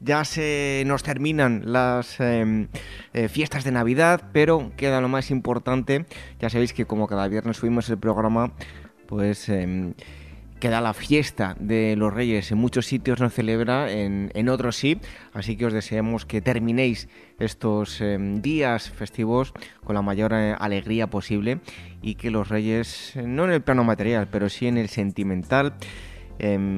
ya 0.00 0.24
se 0.24 0.82
nos 0.86 1.02
terminan 1.02 1.62
las 1.72 2.20
em, 2.20 2.68
eh, 3.12 3.28
fiestas 3.28 3.64
de 3.64 3.72
Navidad, 3.72 4.30
pero 4.32 4.72
queda 4.76 5.00
lo 5.00 5.08
más 5.08 5.30
importante. 5.30 6.06
Ya 6.40 6.50
sabéis 6.50 6.72
que 6.72 6.86
como 6.86 7.06
cada 7.06 7.28
viernes 7.28 7.58
subimos 7.58 7.88
el 7.90 7.98
programa, 7.98 8.52
pues 9.06 9.48
em, 9.48 9.94
queda 10.60 10.80
la 10.80 10.94
fiesta 10.94 11.56
de 11.58 11.96
los 11.96 12.12
Reyes. 12.12 12.50
En 12.50 12.58
muchos 12.58 12.86
sitios 12.86 13.20
no 13.20 13.30
celebra, 13.30 13.90
en, 13.90 14.48
otros 14.48 14.76
sí. 14.76 14.98
Así 15.32 15.56
que 15.56 15.66
os 15.66 15.72
deseamos 15.72 16.24
que 16.24 16.40
terminéis 16.40 17.08
estos 17.38 18.00
em, 18.00 18.40
días 18.40 18.90
festivos 18.90 19.52
con 19.84 19.94
la 19.94 20.02
mayor 20.02 20.32
eh, 20.34 20.54
alegría 20.58 21.08
posible 21.08 21.60
y 22.02 22.14
que 22.14 22.30
los 22.30 22.48
Reyes, 22.48 23.14
no 23.16 23.44
en 23.44 23.50
el 23.50 23.62
plano 23.62 23.84
material, 23.84 24.28
pero 24.30 24.48
sí 24.48 24.66
en 24.66 24.78
el 24.78 24.88
sentimental, 24.88 25.74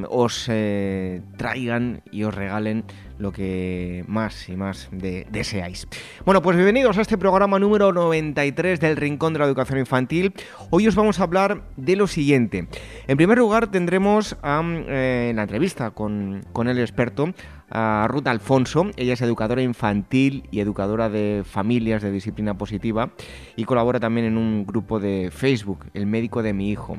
os 0.09 0.47
eh, 0.49 1.23
traigan 1.37 2.03
y 2.11 2.25
os 2.25 2.35
regalen 2.35 2.85
lo 3.19 3.33
que 3.33 4.05
más 4.07 4.49
y 4.49 4.57
más 4.57 4.89
deseáis. 4.93 5.89
Bueno, 6.25 6.41
pues 6.41 6.57
bienvenidos 6.57 6.99
a 6.99 7.01
este 7.01 7.19
programa 7.19 7.59
número 7.59 7.93
93 7.93 8.81
del 8.81 8.97
Rincón 8.97 9.33
de 9.33 9.41
la 9.41 9.47
Educación 9.47 9.79
Infantil. 9.79 10.33
Hoy 10.71 10.87
os 10.87 10.95
vamos 10.95 11.19
a 11.19 11.25
hablar 11.25 11.63
de 11.77 11.97
lo 11.97 12.07
siguiente. 12.07 12.69
En 13.07 13.17
primer 13.17 13.39
lugar 13.39 13.71
tendremos 13.71 14.37
eh, 14.45 15.29
en 15.31 15.37
la 15.37 15.43
entrevista 15.43 15.91
con, 15.91 16.45
con 16.53 16.69
el 16.69 16.79
experto 16.79 17.33
a 17.71 18.07
Ruth 18.09 18.29
Alfonso. 18.29 18.91
Ella 18.97 19.15
es 19.15 19.23
educadora 19.23 19.63
infantil 19.63 20.45
y 20.51 20.61
educadora 20.61 21.09
de 21.09 21.43
familias 21.45 22.03
de 22.03 22.13
disciplina 22.13 22.57
positiva 22.57 23.11
y 23.57 23.65
colabora 23.65 24.01
también 24.01 24.27
en 24.27 24.39
un 24.39 24.65
grupo 24.65 25.01
de 25.01 25.31
Facebook, 25.33 25.87
El 25.95 26.07
médico 26.07 26.43
de 26.43 26.53
mi 26.53 26.71
hijo. 26.71 26.99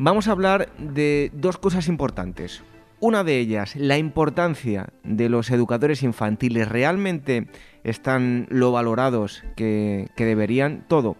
Vamos 0.00 0.28
a 0.28 0.30
hablar 0.30 0.70
de 0.78 1.32
dos 1.34 1.58
cosas 1.58 1.88
importantes. 1.88 2.62
Una 3.00 3.24
de 3.24 3.40
ellas, 3.40 3.74
la 3.74 3.98
importancia 3.98 4.90
de 5.02 5.28
los 5.28 5.50
educadores 5.50 6.04
infantiles. 6.04 6.68
¿Realmente 6.68 7.48
están 7.82 8.46
lo 8.48 8.70
valorados 8.70 9.42
que, 9.56 10.08
deberían? 10.16 10.84
Todo. 10.86 11.16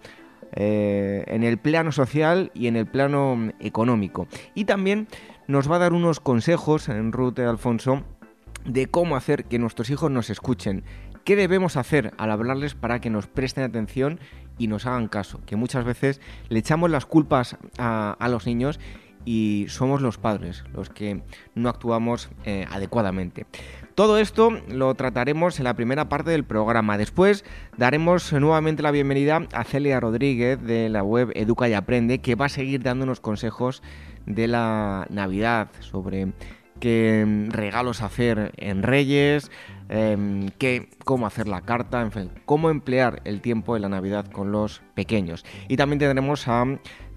Eh, 0.52 1.24
en 1.26 1.42
el 1.42 1.58
plano 1.58 1.90
social 1.90 2.52
y 2.54 2.68
en 2.68 2.76
el 2.76 2.86
plano 2.86 3.50
económico. 3.58 4.28
Y 4.54 4.64
también 4.64 5.08
nos 5.48 5.68
va 5.68 5.74
a 5.74 5.80
dar 5.80 5.92
unos 5.92 6.20
consejos 6.20 6.88
en 6.88 7.10
Ruth 7.10 7.40
Alfonso 7.40 8.04
de 8.64 8.86
cómo 8.86 9.16
hacer 9.16 9.46
que 9.46 9.58
nuestros 9.58 9.90
hijos 9.90 10.12
nos 10.12 10.30
escuchen. 10.30 10.84
¿Qué 11.24 11.36
debemos 11.36 11.77
hacer 11.77 12.12
al 12.19 12.30
hablarles 12.30 12.74
para 12.74 13.00
que 13.00 13.11
nos 13.11 13.27
presten 13.27 13.64
atención 13.64 14.20
y 14.58 14.66
nos 14.66 14.86
hagan 14.86 15.08
caso? 15.08 15.41
Que 15.47 15.56
muchas 15.56 15.84
veces 15.84 16.20
le 16.48 16.58
echamos 16.58 16.91
las 16.91 17.06
culpas 17.06 17.56
a, 17.78 18.28
los 18.30 18.47
niños 18.47 18.80
y 19.24 19.66
somos 19.69 20.00
los 20.00 20.16
padres 20.16 20.64
los 20.72 20.89
que 20.91 21.22
no 21.55 21.69
actuamos 21.69 22.30
eh, 22.44 22.66
adecuadamente. 22.70 23.46
Todo 23.94 24.19
esto 24.19 24.50
lo 24.69 24.94
trataremos 24.94 25.58
en 25.58 25.64
la 25.64 25.74
primera 25.74 26.08
parte 26.08 26.30
del 26.30 26.44
programa. 26.44 26.96
Después 26.96 27.44
daremos 27.77 28.33
nuevamente 28.33 28.83
la 28.83 28.92
bienvenida 28.92 29.46
a 29.52 29.64
Celia 29.64 29.98
Rodríguez 29.98 30.62
de 30.62 30.89
la 30.89 31.02
web 31.02 31.33
Educa 31.34 31.69
y 31.69 31.74
Aprende, 31.74 32.20
que 32.20 32.36
va 32.36 32.46
a 32.46 32.48
seguir 32.48 32.83
dándonos 32.83 33.20
consejos 33.20 33.83
de 34.24 34.46
la 34.46 35.06
Navidad 35.11 35.69
sobre 35.80 36.33
qué 36.78 37.24
mm, 37.27 37.50
regalos 37.50 38.02
hacer 38.02 38.52
en 38.56 38.83
Reyes, 38.83 39.50
em, 39.89 40.48
cómo 41.05 41.27
hacer 41.27 41.48
la 41.48 41.62
carta, 41.62 42.02
en 42.02 42.12
fin, 42.12 42.30
cómo 42.44 42.70
emplear 42.70 43.20
el 43.24 43.40
tiempo 43.40 43.74
de 43.74 43.80
la 43.80 43.89
Navidad 43.89 44.27
con 44.30 44.52
los 44.52 44.83
pequeños. 44.94 45.44
Y 45.68 45.77
también 45.77 45.98
tendremos 45.98 46.46
a 46.48 46.64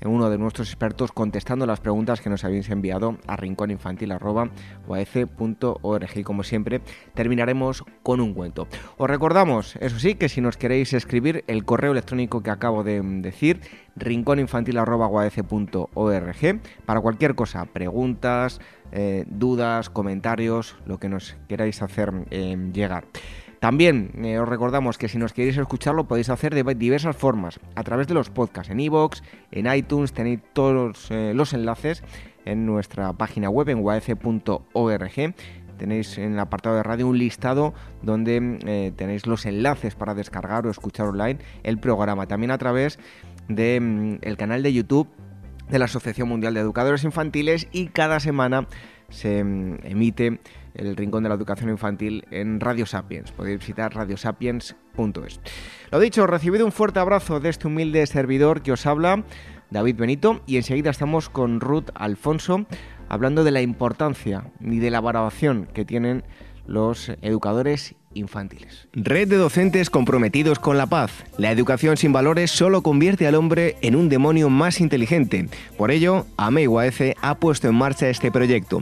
uno 0.05 0.29
de 0.29 0.38
nuestros 0.38 0.69
expertos 0.69 1.11
contestando 1.11 1.66
las 1.66 1.79
preguntas 1.79 2.21
que 2.21 2.29
nos 2.29 2.44
habéis 2.44 2.69
enviado 2.69 3.17
a 3.27 3.38
rincóninfantil.org. 3.38 6.09
Y 6.16 6.23
como 6.23 6.44
siempre, 6.44 6.81
terminaremos 7.13 7.83
con 8.03 8.21
un 8.21 8.33
cuento. 8.33 8.67
Os 8.97 9.09
recordamos, 9.09 9.75
eso 9.77 10.00
sí, 10.00 10.16
que 10.16 10.29
si 10.29 10.41
nos 10.41 10.57
queréis 10.57 10.94
escribir 10.94 11.44
el 11.47 11.66
correo 11.66 11.91
electrónico 11.91 12.41
que 12.41 12.50
acabo 12.50 12.83
de 12.83 13.01
decir, 13.01 13.61
rincóninfantil.org, 13.95 16.61
para 16.85 17.01
cualquier 17.01 17.35
cosa, 17.35 17.66
preguntas, 17.66 18.59
eh, 18.91 19.25
dudas, 19.28 19.90
comentarios, 19.90 20.75
lo 20.85 21.00
que 21.00 21.09
nos 21.09 21.35
queráis 21.47 21.81
hacer 21.81 22.12
eh, 22.29 22.57
llegar. 22.74 23.06
También 23.59 24.12
eh, 24.24 24.40
os 24.40 24.50
recordamos 24.50 24.97
que 24.97 25.07
si 25.07 25.18
nos 25.18 25.34
queréis 25.34 25.57
escucharlo 25.57 26.07
podéis 26.07 26.29
hacer 26.29 26.56
de 26.56 26.63
diversas 26.75 27.16
formas, 27.16 27.59
a 27.75 27.84
través 27.84 28.07
de 28.07 28.13
los 28.13 28.30
podcasts, 28.30 28.72
en 28.72 28.80
iVoox, 28.80 29.22
en 29.51 29.72
iTunes, 29.74 30.13
tenéis 30.13 30.40
todos 30.53 31.09
los 31.09 31.53
enlaces 31.53 32.03
en 32.46 32.66
nuestra 32.66 33.13
página 33.13 33.50
web 33.50 33.69
en 33.69 33.80
uaf.org. 33.80 35.35
Tenéis 35.78 36.18
en 36.18 36.34
el 36.34 36.40
apartado 36.40 36.75
de 36.75 36.84
radio 36.84 37.07
un 37.07 37.18
listado 37.18 37.74
donde 38.01 38.94
tenéis 38.96 39.25
los 39.25 39.46
enlaces 39.46 39.96
para 39.96 40.13
descargar 40.13 40.66
o 40.66 40.72
escuchar 40.72 41.07
online 41.07 41.40
el 41.63 41.80
programa. 41.80 42.28
También 42.28 42.51
a 42.51 42.57
través 42.57 43.00
del 43.47 44.19
mm, 44.24 44.35
canal 44.38 44.63
de 44.63 44.74
YouTube 44.74 45.07
de 45.71 45.79
la 45.79 45.85
Asociación 45.85 46.27
Mundial 46.27 46.53
de 46.53 46.59
Educadores 46.59 47.03
Infantiles 47.03 47.67
y 47.71 47.87
cada 47.87 48.19
semana 48.19 48.67
se 49.09 49.43
mm, 49.43 49.79
emite 49.83 50.39
el 50.73 50.95
Rincón 50.95 51.23
de 51.23 51.29
la 51.29 51.35
Educación 51.35 51.69
Infantil 51.69 52.25
en 52.29 52.59
Radio 52.59 52.85
Sapiens. 52.85 53.31
Podéis 53.31 53.59
visitar 53.59 53.93
radiosapiens.es. 53.93 55.39
Lo 55.91 55.99
dicho, 55.99 56.27
recibido 56.27 56.65
un 56.65 56.71
fuerte 56.71 56.99
abrazo 56.99 57.39
de 57.39 57.49
este 57.49 57.67
humilde 57.67 58.05
servidor 58.05 58.61
que 58.61 58.73
os 58.73 58.85
habla, 58.85 59.23
David 59.69 59.95
Benito, 59.95 60.41
y 60.45 60.57
enseguida 60.57 60.89
estamos 60.89 61.29
con 61.29 61.61
Ruth 61.61 61.89
Alfonso 61.95 62.65
hablando 63.07 63.43
de 63.43 63.51
la 63.51 63.61
importancia 63.61 64.51
y 64.59 64.79
de 64.79 64.91
la 64.91 65.01
valoración 65.01 65.67
que 65.73 65.85
tienen 65.85 66.23
los 66.65 67.09
educadores 67.21 67.95
Red 68.94 69.29
de 69.29 69.38
docentes 69.38 69.89
comprometidos 69.89 70.59
con 70.59 70.77
la 70.77 70.85
paz. 70.85 71.11
La 71.38 71.51
educación 71.51 71.97
sin 71.97 72.13
valores 72.13 72.51
solo 72.51 72.81
convierte 72.81 73.27
al 73.27 73.35
hombre 73.35 73.77
en 73.81 73.95
un 73.95 74.09
demonio 74.09 74.49
más 74.49 74.81
inteligente. 74.81 75.47
Por 75.77 75.91
ello, 75.91 76.25
AMEIUAF 76.38 77.01
ha 77.21 77.35
puesto 77.35 77.67
en 77.67 77.75
marcha 77.75 78.09
este 78.09 78.31
proyecto. 78.31 78.81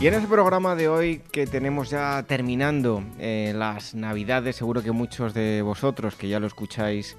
Y 0.00 0.06
en 0.06 0.14
este 0.14 0.28
programa 0.28 0.76
de 0.76 0.86
hoy 0.86 1.22
que 1.32 1.48
tenemos 1.48 1.90
ya 1.90 2.22
terminando 2.22 3.02
eh, 3.18 3.52
las 3.56 3.96
navidades, 3.96 4.54
seguro 4.54 4.80
que 4.80 4.92
muchos 4.92 5.34
de 5.34 5.60
vosotros 5.60 6.14
que 6.14 6.28
ya 6.28 6.38
lo 6.38 6.46
escucháis 6.46 7.16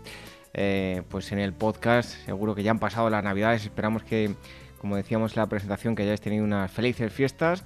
eh, 0.53 1.01
pues 1.09 1.33
en 1.33 1.39
el 1.39 1.51
podcast, 1.51 2.11
seguro 2.25 2.55
que 2.55 2.63
ya 2.63 2.71
han 2.71 2.79
pasado 2.79 3.09
las 3.09 3.21
navidades, 3.21 3.65
esperamos 3.65 4.03
que, 4.03 4.33
como 4.77 4.95
decíamos 4.95 5.35
en 5.35 5.41
la 5.41 5.47
presentación, 5.47 5.93
que 5.93 6.03
hayáis 6.03 6.21
tenido 6.21 6.45
unas 6.45 6.71
felices 6.71 7.11
fiestas. 7.11 7.65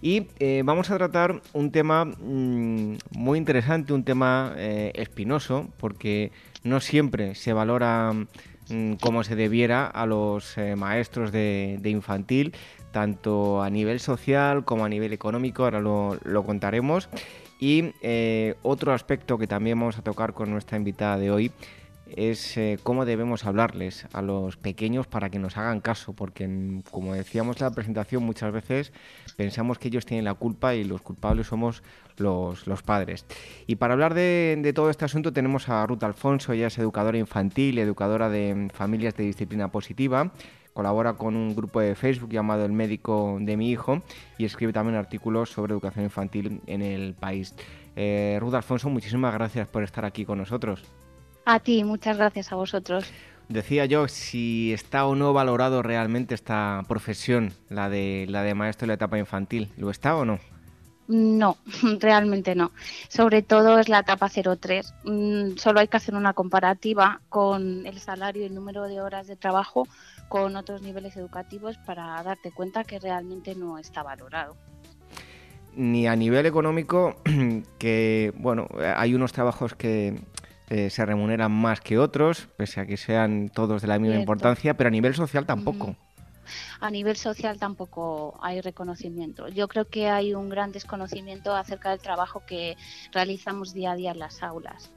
Y 0.00 0.28
eh, 0.38 0.62
vamos 0.64 0.90
a 0.90 0.96
tratar 0.96 1.42
un 1.52 1.70
tema 1.70 2.06
mm, 2.06 2.96
muy 3.10 3.38
interesante, 3.38 3.92
un 3.92 4.02
tema 4.02 4.54
espinoso, 4.56 5.68
porque 5.76 6.32
no 6.62 6.80
siempre 6.80 7.34
se 7.34 7.52
valora 7.52 8.14
mm, 8.68 8.94
como 8.94 9.24
se 9.24 9.36
debiera 9.36 9.86
a 9.86 10.06
los 10.06 10.56
eh, 10.58 10.76
maestros 10.76 11.32
de, 11.32 11.80
infantil, 11.84 12.54
tanto 12.92 13.62
a 13.62 13.70
nivel 13.70 14.00
social 14.00 14.64
como 14.64 14.84
a 14.84 14.88
nivel 14.88 15.12
económico, 15.12 15.64
ahora 15.64 15.80
lo, 15.80 16.42
contaremos. 16.46 17.08
Y 17.60 17.92
eh, 18.02 18.56
otro 18.62 18.92
aspecto 18.92 19.38
que 19.38 19.46
también 19.46 19.78
vamos 19.78 19.98
a 19.98 20.02
tocar 20.02 20.34
con 20.34 20.50
nuestra 20.50 20.76
invitada 20.76 21.18
de 21.18 21.30
hoy 21.30 21.52
es 22.06 22.56
eh, 22.56 22.78
cómo 22.82 23.04
debemos 23.04 23.44
hablarles 23.44 24.06
a 24.12 24.22
los 24.22 24.56
pequeños 24.56 25.06
para 25.06 25.30
que 25.30 25.38
nos 25.38 25.56
hagan 25.56 25.80
caso, 25.80 26.12
porque 26.12 26.82
como 26.90 27.14
decíamos 27.14 27.60
en 27.60 27.66
la 27.66 27.74
presentación, 27.74 28.22
muchas 28.22 28.52
veces 28.52 28.92
pensamos 29.36 29.78
que 29.78 29.88
ellos 29.88 30.06
tienen 30.06 30.24
la 30.24 30.34
culpa 30.34 30.74
y 30.74 30.84
los 30.84 31.02
culpables 31.02 31.46
somos 31.46 31.82
los, 32.16 32.82
padres. 32.84 33.26
Y 33.66 33.76
para 33.76 33.94
hablar 33.94 34.14
de, 34.14 34.72
todo 34.74 34.90
este 34.90 35.04
asunto 35.04 35.32
tenemos 35.32 35.68
a 35.68 35.86
Ruth 35.86 36.02
Alfonso, 36.04 36.52
ella 36.52 36.68
es 36.68 36.78
educadora 36.78 37.18
infantil 37.18 37.78
educadora 37.78 38.28
de 38.28 38.68
familias 38.72 39.16
de 39.16 39.24
disciplina 39.24 39.68
positiva. 39.68 40.32
Colabora 40.72 41.12
con 41.12 41.36
un 41.36 41.54
grupo 41.54 41.80
de 41.80 41.94
Facebook 41.94 42.30
llamado 42.30 42.64
El 42.64 42.72
Médico 42.72 43.38
de 43.40 43.56
mi 43.56 43.70
Hijo 43.70 44.02
y 44.38 44.44
escribe 44.44 44.72
también 44.72 44.96
artículos 44.96 45.50
sobre 45.50 45.72
educación 45.72 46.04
infantil 46.04 46.60
en 46.66 46.82
el 46.82 47.14
país. 47.14 47.54
Eh, 47.94 48.38
Ruth 48.40 48.54
Alfonso, 48.54 48.90
muchísimas 48.90 49.32
gracias 49.32 49.68
por 49.68 49.84
estar 49.84 50.04
aquí 50.04 50.24
con 50.24 50.38
nosotros. 50.38 50.82
A 51.44 51.60
ti, 51.60 51.84
muchas 51.84 52.16
gracias 52.16 52.52
a 52.52 52.56
vosotros. 52.56 53.04
Decía 53.48 53.84
yo 53.84 54.08
si 54.08 54.72
está 54.72 55.06
o 55.06 55.14
no 55.14 55.34
valorado 55.34 55.82
realmente 55.82 56.34
esta 56.34 56.82
profesión, 56.88 57.52
la 57.68 57.90
de 57.90 58.26
la 58.28 58.42
de 58.42 58.54
maestro 58.54 58.86
de 58.86 58.88
la 58.88 58.94
etapa 58.94 59.18
infantil. 59.18 59.70
¿Lo 59.76 59.90
está 59.90 60.16
o 60.16 60.24
no? 60.24 60.38
No, 61.06 61.58
realmente 62.00 62.54
no. 62.54 62.72
Sobre 63.08 63.42
todo 63.42 63.78
es 63.78 63.90
la 63.90 64.00
etapa 64.00 64.30
03. 64.30 64.94
Mm, 65.04 65.56
solo 65.56 65.80
hay 65.80 65.88
que 65.88 65.98
hacer 65.98 66.14
una 66.14 66.32
comparativa 66.32 67.20
con 67.28 67.86
el 67.86 67.98
salario 67.98 68.42
y 68.42 68.46
el 68.46 68.54
número 68.54 68.84
de 68.84 69.02
horas 69.02 69.26
de 69.26 69.36
trabajo 69.36 69.86
con 70.28 70.56
otros 70.56 70.80
niveles 70.80 71.16
educativos 71.16 71.76
para 71.84 72.22
darte 72.22 72.50
cuenta 72.50 72.84
que 72.84 72.98
realmente 72.98 73.54
no 73.54 73.78
está 73.78 74.02
valorado. 74.02 74.56
Ni 75.76 76.06
a 76.06 76.16
nivel 76.16 76.46
económico, 76.46 77.16
que 77.78 78.32
bueno, 78.36 78.68
hay 78.96 79.14
unos 79.14 79.32
trabajos 79.32 79.74
que 79.74 80.18
eh, 80.70 80.90
se 80.90 81.04
remuneran 81.04 81.52
más 81.52 81.80
que 81.80 81.98
otros, 81.98 82.48
pese 82.56 82.80
a 82.80 82.86
que 82.86 82.96
sean 82.96 83.48
todos 83.48 83.82
de 83.82 83.88
la 83.88 83.98
misma 83.98 84.16
importancia, 84.18 84.74
pero 84.76 84.88
a 84.88 84.90
nivel 84.90 85.14
social 85.14 85.46
tampoco. 85.46 85.96
A 86.80 86.90
nivel 86.90 87.16
social 87.16 87.58
tampoco 87.58 88.38
hay 88.42 88.60
reconocimiento. 88.60 89.48
Yo 89.48 89.68
creo 89.68 89.86
que 89.86 90.08
hay 90.08 90.34
un 90.34 90.48
gran 90.48 90.72
desconocimiento 90.72 91.54
acerca 91.54 91.90
del 91.90 92.00
trabajo 92.00 92.42
que 92.46 92.76
realizamos 93.12 93.72
día 93.72 93.92
a 93.92 93.96
día 93.96 94.12
en 94.12 94.18
las 94.18 94.42
aulas. 94.42 94.92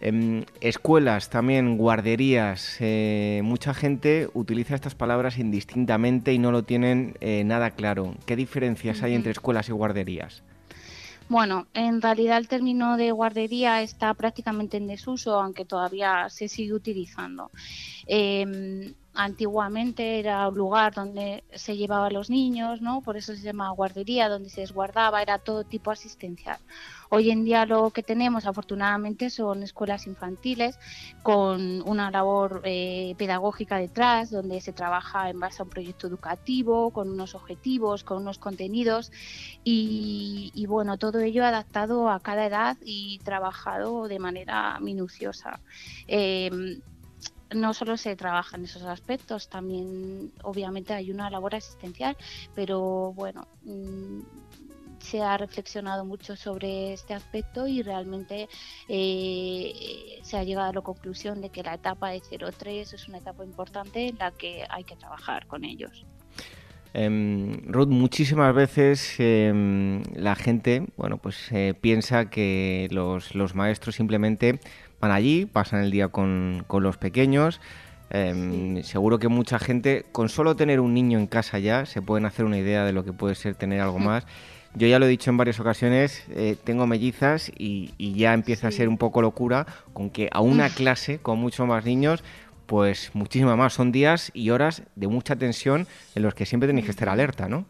Em, 0.00 0.44
escuelas, 0.60 1.28
también 1.28 1.76
guarderías. 1.76 2.76
Eh, 2.80 3.40
mucha 3.42 3.74
gente 3.74 4.28
utiliza 4.32 4.76
estas 4.76 4.94
palabras 4.94 5.38
indistintamente 5.38 6.32
y 6.32 6.38
no 6.38 6.52
lo 6.52 6.62
tienen 6.62 7.14
eh, 7.20 7.42
nada 7.44 7.72
claro. 7.72 8.14
¿Qué 8.24 8.36
diferencias 8.36 9.02
hay 9.02 9.14
entre 9.14 9.32
escuelas 9.32 9.68
y 9.68 9.72
guarderías? 9.72 10.44
Bueno, 11.28 11.66
en 11.74 12.00
realidad 12.00 12.38
el 12.38 12.48
término 12.48 12.96
de 12.96 13.12
guardería 13.12 13.82
está 13.82 14.14
prácticamente 14.14 14.78
en 14.78 14.86
desuso, 14.86 15.38
aunque 15.38 15.66
todavía 15.66 16.28
se 16.30 16.48
sigue 16.48 16.72
utilizando. 16.72 17.50
Em, 18.06 18.94
antiguamente 19.12 20.20
era 20.20 20.48
un 20.48 20.56
lugar 20.56 20.94
donde 20.94 21.44
se 21.52 21.76
llevaba 21.76 22.06
a 22.06 22.10
los 22.10 22.30
niños, 22.30 22.80
¿no? 22.80 23.02
Por 23.02 23.18
eso 23.18 23.34
se 23.34 23.42
llama 23.42 23.68
guardería, 23.70 24.28
donde 24.30 24.48
se 24.48 24.62
desguardaba, 24.62 25.20
era 25.20 25.38
todo 25.38 25.64
tipo 25.64 25.90
asistencial. 25.90 26.58
Hoy 27.10 27.30
en 27.30 27.44
día 27.44 27.64
lo 27.64 27.90
que 27.90 28.02
tenemos, 28.02 28.46
afortunadamente, 28.46 29.30
son 29.30 29.62
escuelas 29.62 30.06
infantiles 30.06 30.78
con 31.22 31.82
una 31.88 32.10
labor 32.10 32.60
eh, 32.64 33.14
pedagógica 33.16 33.78
detrás, 33.78 34.30
donde 34.30 34.60
se 34.60 34.74
trabaja 34.74 35.30
en 35.30 35.40
base 35.40 35.62
a 35.62 35.64
un 35.64 35.70
proyecto 35.70 36.06
educativo, 36.06 36.90
con 36.90 37.08
unos 37.10 37.34
objetivos, 37.34 38.04
con 38.04 38.18
unos 38.18 38.38
contenidos 38.38 39.10
y, 39.64 40.66
bueno, 40.68 40.98
todo 40.98 41.20
ello 41.20 41.44
adaptado 41.44 42.10
a 42.10 42.20
cada 42.20 42.46
edad 42.46 42.76
y 42.84 43.18
trabajado 43.20 44.06
de 44.06 44.18
manera 44.18 44.78
minuciosa. 44.80 45.60
Em, 46.06 46.80
no 47.54 47.72
solo 47.72 47.96
se 47.96 48.14
trabaja 48.16 48.56
en 48.56 48.64
esos 48.64 48.82
aspectos, 48.82 49.48
también 49.48 50.30
obviamente 50.42 50.92
hay 50.92 51.10
una 51.10 51.30
labor 51.30 51.54
asistencial, 51.54 52.16
pero 52.54 53.12
bueno, 53.14 53.46
mm, 53.62 54.20
se 54.98 55.22
ha 55.22 55.36
reflexionado 55.36 56.04
mucho 56.04 56.36
sobre 56.36 56.92
este 56.92 57.14
aspecto 57.14 57.66
y 57.66 57.82
realmente 57.82 58.48
eh, 58.88 60.18
se 60.22 60.36
ha 60.36 60.44
llegado 60.44 60.70
a 60.70 60.72
la 60.72 60.80
conclusión 60.80 61.40
de 61.40 61.50
que 61.50 61.62
la 61.62 61.74
etapa 61.74 62.10
de 62.10 62.20
03 62.20 62.92
es 62.92 63.08
una 63.08 63.18
etapa 63.18 63.44
importante 63.44 64.08
en 64.08 64.18
la 64.18 64.30
que 64.30 64.64
hay 64.68 64.84
que 64.84 64.96
trabajar 64.96 65.46
con 65.46 65.64
ellos. 65.64 66.04
Eh, 66.94 67.60
Ruth, 67.66 67.88
muchísimas 67.88 68.54
veces 68.54 69.14
em, 69.18 70.02
la 70.14 70.34
gente, 70.34 70.86
bueno, 70.96 71.18
pues 71.18 71.50
eh, 71.52 71.74
piensa 71.78 72.30
que 72.30 72.88
los, 72.90 73.34
los 73.34 73.54
maestros 73.54 73.94
simplemente 73.94 74.58
van 75.00 75.12
allí, 75.12 75.46
pasan 75.46 75.82
el 75.82 75.90
día 75.90 76.08
con, 76.08 76.64
los 76.68 76.96
pequeños. 76.96 77.60
Em, 78.10 78.82
seguro 78.82 79.18
que 79.18 79.28
mucha 79.28 79.58
gente, 79.58 80.06
con 80.12 80.28
solo 80.30 80.56
tener 80.56 80.80
un 80.80 80.94
niño 80.94 81.18
en 81.18 81.26
casa 81.26 81.58
ya, 81.58 81.84
se 81.84 82.00
pueden 82.00 82.24
hacer 82.24 82.46
una 82.46 82.58
idea 82.58 82.84
de 82.84 82.92
lo 82.92 83.04
que 83.04 83.12
puede 83.12 83.34
ser 83.34 83.54
tener 83.54 83.80
algo 83.80 83.98
más. 84.10 84.26
Yo 84.74 84.86
ya 84.86 84.98
lo 84.98 85.06
he 85.06 85.08
dicho 85.08 85.30
en 85.30 85.36
varias 85.36 85.58
ocasiones, 85.60 86.22
eh, 86.30 86.56
tengo 86.62 86.86
mellizas 86.86 87.50
y, 87.56 87.94
ya 87.98 88.34
empieza 88.34 88.68
a 88.68 88.70
ser 88.70 88.88
un 88.88 88.98
poco 88.98 89.22
locura 89.22 89.66
con 89.92 90.10
que 90.10 90.28
a 90.32 90.40
una 90.40 90.68
clase 90.68 91.18
con 91.18 91.38
muchos 91.38 91.66
más 91.66 91.84
niños, 91.84 92.22
pues 92.66 93.10
muchísimo 93.14 93.56
más. 93.56 93.72
Son 93.72 93.92
días 93.92 94.30
y 94.34 94.50
horas 94.50 94.82
de 94.94 95.08
mucha 95.08 95.36
tensión 95.36 95.86
en 96.14 96.22
los 96.22 96.34
que 96.34 96.46
siempre 96.46 96.66
tenéis 96.66 96.84
que 96.84 96.90
estar 96.90 97.08
alerta, 97.08 97.48
¿no? 97.48 97.64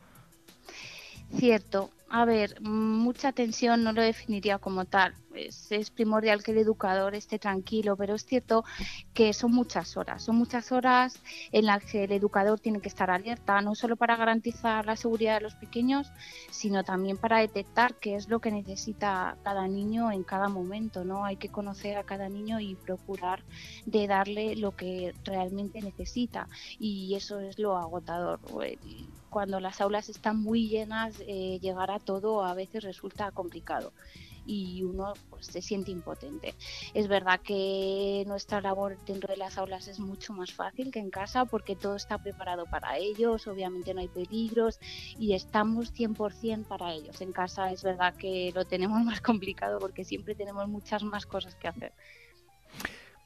Cierto, 1.36 1.90
a 2.10 2.24
ver, 2.24 2.60
mucha 2.62 3.32
tensión 3.32 3.84
no 3.84 3.92
lo 3.92 4.00
definiría 4.00 4.58
como 4.58 4.86
tal. 4.86 5.14
Es, 5.34 5.90
primordial 5.90 6.42
que 6.42 6.52
el 6.52 6.58
educador 6.58 7.14
esté 7.14 7.38
tranquilo, 7.38 7.96
pero 7.96 8.14
es 8.14 8.24
cierto 8.24 8.64
que 9.12 9.32
son 9.34 9.52
muchas 9.52 9.96
horas. 9.96 10.22
Son 10.22 10.36
muchas 10.36 10.72
horas 10.72 11.20
en 11.52 11.66
las 11.66 11.84
que 11.84 12.04
el 12.04 12.12
educador 12.12 12.60
tiene 12.60 12.80
que 12.80 12.88
estar 12.88 13.10
alerta, 13.10 13.60
no 13.60 13.74
solo 13.74 13.94
para 13.96 14.16
garantizar 14.16 14.86
la 14.86 14.96
seguridad 14.96 15.34
de 15.34 15.42
los 15.42 15.54
pequeños, 15.54 16.10
sino 16.50 16.82
también 16.82 17.18
para 17.18 17.40
detectar 17.40 17.94
qué 17.96 18.14
es 18.14 18.28
lo 18.28 18.40
que 18.40 18.50
necesita 18.50 19.36
cada 19.44 19.68
niño 19.68 20.10
en 20.10 20.24
cada 20.24 20.48
momento. 20.48 21.04
¿no? 21.04 21.26
Hay 21.26 21.36
que 21.36 21.50
conocer 21.50 21.98
a 21.98 22.04
cada 22.04 22.30
niño 22.30 22.58
y 22.58 22.74
procurar 22.74 23.44
de 23.84 24.06
darle 24.06 24.56
lo 24.56 24.74
que 24.74 25.14
realmente 25.24 25.82
necesita. 25.82 26.48
Y 26.78 27.14
eso 27.14 27.38
es 27.38 27.58
lo 27.58 27.76
agotador 27.76 28.40
cuando 29.30 29.60
las 29.60 29.80
aulas 29.80 30.08
están 30.08 30.42
muy 30.42 30.68
llenas, 30.68 31.14
eh, 31.26 31.58
llegar 31.60 31.90
a 31.90 31.98
todo 31.98 32.44
a 32.44 32.54
veces 32.54 32.84
resulta 32.84 33.30
complicado 33.32 33.92
y 34.48 34.82
uno 34.82 35.12
pues, 35.28 35.46
se 35.46 35.60
siente 35.60 35.90
impotente. 35.90 36.54
Es 36.94 37.06
verdad 37.06 37.40
que 37.40 38.24
nuestra 38.26 38.60
labor 38.60 38.98
dentro 39.04 39.32
de 39.32 39.36
las 39.36 39.58
aulas 39.58 39.86
es 39.88 40.00
mucho 40.00 40.32
más 40.32 40.52
fácil 40.52 40.90
que 40.90 40.98
en 40.98 41.10
casa 41.10 41.44
porque 41.44 41.76
todo 41.76 41.96
está 41.96 42.18
preparado 42.18 42.64
para 42.66 42.96
ellos, 42.96 43.46
obviamente 43.46 43.92
no 43.92 44.00
hay 44.00 44.08
peligros 44.08 44.78
y 45.18 45.34
estamos 45.34 45.92
100% 45.92 46.66
para 46.66 46.94
ellos. 46.94 47.20
En 47.20 47.32
casa 47.32 47.70
es 47.70 47.82
verdad 47.82 48.14
que 48.16 48.50
lo 48.54 48.64
tenemos 48.64 49.00
más 49.04 49.20
complicado 49.20 49.78
porque 49.78 50.04
siempre 50.04 50.34
tenemos 50.34 50.66
muchas 50.68 51.02
más 51.02 51.26
cosas 51.26 51.54
que 51.56 51.68
hacer. 51.68 51.92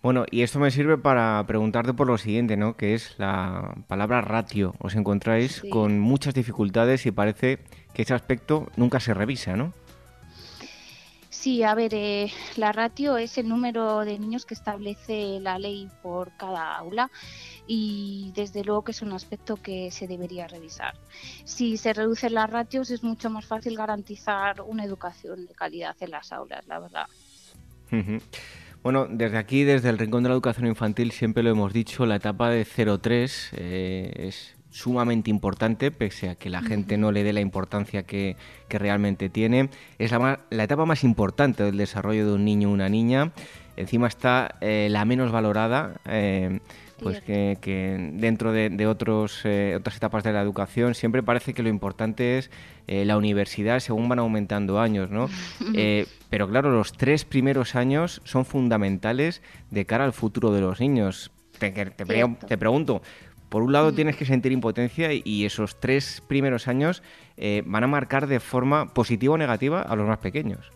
Bueno, 0.03 0.25
y 0.33 0.43
esto 0.43 0.59
me 0.59 0.73
sirve 0.73 0.99
para 0.99 1.45
preguntarte 1.47 1.95
por 1.95 2.09
lo 2.09 2.19
siguiente, 2.19 2.57
¿no? 2.57 2.77
Que 2.77 2.95
es 2.95 3.15
la 3.19 3.77
palabra 3.87 4.21
ratio. 4.21 4.75
Os 4.81 4.97
encontráis 4.97 5.63
con 5.71 6.01
muchas 6.01 6.35
dificultades 6.35 7.07
y 7.07 7.13
parece 7.13 7.61
que 7.95 8.03
ese 8.03 8.13
aspecto 8.13 8.67
nunca 8.77 8.99
se 8.99 9.15
revisa, 9.15 9.55
¿no? 9.57 9.73
Sí, 11.31 11.63
a 11.63 11.75
ver, 11.75 11.95
eh, 11.95 12.33
la 12.57 12.73
ratio 12.73 13.17
es 13.17 13.39
el 13.39 13.49
número 13.49 14.01
de 14.01 14.19
niños 14.19 14.45
que 14.45 14.55
establece 14.55 15.39
la 15.41 15.59
ley 15.59 15.89
por 16.03 16.37
cada 16.37 16.77
aula 16.77 17.11
y 17.67 18.33
desde 18.35 18.65
luego 18.65 18.83
que 18.83 18.93
es 18.93 19.03
un 19.03 19.13
aspecto 19.13 19.57
que 19.57 19.91
se 19.91 20.07
debería 20.07 20.47
revisar. 20.47 20.95
Si 21.45 21.77
se 21.77 21.93
reducen 21.93 22.35
las 22.35 22.51
ratios 22.51 22.91
es 22.91 23.03
mucho 23.03 23.31
más 23.31 23.47
fácil 23.47 23.77
garantizar 23.77 24.61
una 24.63 24.85
educación 24.85 25.47
de 25.47 25.55
calidad 25.55 25.97
en 26.01 26.11
las 26.11 26.33
aulas, 26.33 26.67
la 26.67 26.81
verdad. 26.81 27.07
Bueno, 28.83 29.07
desde 29.09 29.39
aquí, 29.39 29.63
desde 29.63 29.91
el 29.91 29.99
Rincón 29.99 30.25
de 30.25 30.29
la 30.29 30.35
Educación 30.35 30.67
Infantil, 30.67 31.13
siempre 31.13 31.45
lo 31.45 31.51
hemos 31.51 31.73
dicho, 31.73 32.05
la 32.05 32.17
etapa 32.17 32.51
de 32.51 32.67
0-3 32.67 33.51
eh, 33.53 34.13
es 34.17 34.57
sumamente 34.71 35.31
importante, 35.31 35.93
pese 35.93 36.31
a 36.31 36.35
que 36.35 36.51
la 36.51 36.63
gente 36.63 36.97
no 36.97 37.13
le 37.13 37.23
dé 37.23 37.33
la 37.33 37.41
importancia 37.41 38.03
que, 38.03 38.37
realmente 38.69 39.29
tiene. 39.29 39.69
Es 39.99 40.11
la, 40.11 40.41
la, 40.51 40.65
etapa 40.65 40.85
más 40.85 41.05
importante 41.05 41.63
del 41.63 41.77
desarrollo 41.77 42.27
de 42.27 42.33
un 42.33 42.45
niño 42.45 42.71
o 42.71 42.73
una 42.73 42.89
niña. 42.89 43.33
Encima 43.77 44.09
está 44.09 44.57
eh, 44.61 44.89
la 44.91 45.05
menos 45.05 45.31
valorada. 45.31 46.01
Eh, 46.07 46.59
pues 47.03 47.21
que, 47.21 48.11
dentro 48.15 48.53
de, 48.53 48.87
otros, 48.87 49.41
eh, 49.45 49.75
otras 49.77 49.97
etapas 49.97 50.25
de 50.25 50.33
la 50.33 50.41
educación 50.41 50.95
siempre 50.95 51.23
parece 51.23 51.55
que 51.55 51.63
lo 51.63 51.69
importante 51.69 52.39
es 52.39 52.51
eh, 52.87 53.05
la 53.05 53.17
universidad 53.17 53.81
según 53.81 54.09
van 54.09 54.19
aumentando 54.19 54.81
años, 54.81 55.11
¿no? 55.11 55.29
Eh, 55.75 56.07
pero 56.29 56.49
claro, 56.49 56.71
los 56.71 56.93
tres 56.93 57.25
primeros 57.25 57.77
años 57.77 58.21
son 58.25 58.45
fundamentales 58.45 59.43
de 59.71 59.87
cara 59.87 60.05
al 60.05 60.13
futuro 60.13 60.53
de 60.53 60.61
los 60.61 60.81
niños. 60.81 61.31
te, 61.59 61.71
te, 61.71 62.59
pregunto, 62.59 63.01
por 63.49 63.63
un 63.63 63.73
lado 63.73 63.93
mm. 63.93 63.95
tienes 63.95 64.17
que 64.17 64.27
sentir 64.27 64.53
impotencia 64.53 65.11
y 65.13 65.45
esos 65.45 65.81
tres 65.81 66.23
primeros 66.27 66.69
años 66.69 67.03
van 67.65 67.85
a 67.85 67.87
marcar 67.87 68.27
de 68.27 68.41
forma 68.41 68.93
positiva 68.93 69.35
o 69.35 69.39
negativa 69.39 69.83
a 69.83 69.97
los 69.97 70.07
más 70.07 70.19
pequeños. 70.19 70.73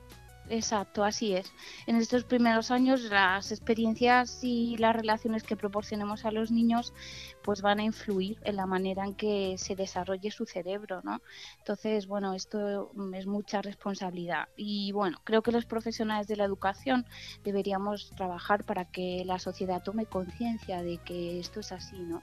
Exacto, 0.48 1.02
así 1.02 1.34
es. 1.34 1.52
En 1.88 1.96
estos 1.96 2.22
primeros 2.22 2.70
años 2.70 3.02
las 3.02 3.50
experiencias 3.50 4.44
y 4.44 4.76
las 4.76 4.94
relaciones 4.94 5.42
que 5.42 5.56
proporcionemos 5.56 6.24
a 6.24 6.30
los 6.30 6.52
niños 6.52 6.94
pues 7.42 7.62
van 7.62 7.80
a 7.80 7.82
influir 7.82 8.38
en 8.44 8.54
la 8.54 8.66
manera 8.66 9.04
en 9.04 9.14
que 9.14 9.56
se 9.58 9.74
desarrolle 9.74 10.30
su 10.30 10.46
cerebro, 10.46 11.00
¿no? 11.02 11.20
Entonces, 11.58 12.06
bueno, 12.06 12.32
esto 12.32 12.92
es 13.12 13.26
mucha 13.26 13.60
responsabilidad 13.60 14.48
y 14.56 14.92
bueno, 14.92 15.18
creo 15.24 15.42
que 15.42 15.50
los 15.50 15.66
profesionales 15.66 16.28
de 16.28 16.36
la 16.36 16.44
educación 16.44 17.06
deberíamos 17.42 18.10
trabajar 18.10 18.62
para 18.64 18.84
que 18.84 19.24
la 19.26 19.40
sociedad 19.40 19.82
tome 19.82 20.06
conciencia 20.06 20.80
de 20.80 20.98
que 20.98 21.40
esto 21.40 21.58
es 21.58 21.72
así, 21.72 21.98
¿no? 21.98 22.22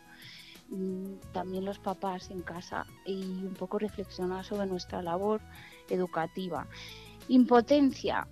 Mm, 0.70 1.20
también 1.34 1.66
los 1.66 1.80
papás 1.80 2.32
en 2.32 2.42
casa 2.42 2.86
y 3.06 3.46
un 3.46 3.54
poco 3.54 3.80
reflexionar 3.80 4.46
sobre 4.46 4.66
nuestra 4.66 5.02
labor 5.02 5.42
educativa. 5.90 6.68
Impotencia, 7.28 8.28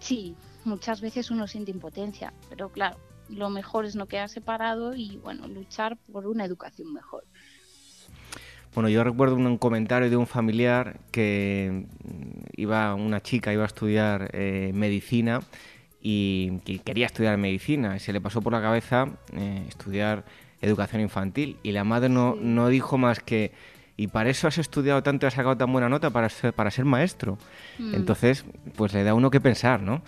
sí, 0.00 0.36
muchas 0.64 1.00
veces 1.00 1.30
uno 1.30 1.46
siente 1.46 1.70
impotencia, 1.70 2.32
pero 2.48 2.68
claro, 2.70 2.96
lo 3.28 3.50
mejor 3.50 3.84
es 3.84 3.96
no 3.96 4.06
quedar 4.06 4.28
separado 4.28 4.94
y 4.94 5.16
bueno, 5.18 5.48
luchar 5.48 5.96
por 6.12 6.26
una 6.26 6.44
educación 6.44 6.92
mejor. 6.92 7.24
Bueno, 8.74 8.88
yo 8.88 9.04
recuerdo 9.04 9.36
un 9.36 9.56
comentario 9.56 10.10
de 10.10 10.16
un 10.16 10.26
familiar 10.26 10.98
que 11.12 11.86
mm, 12.04 12.40
iba, 12.56 12.94
una 12.94 13.22
chica 13.22 13.52
iba 13.52 13.62
a 13.62 13.66
estudiar 13.66 14.30
eh, 14.32 14.72
medicina 14.74 15.40
y, 16.00 16.58
quería 16.84 17.06
estudiar 17.06 17.38
medicina. 17.38 17.96
Y 17.96 18.00
se 18.00 18.12
le 18.12 18.20
pasó 18.20 18.42
por 18.42 18.52
la 18.52 18.60
cabeza 18.60 19.08
eh, 19.32 19.64
estudiar 19.68 20.24
educación 20.60 21.02
infantil 21.02 21.56
y 21.62 21.72
la 21.72 21.84
madre 21.84 22.08
no, 22.08 22.34
no 22.34 22.68
dijo 22.68 22.98
más 22.98 23.20
que 23.20 23.52
y 23.96 24.08
para 24.08 24.30
eso 24.30 24.48
has 24.48 24.58
estudiado 24.58 25.02
tanto 25.02 25.26
y 25.26 25.28
has 25.28 25.34
sacado 25.34 25.56
tan 25.56 25.72
buena 25.72 25.88
nota 25.88 26.10
para 26.10 26.28
ser, 26.28 26.52
para 26.52 26.70
ser 26.70 26.84
maestro. 26.84 27.38
Mm. 27.78 27.94
Entonces, 27.94 28.44
pues 28.76 28.92
le 28.92 29.04
da 29.04 29.14
uno 29.14 29.30
que 29.30 29.40
pensar, 29.40 29.80
¿no? 29.80 30.02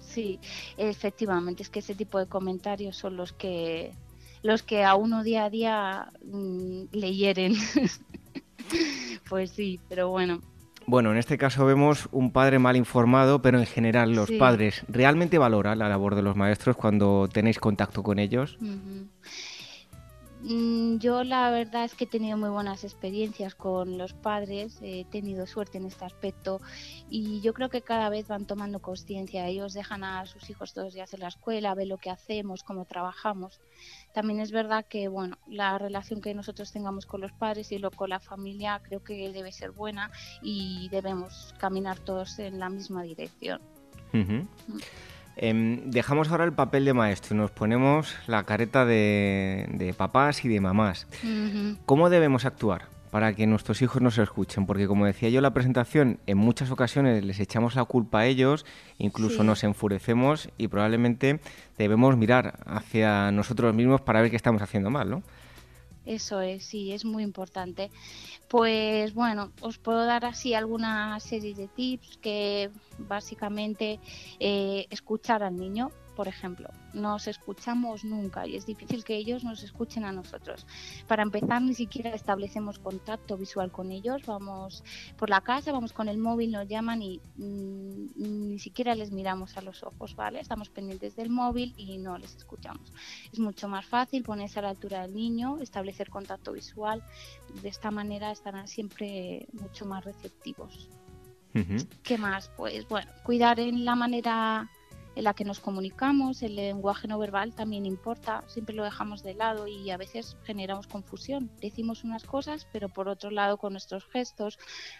Sí, 0.00 0.38
efectivamente, 0.76 1.62
es 1.62 1.70
que 1.70 1.78
ese 1.78 1.94
tipo 1.94 2.18
de 2.18 2.26
comentarios 2.26 2.96
son 2.96 3.16
los 3.16 3.32
que 3.32 3.92
los 4.42 4.62
que 4.62 4.84
a 4.84 4.94
uno 4.94 5.22
día 5.22 5.44
a 5.44 5.50
día 5.50 6.12
mm, 6.24 6.82
le 6.92 7.14
hieren. 7.14 7.54
pues 9.28 9.50
sí, 9.50 9.80
pero 9.88 10.10
bueno. 10.10 10.40
Bueno, 10.86 11.12
en 11.12 11.18
este 11.18 11.38
caso 11.38 11.64
vemos 11.64 12.08
un 12.10 12.32
padre 12.32 12.58
mal 12.58 12.76
informado, 12.76 13.40
pero 13.40 13.58
en 13.58 13.66
general 13.66 14.12
los 14.14 14.30
padres 14.32 14.84
realmente 14.88 15.38
valoran 15.38 15.78
la 15.78 15.88
labor 15.88 16.16
de 16.16 16.22
los 16.22 16.36
maestros 16.36 16.76
cuando 16.76 17.28
tenéis 17.32 17.60
contacto 17.60 18.02
con 18.02 18.18
ellos. 18.18 18.56
Mm, 18.60 19.02
yo 20.44 21.22
la 21.22 21.50
verdad 21.50 21.84
es 21.84 21.94
que 21.94 22.04
he 22.04 22.06
tenido 22.06 22.36
muy 22.36 22.50
buenas 22.50 22.82
experiencias 22.82 23.54
con 23.54 23.96
los 23.96 24.12
padres, 24.12 24.78
he 24.82 25.04
tenido 25.04 25.46
suerte 25.46 25.78
en 25.78 25.86
este 25.86 26.04
aspecto 26.04 26.60
y 27.08 27.40
yo 27.42 27.54
creo 27.54 27.68
que 27.68 27.82
cada 27.82 28.08
vez 28.08 28.26
van 28.26 28.46
tomando 28.46 28.80
conciencia. 28.80 29.46
Ellos 29.46 29.72
dejan 29.72 30.02
a 30.02 30.26
sus 30.26 30.50
hijos 30.50 30.74
todos 30.74 30.86
los 30.86 30.94
días 30.94 31.14
en 31.14 31.20
la 31.20 31.28
escuela, 31.28 31.74
ven 31.74 31.88
lo 31.88 31.98
que 31.98 32.10
hacemos, 32.10 32.64
cómo 32.64 32.84
trabajamos. 32.86 33.60
También 34.12 34.40
es 34.40 34.50
verdad 34.50 34.84
que 34.84 35.06
bueno, 35.06 35.38
la 35.46 35.78
relación 35.78 36.20
que 36.20 36.34
nosotros 36.34 36.72
tengamos 36.72 37.06
con 37.06 37.20
los 37.20 37.32
padres 37.32 37.70
y 37.70 37.78
lo 37.78 37.92
con 37.92 38.10
la 38.10 38.18
familia 38.18 38.80
creo 38.82 39.04
que 39.04 39.30
debe 39.30 39.52
ser 39.52 39.70
buena 39.70 40.10
y 40.42 40.88
debemos 40.90 41.54
caminar 41.58 42.00
todos 42.00 42.38
en 42.40 42.58
la 42.58 42.68
misma 42.68 43.02
dirección. 43.04 43.60
Em, 45.36 45.90
dejamos 45.90 46.30
ahora 46.30 46.44
el 46.44 46.52
papel 46.52 46.84
de 46.84 46.92
maestro 46.92 47.34
y 47.34 47.38
nos 47.38 47.50
ponemos 47.50 48.14
la 48.26 48.44
careta 48.44 48.84
de, 48.84 49.94
papás 49.96 50.44
y 50.44 50.48
de 50.48 50.60
mamás. 50.60 51.06
¿Cómo 51.86 52.10
debemos 52.10 52.44
actuar 52.44 52.88
para 53.10 53.34
que 53.34 53.46
nuestros 53.46 53.80
hijos 53.82 54.02
nos 54.02 54.18
escuchen? 54.18 54.66
Porque 54.66 54.86
como 54.86 55.06
decía 55.06 55.30
yo 55.30 55.38
en 55.38 55.42
la 55.42 55.54
presentación, 55.54 56.18
en 56.26 56.38
muchas 56.38 56.70
ocasiones 56.70 57.24
les 57.24 57.40
echamos 57.40 57.74
la 57.74 57.84
culpa 57.84 58.20
a 58.20 58.26
ellos, 58.26 58.66
incluso 58.98 59.42
nos 59.44 59.64
enfurecemos 59.64 60.50
y 60.58 60.68
probablemente 60.68 61.40
debemos 61.78 62.16
mirar 62.16 62.58
hacia 62.66 63.30
nosotros 63.32 63.74
mismos 63.74 64.00
para 64.00 64.20
ver 64.20 64.30
qué 64.30 64.36
estamos 64.36 64.60
haciendo 64.60 64.90
mal, 64.90 65.10
¿no? 65.10 65.22
Eso 66.04 66.40
es, 66.40 66.64
sí, 66.64 66.92
es 66.92 67.04
muy 67.04 67.22
importante. 67.22 67.90
Pues 68.48 69.14
bueno, 69.14 69.52
os 69.60 69.78
puedo 69.78 70.04
dar 70.04 70.24
así 70.24 70.54
alguna 70.54 71.18
serie 71.20 71.54
de 71.54 71.68
tips 71.68 72.18
que 72.18 72.70
básicamente 72.98 74.00
eh, 74.40 74.86
escuchar 74.90 75.42
al 75.42 75.56
niño, 75.56 75.90
por 76.14 76.28
ejemplo, 76.28 76.68
nos 76.92 77.26
escuchamos 77.26 78.04
nunca 78.04 78.46
y 78.46 78.56
es 78.56 78.66
difícil 78.66 79.04
que 79.04 79.16
ellos 79.16 79.44
nos 79.44 79.62
escuchen 79.62 80.04
a 80.04 80.12
nosotros. 80.12 80.66
Para 81.06 81.22
empezar, 81.22 81.62
ni 81.62 81.74
siquiera 81.74 82.14
establecemos 82.14 82.78
contacto 82.78 83.36
visual 83.36 83.70
con 83.70 83.90
ellos, 83.90 84.22
vamos 84.26 84.84
por 85.16 85.30
la 85.30 85.40
casa, 85.40 85.72
vamos 85.72 85.92
con 85.92 86.08
el 86.08 86.18
móvil, 86.18 86.52
nos 86.52 86.68
llaman 86.68 87.02
y 87.02 87.20
mm, 87.36 88.48
ni 88.48 88.58
siquiera 88.58 88.94
les 88.94 89.10
miramos 89.10 89.56
a 89.56 89.62
los 89.62 89.82
ojos, 89.82 90.14
¿vale? 90.14 90.40
Estamos 90.40 90.68
pendientes 90.68 91.16
del 91.16 91.30
móvil 91.30 91.74
y 91.76 91.98
no 91.98 92.18
les 92.18 92.36
escuchamos. 92.36 92.92
Es 93.32 93.38
mucho 93.38 93.68
más 93.68 93.86
fácil 93.86 94.22
ponerse 94.22 94.58
a 94.58 94.62
la 94.62 94.70
altura 94.70 95.02
del 95.02 95.14
niño, 95.14 95.58
establecer 95.60 96.10
contacto 96.10 96.52
visual, 96.52 97.02
de 97.62 97.68
esta 97.68 97.90
manera 97.90 98.30
estarán 98.30 98.68
siempre 98.68 99.46
mucho 99.52 99.86
más 99.86 100.04
receptivos. 100.04 100.88
¿Qué 102.02 102.16
más? 102.16 102.50
Pues 102.56 102.88
bueno, 102.88 103.10
cuidar 103.24 103.60
en 103.60 103.84
la 103.84 103.94
manera 103.94 104.70
en 105.14 105.24
la 105.24 105.34
que 105.34 105.44
nos 105.44 105.60
comunicamos, 105.60 106.42
el 106.42 106.56
lenguaje 106.56 107.08
no 107.08 107.18
verbal 107.18 107.54
también 107.54 107.86
importa, 107.86 108.42
siempre 108.46 108.74
lo 108.74 108.84
dejamos 108.84 109.22
de 109.22 109.34
lado 109.34 109.66
y 109.66 109.90
a 109.90 109.96
veces 109.96 110.36
generamos 110.44 110.86
confusión. 110.86 111.50
Decimos 111.60 112.04
unas 112.04 112.24
cosas, 112.24 112.66
pero 112.72 112.88
por 112.88 113.08
otro 113.08 113.30
lado 113.30 113.58
con 113.58 113.72
nuestros 113.72 114.04
gestos 114.06 114.58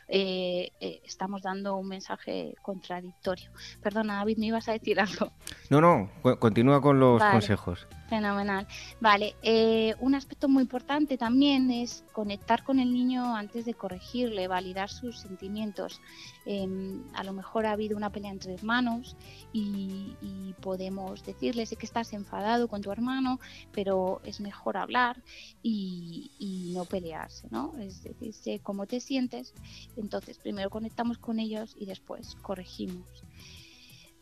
eh, 0.09 0.71
eh, 0.81 1.01
estamos 1.05 1.43
dando 1.43 1.77
un 1.77 1.89
mensaje 1.89 2.55
contradictorio. 2.63 3.51
Perdona, 3.83 4.17
David, 4.17 4.39
me 4.39 4.47
ibas 4.47 4.69
a 4.69 4.73
decir 4.73 5.01
algo. 5.01 5.33
No, 5.71 5.81
no, 5.81 6.11
continúa 6.39 6.81
con 6.81 7.01
los 7.01 7.23
consejos. 7.23 7.87
Fenomenal. 8.13 8.67
Vale, 9.01 9.37
eh, 9.43 9.95
un 10.01 10.15
aspecto 10.15 10.47
muy 10.47 10.65
importante 10.65 11.17
también 11.17 11.71
es 11.71 12.05
conectar 12.13 12.63
con 12.63 12.79
el 12.79 12.93
niño 12.93 13.35
antes 13.35 13.65
de 13.65 13.73
corregirle, 13.73 14.49
validar 14.49 14.91
sus 14.91 15.19
sentimientos. 15.19 15.99
Em, 16.45 17.05
a 17.15 17.25
lo 17.25 17.33
mejor 17.33 17.65
ha 17.65 17.73
habido 17.73 17.97
una 17.97 18.11
pelea 18.11 18.31
entre 18.31 18.53
hermanos 18.53 19.17
y, 19.51 20.55
podemos 20.61 21.25
decirle, 21.25 21.65
sé 21.65 21.77
que 21.77 21.87
estás 21.87 22.13
enfadado 22.13 22.69
con 22.69 22.83
tu 22.83 22.93
hermano, 22.93 23.41
pero 23.73 24.21
es 24.25 24.41
mejor 24.41 24.77
hablar 24.77 25.23
y, 25.63 26.31
y 26.39 26.71
no 26.75 26.85
pelearse, 26.85 27.49
¿no? 27.51 27.73
Es 27.79 28.03
decir, 28.03 28.35
sé 28.35 28.61
cómo 28.63 28.87
te 28.87 29.01
sientes, 29.01 29.55
entonces 29.97 30.39
primero 30.39 30.69
conectamos 30.69 31.17
con 31.17 31.41
ellos 31.41 31.75
y 31.79 31.87
después 31.87 32.37
corregimos 32.43 33.25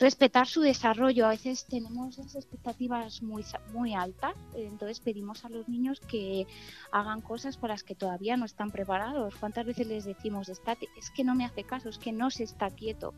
respetar 0.01 0.47
su 0.47 0.61
desarrollo. 0.61 1.27
A 1.27 1.29
veces 1.29 1.65
tenemos 1.67 2.17
esas 2.17 2.35
expectativas 2.35 3.21
muy, 3.21 3.45
muy 3.71 3.93
altas, 3.93 4.33
entonces 4.55 4.99
pedimos 4.99 5.45
a 5.45 5.49
los 5.49 5.69
niños 5.69 5.99
que 5.99 6.47
hagan 6.91 7.21
cosas 7.21 7.55
para 7.55 7.75
las 7.75 7.83
que 7.83 7.93
todavía 7.93 8.35
no 8.35 8.45
están 8.45 8.71
preparados. 8.71 9.35
¿Cuántas 9.35 9.65
veces 9.65 9.85
les 9.85 10.03
decimos, 10.03 10.49
es 10.49 10.59
que 11.15 11.23
no 11.23 11.35
me 11.35 11.45
hace 11.45 11.63
caso, 11.63 11.87
es 11.87 11.99
que 11.99 12.11
no 12.11 12.31
se 12.31 12.43
está 12.43 12.71
quieto? 12.71 13.13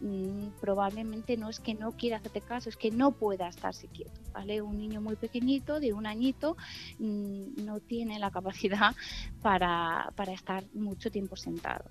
Mm, 0.00 0.48
probablemente 0.60 1.36
no 1.36 1.50
es 1.50 1.60
que 1.60 1.74
no 1.74 1.92
quiera 1.92 2.16
hacerte 2.16 2.40
caso, 2.40 2.70
es 2.70 2.76
que 2.78 2.90
no 2.90 3.12
pueda 3.12 3.46
estarse 3.46 3.86
quieto. 3.88 4.18
¿vale? 4.32 4.62
Un 4.62 4.78
niño 4.78 5.02
muy 5.02 5.16
pequeñito, 5.16 5.78
de 5.78 5.92
un 5.92 6.06
añito, 6.06 6.56
mm, 6.98 7.64
no 7.64 7.80
tiene 7.80 8.18
la 8.18 8.30
capacidad 8.30 8.96
para, 9.42 10.10
para 10.16 10.32
estar 10.32 10.64
mucho 10.72 11.10
tiempo 11.10 11.36
sentado. 11.36 11.84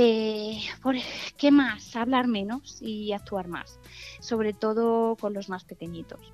Eh, 0.00 0.60
por, 0.80 0.94
¿Qué 1.36 1.50
más? 1.50 1.96
Hablar 1.96 2.28
menos 2.28 2.80
y 2.80 3.10
actuar 3.12 3.48
más, 3.48 3.80
sobre 4.20 4.52
todo 4.52 5.16
con 5.16 5.34
los 5.34 5.48
más 5.48 5.64
pequeñitos. 5.64 6.32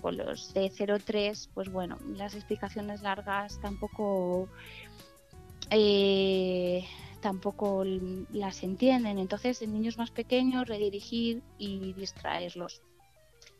Con 0.00 0.16
los 0.16 0.54
de 0.54 0.70
0-3, 0.70 1.50
pues 1.52 1.70
bueno, 1.70 1.98
las 2.16 2.34
explicaciones 2.34 3.02
largas 3.02 3.60
tampoco, 3.60 4.48
eh, 5.68 6.86
tampoco 7.20 7.84
las 7.84 8.62
entienden. 8.62 9.18
Entonces, 9.18 9.60
en 9.60 9.74
niños 9.74 9.98
más 9.98 10.10
pequeños, 10.10 10.66
redirigir 10.66 11.42
y 11.58 11.92
distraerlos. 11.92 12.80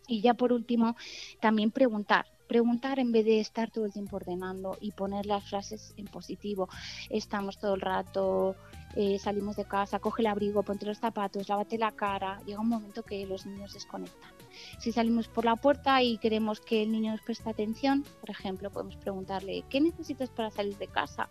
Y 0.09 0.23
ya 0.23 0.33
por 0.33 0.55
último, 0.55 0.97
también 1.43 1.71
preguntar 1.73 2.25
preguntar 2.53 2.99
en 2.99 3.13
vez 3.13 3.25
de 3.25 3.41
estar 3.41 3.71
todo 3.71 3.87
el 3.87 3.95
tiempo 3.95 4.17
ordenando 4.17 4.77
y 4.79 4.93
poner 4.93 5.25
las 5.25 5.43
frases 5.49 5.95
en 5.97 6.05
positivo. 6.05 6.69
Estamos 7.09 7.59
todo 7.59 7.75
el 7.77 7.81
rato, 7.81 8.57
eh, 8.95 9.19
salimos 9.19 9.57
de 9.57 9.65
casa, 9.65 9.99
coge 9.99 10.23
el 10.23 10.27
abrigo, 10.27 10.63
ponte 10.63 10.87
los 10.87 10.99
zapatos, 10.99 11.49
lávate 11.49 11.79
la 11.79 11.93
cara. 11.93 12.41
Llega 12.47 12.61
un 12.61 12.69
momento 12.69 13.03
que 13.03 13.27
los 13.27 13.47
niños 13.47 13.73
desconectan. 13.73 14.31
Si 14.79 14.93
salimos 14.93 15.29
por 15.29 15.45
la 15.45 15.57
puerta 15.57 16.03
y 16.03 16.19
queremos 16.19 16.61
que 16.61 16.83
el 16.83 16.93
niño 16.93 17.13
nos 17.13 17.23
preste 17.23 17.49
atención, 17.49 18.05
por 18.21 18.31
ejemplo, 18.31 18.71
podemos 18.71 18.97
preguntarle, 18.97 19.65
¿qué 19.71 19.81
necesitas 19.81 20.29
para 20.31 20.51
salir 20.51 20.77
de 20.77 20.89
casa? 20.89 21.29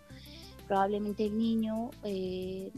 Probablemente 0.66 1.24
el 1.26 1.36
niño 1.36 1.90
eh, 2.02 2.72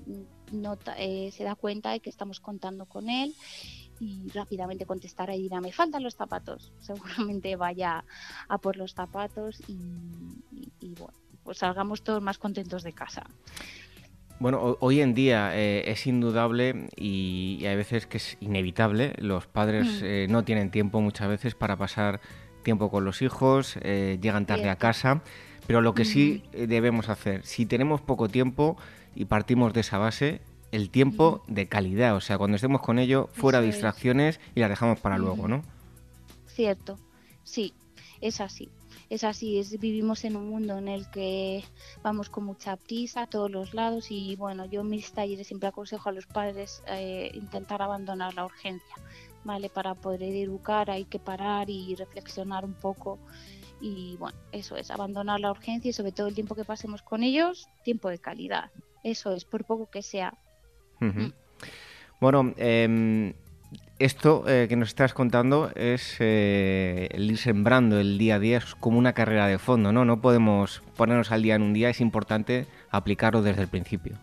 eh, 0.99 1.31
se 1.33 1.45
da 1.45 1.55
cuenta 1.55 1.91
de 1.91 2.01
que 2.01 2.11
estamos 2.11 2.41
contando 2.41 2.87
con 2.87 3.09
él 3.09 3.35
y 4.01 4.29
rápidamente 4.31 4.87
contestará 4.87 5.35
y 5.35 5.43
dirá, 5.43 5.61
me 5.61 5.73
faltan 5.73 6.03
los 6.03 6.15
zapatos. 6.15 6.73
Seguramente 6.81 7.57
vaya 7.57 8.05
a 8.49 8.59
por 8.59 8.77
los 8.77 8.95
zapatos 8.95 9.63
y, 9.69 10.95
bueno, 10.99 11.15
pues 11.43 11.59
salgamos 11.59 12.03
todos 12.03 12.23
más 12.23 12.39
contentos 12.39 12.83
de 12.83 12.93
casa. 12.93 13.25
Bueno, 14.41 14.77
hoy 14.81 15.01
en 15.01 15.15
día 15.15 15.57
eh, 15.57 15.91
es 15.91 16.07
indudable 16.07 16.89
y, 16.97 17.65
hay 17.67 17.77
veces 17.77 18.07
que 18.07 18.19
es 18.19 18.37
inevitable. 18.41 19.15
Los 19.19 19.47
padres 19.47 20.03
mm. 20.03 20.05
eh, 20.05 20.27
no 20.29 20.45
tienen 20.45 20.71
tiempo 20.71 21.01
muchas 21.01 21.29
veces 21.29 21.55
para 21.55 21.77
pasar 21.77 22.21
tiempo 22.63 22.91
con 22.91 23.05
los 23.05 23.23
hijos, 23.23 23.77
eh, 23.83 24.19
llegan 24.21 24.47
tarde 24.47 24.71
a 24.71 24.77
casa. 24.77 25.23
Pero 25.67 25.81
lo 25.81 25.95
que 25.95 26.05
sí 26.05 26.43
debemos 26.53 27.09
hacer, 27.09 27.43
si 27.47 27.65
tenemos 27.65 28.03
poco 28.03 28.29
tiempo 28.29 28.77
y 29.15 29.25
partimos 29.25 29.73
de 29.73 29.81
esa 29.81 29.97
base, 29.97 30.43
el 30.73 30.91
tiempo 30.91 31.43
de 31.47 31.69
calidad. 31.69 32.17
O 32.17 32.21
sea, 32.21 32.37
cuando 32.37 32.57
estemos 32.57 32.83
con 32.83 32.99
ello, 32.99 33.31
fuera 33.33 33.63
distracciones 33.63 34.41
y 34.55 34.61
las 34.61 34.69
dejamos 34.69 35.01
para 35.01 35.17
luego, 35.17 35.49
¿no? 35.49 35.63
Cierto, 36.49 36.99
sí, 37.45 37.73
es 38.21 38.43
así. 38.43 38.69
Es 39.11 39.25
así, 39.25 39.59
es, 39.59 39.79
vivimos 39.79 40.25
en 40.25 40.37
un 40.37 40.49
mundo 40.49 40.79
en 40.79 40.89
el 40.89 41.11
que 41.11 41.63
vamos 42.03 42.31
con 42.31 42.45
mucha 42.45 42.77
prisa 42.77 43.23
a 43.23 43.27
todos 43.27 43.51
los 43.51 43.75
lados 43.75 44.11
y 44.11 44.37
bueno, 44.37 44.65
yo 44.67 44.81
en 44.81 44.89
mis 44.89 45.13
talleres 45.13 45.47
siempre 45.47 45.69
aconsejo 45.69 46.09
a 46.09 46.13
los 46.13 46.27
padres 46.27 46.83
eh, 46.87 47.31
intentar 47.35 47.83
abandonar 47.83 48.35
la 48.35 48.47
urgencia, 48.47 48.97
¿vale? 49.45 49.69
Para 49.69 49.95
poder 49.95 50.23
educar 50.23 50.91
hay 50.91 51.05
que 51.05 51.19
parar 51.19 51.69
y 51.69 51.95
reflexionar 51.95 52.65
un 52.65 52.75
poco 52.75 53.19
y 53.81 54.17
bueno, 54.17 54.39
eso 54.53 54.77
es, 54.77 54.91
abandonar 54.91 55.41
la 55.41 55.51
urgencia 55.51 55.91
y 55.91 55.93
sobre 55.93 56.13
todo 56.13 56.29
el 56.29 56.35
tiempo 56.35 56.55
que 56.55 56.65
pasemos 56.65 57.03
con 57.03 57.23
ellos, 57.23 57.69
tiempo 57.83 58.09
de 58.09 58.19
calidad. 58.19 58.71
Eso 59.03 59.33
es, 59.35 59.45
por 59.45 59.65
poco 59.65 59.91
que 59.91 60.03
sea. 60.03 60.33
Mm. 61.01 61.27
Bueno, 62.21 62.55
em, 62.57 63.35
esto 63.99 64.45
eh, 64.49 64.67
que 64.69 64.77
nos 64.77 64.89
estás 64.89 65.15
contando 65.15 65.71
es 65.75 66.17
eh, 66.19 67.09
el 67.13 67.31
ir 67.31 67.39
sembrando 67.39 68.01
el 68.01 68.19
día 68.19 68.37
a 68.37 68.39
día, 68.39 68.59
es 68.59 68.75
como 68.75 68.99
una 68.99 69.13
carrera 69.13 69.47
de 69.47 69.59
fondo, 69.59 69.93
¿no? 69.93 70.05
No 70.05 70.21
podemos 70.21 70.83
ponernos 70.97 71.31
al 71.31 71.43
día 71.43 71.55
en 71.55 71.63
un 71.63 71.73
día, 71.73 71.91
es 71.91 72.01
importante 72.01 72.67
aplicarlo 72.91 73.43
desde 73.43 73.63
el 73.63 73.69
principio. 73.69 74.19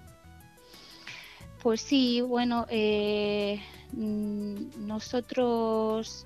Pues 1.62 1.82
sí, 1.82 2.22
bueno, 2.22 2.66
eh, 2.70 3.62
mm, 3.94 4.88
nosotros 4.88 6.26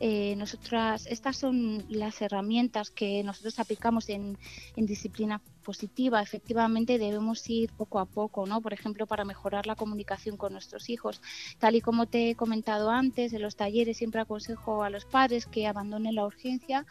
eh, 0.00 0.34
nosotras, 0.36 1.06
estas 1.06 1.36
son 1.36 1.84
las 1.88 2.20
herramientas 2.20 2.90
que 2.90 3.22
nosotros 3.22 3.58
aplicamos 3.58 4.08
en, 4.08 4.36
disciplina 4.76 5.40
positiva. 5.64 6.22
Efectivamente, 6.22 6.98
debemos 6.98 7.50
ir 7.50 7.72
poco 7.72 7.98
a 7.98 8.06
poco, 8.06 8.46
¿no? 8.46 8.60
Por 8.60 8.72
ejemplo, 8.72 9.06
para 9.08 9.24
mejorar 9.24 9.66
la 9.66 9.74
comunicación 9.74 10.36
con 10.36 10.52
nuestros 10.52 10.88
hijos. 10.88 11.20
Tal 11.58 11.74
y 11.74 11.80
como 11.80 12.06
te 12.06 12.30
he 12.30 12.36
comentado 12.36 12.90
antes, 12.90 13.32
en 13.32 13.42
los 13.42 13.56
talleres 13.56 13.96
siempre 13.96 14.20
aconsejo 14.20 14.84
a 14.84 14.90
los 14.90 15.04
padres 15.04 15.46
que 15.46 15.66
abandonen 15.66 16.14
la 16.14 16.26
urgencia 16.26 16.86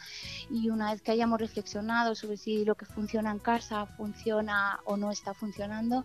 y 0.50 0.68
una 0.68 0.92
vez 0.92 1.00
que 1.00 1.12
hayamos 1.12 1.40
reflexionado 1.40 2.14
sobre 2.14 2.36
si 2.36 2.64
lo 2.64 2.74
que 2.74 2.84
funciona 2.84 3.30
en 3.30 3.38
casa 3.38 3.86
funciona 3.86 4.80
o 4.84 4.96
no 4.96 5.10
está 5.10 5.32
funcionando, 5.32 6.04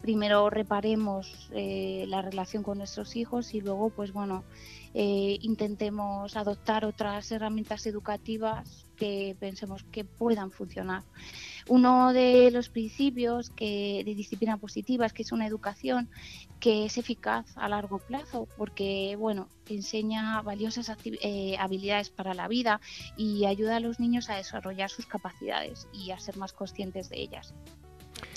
primero 0.00 0.50
reparemos 0.50 1.48
eh, 1.52 2.04
la 2.08 2.20
relación 2.20 2.62
con 2.62 2.78
nuestros 2.78 3.16
hijos 3.16 3.54
y 3.54 3.60
luego, 3.60 3.90
pues 3.90 4.12
bueno, 4.12 4.44
eh, 4.94 5.38
intentemos 5.42 6.36
adoptar 6.36 6.84
otras 6.84 7.30
herramientas 7.30 7.86
educativas 7.86 8.87
que 8.98 9.36
pensemos 9.38 9.84
que 9.84 10.04
puedan 10.04 10.50
funcionar. 10.50 11.02
Uno 11.68 12.12
de 12.12 12.50
los 12.50 12.68
principios 12.68 13.50
que, 13.50 14.02
de 14.04 14.14
disciplina 14.14 14.56
positiva 14.56 15.06
es 15.06 15.12
que 15.12 15.22
es 15.22 15.32
una 15.32 15.46
educación 15.46 16.08
que 16.60 16.86
es 16.86 16.98
eficaz 16.98 17.46
a 17.56 17.68
largo 17.68 17.98
plazo 17.98 18.48
porque 18.56 19.16
bueno, 19.18 19.48
enseña 19.68 20.40
valiosas 20.42 20.90
eh, 21.04 21.56
habilidades 21.58 22.10
para 22.10 22.34
la 22.34 22.48
vida 22.48 22.80
y 23.16 23.44
ayuda 23.44 23.76
a 23.76 23.80
los 23.80 24.00
niños 24.00 24.30
a 24.30 24.36
desarrollar 24.36 24.90
sus 24.90 25.06
capacidades 25.06 25.88
y 25.92 26.10
a 26.10 26.18
ser 26.18 26.36
más 26.36 26.52
conscientes 26.52 27.08
de 27.10 27.20
ellas. 27.20 27.54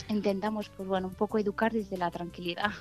Intentamos 0.09 0.69
pues 0.69 0.87
bueno, 0.87 1.07
un 1.07 1.15
poco 1.15 1.39
educar 1.39 1.71
desde 1.71 1.97
la 1.97 2.11
tranquilidad. 2.11 2.71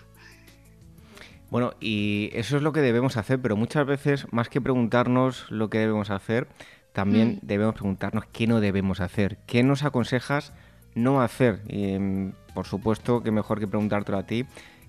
Bueno, 1.50 1.72
y 1.80 2.30
eso 2.32 2.56
es 2.56 2.62
lo 2.62 2.72
que 2.72 2.80
debemos 2.80 3.16
hacer, 3.16 3.40
pero 3.40 3.56
muchas 3.56 3.84
veces, 3.84 4.32
más 4.32 4.48
que 4.48 4.60
preguntarnos 4.60 5.50
lo 5.50 5.68
que 5.68 5.78
debemos 5.78 6.10
hacer, 6.10 6.46
también 6.92 7.40
mm. 7.42 7.46
debemos 7.46 7.74
preguntarnos 7.74 8.24
qué 8.32 8.46
no 8.46 8.60
debemos 8.60 9.00
hacer. 9.00 9.38
¿Qué 9.46 9.62
nos 9.62 9.84
aconsejas 9.84 10.52
no 10.94 11.20
hacer? 11.20 11.62
Y, 11.68 11.92
em, 11.92 12.32
por 12.54 12.66
supuesto 12.66 13.22
que 13.22 13.30
mejor 13.30 13.60
que 13.60 13.68
preguntártelo 13.68 14.18
a 14.18 14.24
ti, 14.24 14.46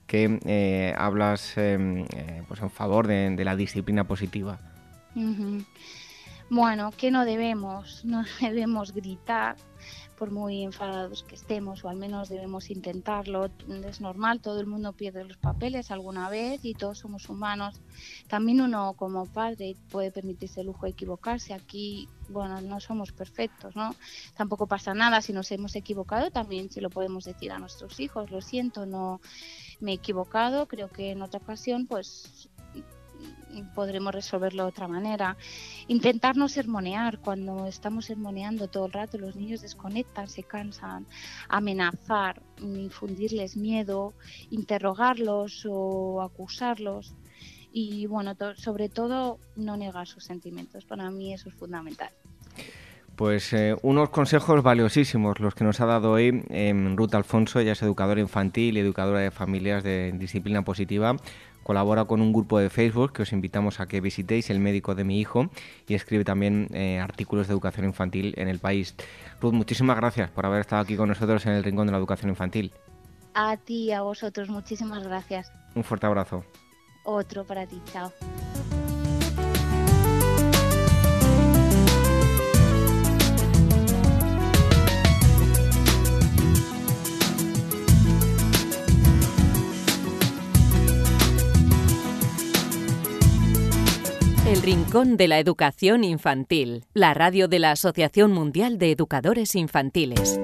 que 0.08 0.40
eh, 0.46 0.94
hablas 0.98 1.58
em, 1.58 2.06
eh, 2.16 2.44
pues 2.48 2.62
en 2.62 2.70
favor 2.70 3.08
de, 3.08 3.44
la 3.44 3.56
disciplina 3.56 4.04
positiva. 4.04 4.60
Bueno, 6.50 6.92
¿qué 6.98 7.12
no 7.12 7.24
debemos? 7.24 8.04
No 8.04 8.24
debemos 8.42 8.94
gritar, 8.94 9.56
por 10.21 10.29
muy 10.29 10.62
enfadados 10.62 11.23
que 11.23 11.34
estemos, 11.34 11.84
o 11.84 11.89
al 11.89 11.95
menos 11.95 12.29
debemos 12.29 12.69
intentarlo. 12.69 13.49
Es 13.89 14.01
normal, 14.01 14.39
todo 14.39 14.60
el 14.60 14.67
mundo 14.67 14.93
pierde 14.93 15.25
los 15.25 15.38
papeles 15.38 15.89
alguna 15.89 16.29
vez 16.29 16.63
y 16.63 16.75
todos 16.75 16.99
somos 16.99 17.27
humanos. 17.27 17.81
También 18.27 18.62
uno 18.62 18.93
como 18.93 19.25
padre 19.25 19.75
puede 19.89 20.12
permitirse 20.12 20.60
el 20.60 20.67
lujo 20.67 20.86
de 20.86 20.91
equivocarse. 20.91 21.55
Aquí, 21.55 22.07
bueno, 22.29 22.62
no 22.62 22.79
somos 22.79 23.12
perfectos, 23.12 23.75
¿no? 23.75 23.95
Tampoco 24.36 24.67
pasa 24.67 24.93
nada 24.93 25.21
si 25.21 25.34
nos 25.34 25.51
hemos 25.51 25.75
equivocado, 25.75 26.29
también 26.29 26.69
se 26.69 26.81
lo 26.81 26.91
podemos 26.91 27.23
decir 27.23 27.51
a 27.51 27.57
nuestros 27.57 27.99
hijos, 27.99 28.29
lo 28.29 28.41
siento, 28.41 28.86
no 28.86 29.21
me 29.79 29.93
he 29.93 29.95
equivocado, 29.95 30.67
creo 30.67 30.88
que 30.88 31.10
en 31.10 31.23
otra 31.23 31.39
ocasión 31.39 31.88
pues 31.88 32.47
podremos 33.75 34.13
resolverlo 34.13 34.63
de 34.63 34.69
otra 34.69 34.88
manera. 34.88 35.38
Intentar 35.88 36.38
no 36.38 36.47
sermonear. 36.47 37.19
Cuando 37.19 37.67
estamos 37.67 38.05
sermoneando 38.05 38.67
todo 38.67 38.86
el 38.86 38.93
rato, 38.93 39.17
los 39.17 39.36
niños 39.36 39.62
desconectan, 39.62 40.27
se 40.27 40.43
cansan. 40.43 41.05
Amenazar, 41.49 42.41
infundirles 42.62 43.57
miedo, 43.57 44.13
interrogarlos 44.49 45.65
o 45.69 46.21
acusarlos. 46.21 47.15
Y 47.73 48.05
bueno, 48.07 48.36
sobre 48.55 48.89
todo 48.89 49.39
no 49.55 49.77
negar 49.77 50.07
sus 50.07 50.25
sentimientos. 50.25 50.86
Para 50.86 51.10
mí 51.10 51.34
eso 51.34 51.49
es 51.49 51.55
fundamental. 51.55 52.10
Pues 53.15 53.53
eh, 53.53 53.75
unos 53.84 54.10
consejos 54.10 54.63
valiosísimos 54.63 55.39
los 55.39 55.53
que 55.53 55.63
nos 55.63 55.79
ha 55.79 55.86
dado 55.86 56.12
hoy 56.12 56.43
eh, 56.49 56.73
Ruth 56.95 57.13
Alfonso, 57.13 57.60
ella 57.60 57.73
es 57.73 57.81
educadora 57.84 58.19
infantil 58.19 58.77
y 58.77 58.79
educadora 58.79 59.19
de 59.19 59.31
familias 59.31 59.84
de 59.84 60.12
disciplina 60.13 60.63
positiva 60.63 61.17
colabora 61.71 62.03
con 62.03 62.19
un 62.19 62.34
grupo 62.34 62.60
de 62.60 62.69
Facebook 62.69 63.13
que 63.13 63.21
os 63.21 63.31
invitamos 63.31 63.79
a 63.79 63.86
que 63.86 64.01
visitéis, 64.01 64.49
El 64.49 64.60
médico 64.60 64.93
de 64.93 65.05
mi 65.05 65.21
hijo, 65.21 65.49
y 65.88 65.93
escribe 65.93 66.25
también 66.25 66.67
eh, 66.73 66.99
artículos 66.99 67.47
de 67.47 67.53
educación 67.53 67.86
infantil 67.86 68.34
en 68.36 68.49
el 68.49 68.60
país. 68.60 68.93
Ruth, 69.39 69.53
muchísimas 69.53 69.95
gracias 69.95 70.29
por 70.31 70.45
haber 70.45 70.60
estado 70.60 70.81
aquí 70.81 70.97
con 70.97 71.07
nosotros 71.07 71.45
en 71.45 71.53
el 71.53 71.63
Rincón 71.63 71.88
de 71.88 71.93
la 71.93 71.97
Educación 71.97 72.29
Infantil. 72.29 72.73
A 73.34 73.55
ti 73.55 73.86
y 73.86 73.91
a 73.93 74.01
vosotros, 74.01 74.49
muchísimas 74.49 75.01
gracias. 75.01 75.49
Un 75.73 75.86
fuerte 75.86 76.07
abrazo. 76.07 76.43
Otro 77.05 77.45
para 77.45 77.65
ti, 77.65 77.81
chao. 77.86 78.12
El 94.52 94.62
Rincón 94.64 95.16
de 95.16 95.30
la 95.30 95.40
Educación 95.40 96.04
Infantil, 96.04 96.84
la 96.94 97.14
radio 97.14 97.48
de 97.48 97.60
la 97.60 97.72
Asociación 97.72 98.34
Mundial 98.34 98.80
de 98.80 98.92
Educadores 98.92 99.56
Infantiles. 99.56 100.42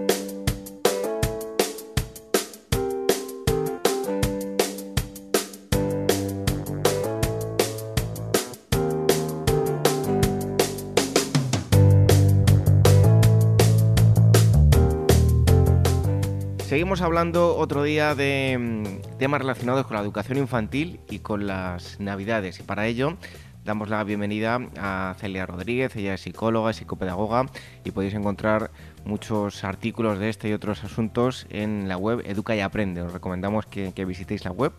Seguimos 16.66 17.02
hablando 17.02 17.58
otro 17.58 17.84
día 17.84 18.16
de 18.16 18.58
mm, 18.58 19.18
temas 19.18 19.42
relacionados 19.42 19.86
con 19.86 19.98
la 19.98 20.02
educación 20.02 20.38
infantil 20.38 21.02
y 21.10 21.20
con 21.20 21.46
las 21.46 22.00
navidades. 22.00 22.62
Y 22.62 22.64
para 22.64 22.88
ello 22.88 23.18
damos 23.68 23.90
la 23.90 24.02
bienvenida 24.06 24.62
a 24.80 25.14
Celia 25.18 25.46
Rodríguez, 25.46 25.94
ella 25.98 26.14
es 26.14 26.22
psicóloga, 26.22 26.72
psicopedagoga 26.72 27.48
y 27.84 27.92
podéis 27.92 28.14
encontrar 28.14 28.72
muchos 29.04 29.66
artículos 29.66 30.20
de 30.20 30.30
este 30.30 30.48
y 30.48 30.54
otros 30.54 30.86
asuntos 30.86 31.46
en 31.50 31.90
la 31.90 31.98
web 31.98 32.24
Educa 32.26 32.56
y 32.56 32.62
Aprende. 32.62 33.02
Os 33.02 33.12
recomendamos 33.12 33.66
que, 33.66 33.92
visitéis 34.06 34.46
la 34.46 34.52
web 34.52 34.72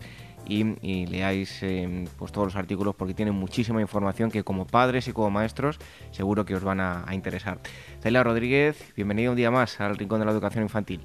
y, 0.46 1.04
leáis 1.04 1.62
eh, 1.62 2.06
pues 2.16 2.32
todos 2.32 2.46
los 2.46 2.56
artículos 2.56 2.94
porque 2.94 3.12
tienen 3.12 3.34
muchísima 3.34 3.82
información 3.82 4.30
que 4.30 4.42
como 4.42 4.66
padres 4.66 5.06
y 5.06 5.12
como 5.12 5.28
maestros 5.28 5.78
seguro 6.10 6.46
que 6.46 6.54
os 6.54 6.64
van 6.64 6.80
a, 6.80 7.04
a 7.06 7.14
interesar. 7.14 7.58
Celia 8.00 8.24
Rodríguez, 8.24 8.94
bienvenida 8.96 9.30
un 9.30 9.36
día 9.36 9.50
más 9.50 9.82
al 9.82 9.98
Rincón 9.98 10.20
de 10.20 10.24
la 10.24 10.32
Educación 10.32 10.64
Infantil. 10.64 11.02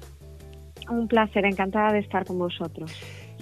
Un 0.88 1.06
placer, 1.06 1.44
encantada 1.44 1.92
de 1.92 1.98
estar 1.98 2.24
con 2.24 2.38
vosotros. 2.38 2.92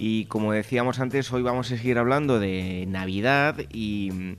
Y 0.05 0.25
como 0.25 0.51
decíamos 0.51 0.99
antes, 0.99 1.31
hoy 1.31 1.43
vamos 1.43 1.71
a 1.71 1.77
seguir 1.77 1.97
hablando 1.97 2.37
de 2.37 2.83
Navidad 2.89 3.55
y 3.71 4.09
mm, 4.11 4.35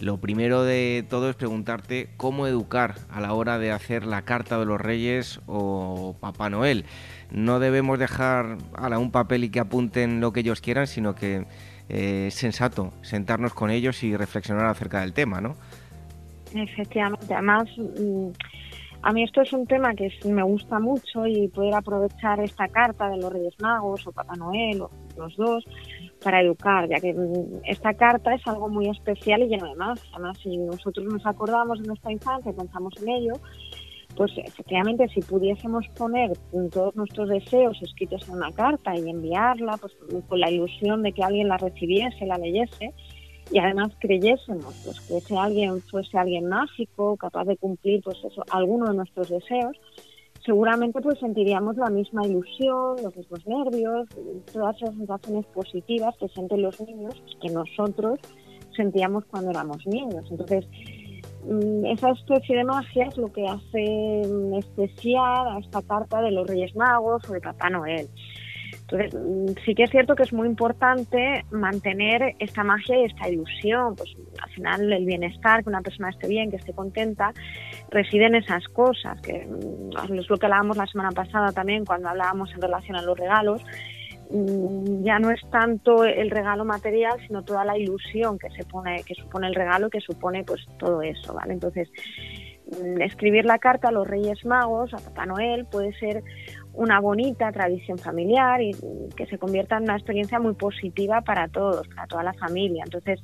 lo 0.00 0.16
primero 0.16 0.64
de 0.64 1.06
todo 1.08 1.30
es 1.30 1.36
preguntarte 1.36 2.08
cómo 2.16 2.48
educar 2.48 2.96
a 3.10 3.20
la 3.20 3.32
hora 3.32 3.60
de 3.60 3.70
hacer 3.70 4.06
la 4.06 4.22
carta 4.22 4.58
de 4.58 4.66
los 4.66 4.80
Reyes 4.80 5.40
o 5.46 6.16
Papá 6.18 6.50
Noel. 6.50 6.84
No 7.30 7.60
debemos 7.60 8.00
dejar 8.00 8.58
a 8.74 8.98
un 8.98 9.12
papel 9.12 9.44
y 9.44 9.50
que 9.50 9.60
apunten 9.60 10.20
lo 10.20 10.32
que 10.32 10.40
ellos 10.40 10.60
quieran, 10.60 10.88
sino 10.88 11.14
que 11.14 11.46
eh, 11.88 12.24
es 12.26 12.34
sensato 12.34 12.92
sentarnos 13.02 13.54
con 13.54 13.70
ellos 13.70 14.02
y 14.02 14.16
reflexionar 14.16 14.66
acerca 14.66 15.02
del 15.02 15.12
tema, 15.12 15.40
¿no? 15.40 15.54
Efectivamente, 16.52 17.32
además 17.32 17.68
mm, 17.76 18.30
a 19.04 19.12
mí 19.12 19.22
esto 19.22 19.42
es 19.42 19.52
un 19.52 19.66
tema 19.66 19.94
que 19.94 20.10
me 20.24 20.42
gusta 20.42 20.80
mucho 20.80 21.26
y 21.26 21.48
poder 21.48 21.74
aprovechar 21.74 22.40
esta 22.40 22.68
carta 22.68 23.10
de 23.10 23.18
los 23.18 23.30
Reyes 23.30 23.54
Magos 23.60 24.06
o 24.06 24.12
Papá 24.12 24.34
Noel 24.34 24.80
o 24.80 24.90
los 25.18 25.36
dos 25.36 25.62
para 26.22 26.40
educar, 26.40 26.88
ya 26.88 26.98
que 27.00 27.12
mm, 27.12 27.60
esta 27.64 27.92
carta 27.92 28.34
es 28.34 28.46
algo 28.46 28.70
muy 28.70 28.88
especial 28.88 29.42
y 29.42 29.48
lleno 29.48 29.68
de 29.68 29.74
más. 29.74 30.00
Además, 30.14 30.38
si 30.42 30.56
nosotros 30.56 31.04
nos 31.04 31.26
acordamos 31.26 31.82
de 31.82 31.86
nuestra 31.86 32.12
infancia 32.12 32.50
y 32.50 32.54
pensamos 32.54 32.94
en 33.02 33.08
ello, 33.10 33.34
pues 34.16 34.32
efectivamente 34.38 35.06
si 35.08 35.20
pudiésemos 35.20 35.86
poner 35.98 36.32
todos 36.72 36.96
nuestros 36.96 37.28
deseos 37.28 37.76
escritos 37.82 38.26
en 38.28 38.36
una 38.36 38.52
carta 38.52 38.96
y 38.96 39.10
enviarla, 39.10 39.76
pues 39.76 39.92
con 40.26 40.40
la 40.40 40.50
ilusión 40.50 41.02
de 41.02 41.12
que 41.12 41.22
alguien 41.22 41.48
la 41.48 41.58
recibiese, 41.58 42.24
la 42.24 42.38
leyese, 42.38 42.94
y 43.50 43.58
además 43.58 43.92
creyésemos 44.00 44.74
pues, 44.84 45.00
que 45.00 45.18
ese 45.18 45.36
alguien 45.36 45.80
fuese 45.82 46.16
alguien 46.18 46.48
mágico, 46.48 47.16
capaz 47.16 47.44
de 47.44 47.56
cumplir 47.56 48.02
pues 48.02 48.18
alguno 48.50 48.86
de 48.86 48.96
nuestros 48.96 49.28
deseos, 49.28 49.76
seguramente 50.44 51.00
pues 51.00 51.18
sentiríamos 51.18 51.76
la 51.76 51.90
misma 51.90 52.26
ilusión, 52.26 52.96
los 53.02 53.16
mismos 53.16 53.46
nervios, 53.46 54.08
todas 54.52 54.76
esas 54.76 54.94
sensaciones 54.94 55.46
positivas 55.46 56.14
que 56.18 56.28
sienten 56.28 56.62
los 56.62 56.80
niños 56.80 57.14
que 57.40 57.48
nosotros 57.50 58.18
sentíamos 58.76 59.24
cuando 59.26 59.50
éramos 59.50 59.86
niños. 59.86 60.24
Entonces, 60.30 60.66
mm, 61.44 61.86
esa 61.86 62.10
especie 62.10 62.56
de 62.56 62.64
magia 62.64 63.06
es 63.06 63.16
lo 63.16 63.32
que 63.32 63.46
hace 63.46 64.22
especial 64.58 65.48
a 65.48 65.58
esta 65.60 65.82
carta 65.82 66.20
de 66.20 66.32
los 66.32 66.46
Reyes 66.46 66.74
Magos 66.74 67.22
o 67.28 67.32
de 67.32 67.40
Papá 67.40 67.70
Noel. 67.70 68.08
Entonces, 68.88 69.14
mm, 69.14 69.64
sí 69.64 69.74
que 69.74 69.84
es 69.84 69.90
cierto 69.90 70.14
que 70.14 70.24
es 70.24 70.32
muy 70.32 70.46
importante 70.46 71.44
mantener 71.50 72.34
esta 72.38 72.62
magia 72.64 72.98
y 72.98 73.04
esta 73.04 73.28
ilusión. 73.28 73.96
Pues 73.96 74.14
al 74.40 74.50
final 74.50 74.92
el 74.92 75.06
bienestar, 75.06 75.62
que 75.62 75.70
una 75.70 75.80
persona 75.80 76.10
esté 76.10 76.28
bien, 76.28 76.50
que 76.50 76.56
esté 76.56 76.72
contenta, 76.72 77.32
reside 77.90 78.26
en 78.26 78.34
esas 78.36 78.66
cosas, 78.68 79.20
que 79.22 79.46
mm, 79.46 80.14
es 80.18 80.28
lo 80.28 80.36
que 80.36 80.46
hablábamos 80.46 80.76
la 80.76 80.86
semana 80.86 81.10
pasada 81.12 81.52
también 81.52 81.84
cuando 81.84 82.08
hablábamos 82.08 82.52
en 82.52 82.60
relación 82.60 82.96
a 82.96 83.02
los 83.02 83.18
regalos. 83.18 83.62
Mm, 84.30 85.02
ya 85.02 85.18
no 85.18 85.30
es 85.30 85.40
tanto 85.50 86.04
el 86.04 86.30
regalo 86.30 86.64
material, 86.64 87.14
sino 87.26 87.42
toda 87.42 87.64
la 87.64 87.78
ilusión 87.78 88.38
que 88.38 88.50
se 88.50 88.64
pone, 88.64 89.02
que 89.04 89.14
supone 89.14 89.46
el 89.46 89.54
regalo, 89.54 89.88
que 89.88 90.00
supone 90.00 90.44
pues 90.44 90.66
todo 90.78 91.02
eso, 91.02 91.32
¿vale? 91.34 91.54
Entonces, 91.54 91.90
escribir 93.00 93.44
la 93.44 93.58
carta 93.58 93.88
a 93.88 93.92
los 93.92 94.06
Reyes 94.06 94.44
Magos, 94.44 94.92
a 94.94 94.98
Papá 94.98 95.26
Noel, 95.26 95.66
puede 95.66 95.92
ser 95.98 96.22
una 96.74 97.00
bonita 97.00 97.50
tradición 97.52 97.98
familiar 97.98 98.60
y 98.60 98.72
que 99.16 99.26
se 99.26 99.38
convierta 99.38 99.76
en 99.76 99.84
una 99.84 99.94
experiencia 99.94 100.38
muy 100.38 100.54
positiva 100.54 101.20
para 101.22 101.48
todos, 101.48 101.86
para 101.88 102.06
toda 102.06 102.22
la 102.24 102.32
familia. 102.34 102.84
Entonces, 102.84 103.20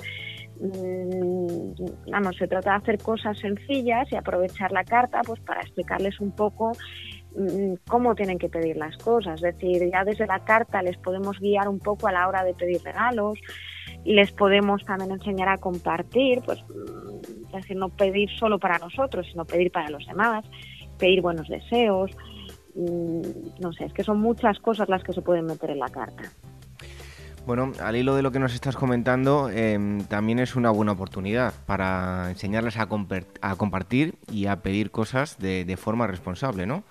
mm, 0.61 2.11
vamos, 2.11 2.37
se 2.37 2.47
trata 2.47 2.71
de 2.71 2.77
hacer 2.77 2.99
cosas 2.99 3.39
sencillas 3.39 4.11
y 4.13 4.17
aprovechar 4.17 4.73
la 4.73 4.85
carta 4.85 5.21
pues 5.25 5.41
para 5.41 5.63
explicarles 5.63 6.21
un 6.21 6.33
poco 6.33 6.73
mm, 7.37 7.75
cómo 7.89 8.15
tienen 8.15 8.39
que 8.39 8.49
pedir 8.49 8.77
las 8.77 8.97
cosas. 8.99 9.43
Es 9.43 9.57
decir, 9.57 9.91
ya 9.93 10.05
desde 10.05 10.27
la 10.27 10.45
carta 10.45 10.83
les 10.83 10.97
podemos 10.99 11.39
guiar 11.41 11.69
un 11.69 11.81
poco 11.81 12.07
a 12.07 12.13
la 12.13 12.29
hora 12.29 12.45
de 12.45 12.55
pedir 12.55 12.81
regalos, 12.85 13.39
les 14.05 14.31
podemos 14.33 14.85
también 14.85 15.11
enseñar 15.11 15.49
a 15.49 15.59
compartir, 15.59 16.41
pues, 16.45 16.63
mm, 16.63 17.47
es 17.47 17.53
decir, 17.53 17.77
no 17.77 17.89
pedir 17.89 18.31
solo 18.39 18.61
para 18.61 18.79
nosotros, 18.79 19.27
sino 19.29 19.45
pedir 19.45 19.73
para 19.73 19.91
los 19.91 20.07
demás, 20.07 20.45
pedir 20.99 21.21
buenos 21.21 21.49
deseos, 21.49 22.13
no 22.75 23.73
sé, 23.73 23.85
es 23.85 23.93
que 23.93 24.05
son 24.05 24.21
muchas 24.21 24.59
cosas 24.61 24.89
las 24.89 25.03
que 25.03 25.13
se 25.13 25.23
pueden 25.23 25.47
meter 25.47 25.71
en 25.71 25.79
la 25.79 25.89
carta. 25.89 26.25
Bueno, 27.47 27.73
al 27.83 27.97
hilo 27.97 28.15
de 28.15 28.23
lo 28.23 28.31
que 28.33 28.39
nos 28.39 28.55
estás 28.55 28.77
comentando, 28.77 29.49
em, 29.51 30.05
también 30.05 30.39
es 30.39 30.57
una 30.57 30.71
buena 30.71 30.93
oportunidad 30.93 31.55
para 31.67 32.29
enseñarles 32.29 32.79
a, 32.79 32.87
compartir 32.87 34.15
y 34.31 34.47
a 34.47 34.57
pedir 34.63 34.91
cosas 34.91 35.39
de, 35.39 35.77
forma 35.77 36.07
responsable, 36.07 36.67
¿no? 36.67 36.85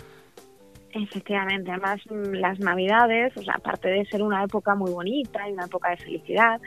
Efectivamente, 0.92 1.70
además 1.70 2.02
mm, 2.10 2.34
las 2.34 2.60
navidades, 2.60 3.38
o 3.38 3.44
sea, 3.44 3.54
aparte 3.56 3.90
de 3.90 4.06
ser 4.06 4.24
una 4.24 4.44
época 4.44 4.74
muy 4.74 4.92
bonita 4.92 5.48
y 5.48 5.54
una 5.54 5.66
época 5.66 5.92
de 5.92 5.98
felicidad, 5.98 6.60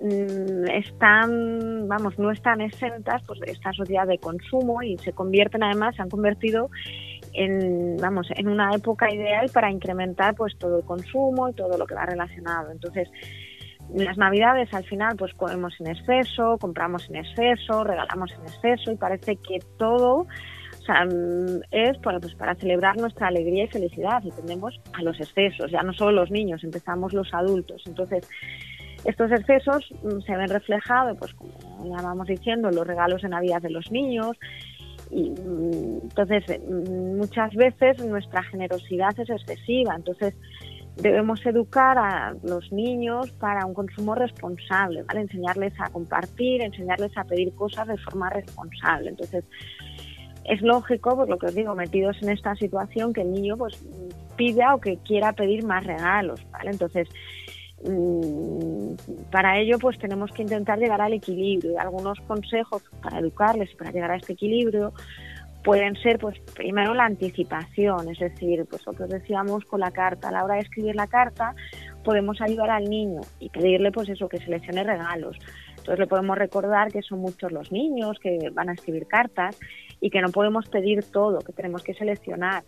mm, 0.00 0.70
están, 0.70 1.88
vamos, 1.88 2.16
no 2.16 2.30
están 2.30 2.60
exentas 2.60 3.22
pues, 3.26 3.40
de 3.40 3.50
esta 3.50 3.72
sociedad 3.72 4.06
de 4.06 4.18
consumo 4.18 4.82
y 4.82 4.96
se 4.98 5.12
convierten 5.12 5.64
además, 5.64 5.96
se 5.96 6.02
han 6.02 6.10
convertido 6.10 6.70
en, 7.32 7.96
vamos, 7.96 8.28
en 8.36 8.48
una 8.48 8.74
época 8.74 9.12
ideal 9.12 9.50
para 9.52 9.70
incrementar 9.70 10.34
pues 10.34 10.56
todo 10.58 10.78
el 10.78 10.84
consumo 10.84 11.48
y 11.48 11.54
todo 11.54 11.76
lo 11.76 11.86
que 11.86 11.94
va 11.94 12.06
relacionado. 12.06 12.70
Entonces, 12.70 13.08
en 13.94 14.04
las 14.04 14.18
navidades 14.18 14.72
al 14.72 14.84
final 14.84 15.16
pues 15.16 15.34
comemos 15.34 15.74
en 15.80 15.88
exceso, 15.88 16.58
compramos 16.58 17.08
en 17.10 17.16
exceso, 17.16 17.84
regalamos 17.84 18.32
en 18.32 18.42
exceso 18.42 18.92
y 18.92 18.96
parece 18.96 19.36
que 19.36 19.58
todo 19.78 20.26
sea, 20.84 21.06
es 21.70 21.98
para, 21.98 22.20
pues, 22.20 22.34
para 22.34 22.54
celebrar 22.54 22.96
nuestra 22.96 23.28
alegría 23.28 23.64
y 23.64 23.68
felicidad 23.68 24.22
y 24.24 24.30
tendemos 24.30 24.80
a 24.92 25.02
los 25.02 25.18
excesos, 25.20 25.70
ya 25.70 25.82
no 25.82 25.92
solo 25.92 26.12
los 26.12 26.30
niños, 26.30 26.64
empezamos 26.64 27.12
los 27.12 27.32
adultos. 27.34 27.82
Entonces, 27.86 28.28
estos 29.04 29.30
excesos 29.32 29.92
mm, 30.02 30.20
se 30.20 30.36
ven 30.36 30.48
reflejados, 30.48 31.16
pues 31.18 31.34
como 31.34 31.50
ya 31.84 32.02
vamos 32.02 32.26
diciendo, 32.26 32.70
los 32.70 32.86
regalos 32.86 33.22
de 33.22 33.28
Navidad 33.28 33.62
de 33.62 33.70
los 33.70 33.90
niños, 33.90 34.38
y 35.10 35.34
entonces, 36.02 36.44
muchas 36.68 37.54
veces 37.54 38.04
nuestra 38.04 38.42
generosidad 38.44 39.18
es 39.18 39.28
excesiva, 39.30 39.94
entonces 39.96 40.34
debemos 40.96 41.44
educar 41.46 41.98
a 41.98 42.34
los 42.42 42.70
niños 42.72 43.30
para 43.32 43.64
un 43.66 43.74
consumo 43.74 44.14
responsable, 44.14 45.02
¿vale? 45.02 45.22
Enseñarles 45.22 45.72
a 45.80 45.88
compartir, 45.90 46.62
enseñarles 46.62 47.16
a 47.16 47.24
pedir 47.24 47.54
cosas 47.54 47.88
de 47.88 47.96
forma 47.98 48.30
responsable. 48.30 49.10
Entonces, 49.10 49.44
es 50.44 50.62
lógico, 50.62 51.16
por 51.16 51.28
lo 51.28 51.38
que 51.38 51.46
os 51.46 51.54
digo, 51.54 51.74
metidos 51.74 52.20
en 52.22 52.30
esta 52.30 52.54
situación, 52.54 53.12
que 53.12 53.22
el 53.22 53.32
niño 53.32 53.56
pues 53.56 53.84
pida 54.36 54.74
o 54.74 54.80
que 54.80 54.98
quiera 54.98 55.32
pedir 55.32 55.64
más 55.64 55.84
regalos, 55.84 56.44
¿vale? 56.50 56.70
Entonces, 56.70 57.08
para 59.30 59.58
ello 59.58 59.78
pues 59.78 59.98
tenemos 59.98 60.30
que 60.32 60.42
intentar 60.42 60.78
llegar 60.78 61.00
al 61.00 61.12
equilibrio. 61.12 61.78
Algunos 61.78 62.20
consejos 62.20 62.82
para 63.02 63.18
educarles 63.18 63.74
para 63.74 63.90
llegar 63.90 64.10
a 64.10 64.16
este 64.16 64.34
equilibrio 64.34 64.92
pueden 65.64 65.94
ser 65.96 66.18
pues 66.18 66.38
primero 66.54 66.94
la 66.94 67.04
anticipación. 67.04 68.10
Es 68.10 68.18
decir 68.18 68.66
pues 68.68 68.84
lo 68.86 68.92
que 68.92 69.04
os 69.04 69.10
decíamos 69.10 69.64
con 69.64 69.80
la 69.80 69.90
carta 69.90 70.28
a 70.28 70.32
la 70.32 70.44
hora 70.44 70.54
de 70.54 70.60
escribir 70.60 70.94
la 70.94 71.06
carta 71.06 71.54
podemos 72.04 72.40
ayudar 72.40 72.70
al 72.70 72.84
niño 72.84 73.20
y 73.38 73.50
pedirle 73.50 73.92
pues 73.92 74.08
eso 74.08 74.28
que 74.28 74.38
seleccione 74.38 74.84
regalos. 74.84 75.36
Entonces 75.70 75.98
le 75.98 76.06
podemos 76.06 76.36
recordar 76.36 76.92
que 76.92 77.02
son 77.02 77.20
muchos 77.20 77.52
los 77.52 77.72
niños 77.72 78.18
que 78.20 78.50
van 78.52 78.68
a 78.68 78.72
escribir 78.72 79.06
cartas 79.06 79.58
y 80.00 80.10
que 80.10 80.20
no 80.20 80.30
podemos 80.30 80.68
pedir 80.68 81.02
todo 81.04 81.40
que 81.40 81.52
tenemos 81.52 81.82
que 81.82 81.94
seleccionar 81.94 82.64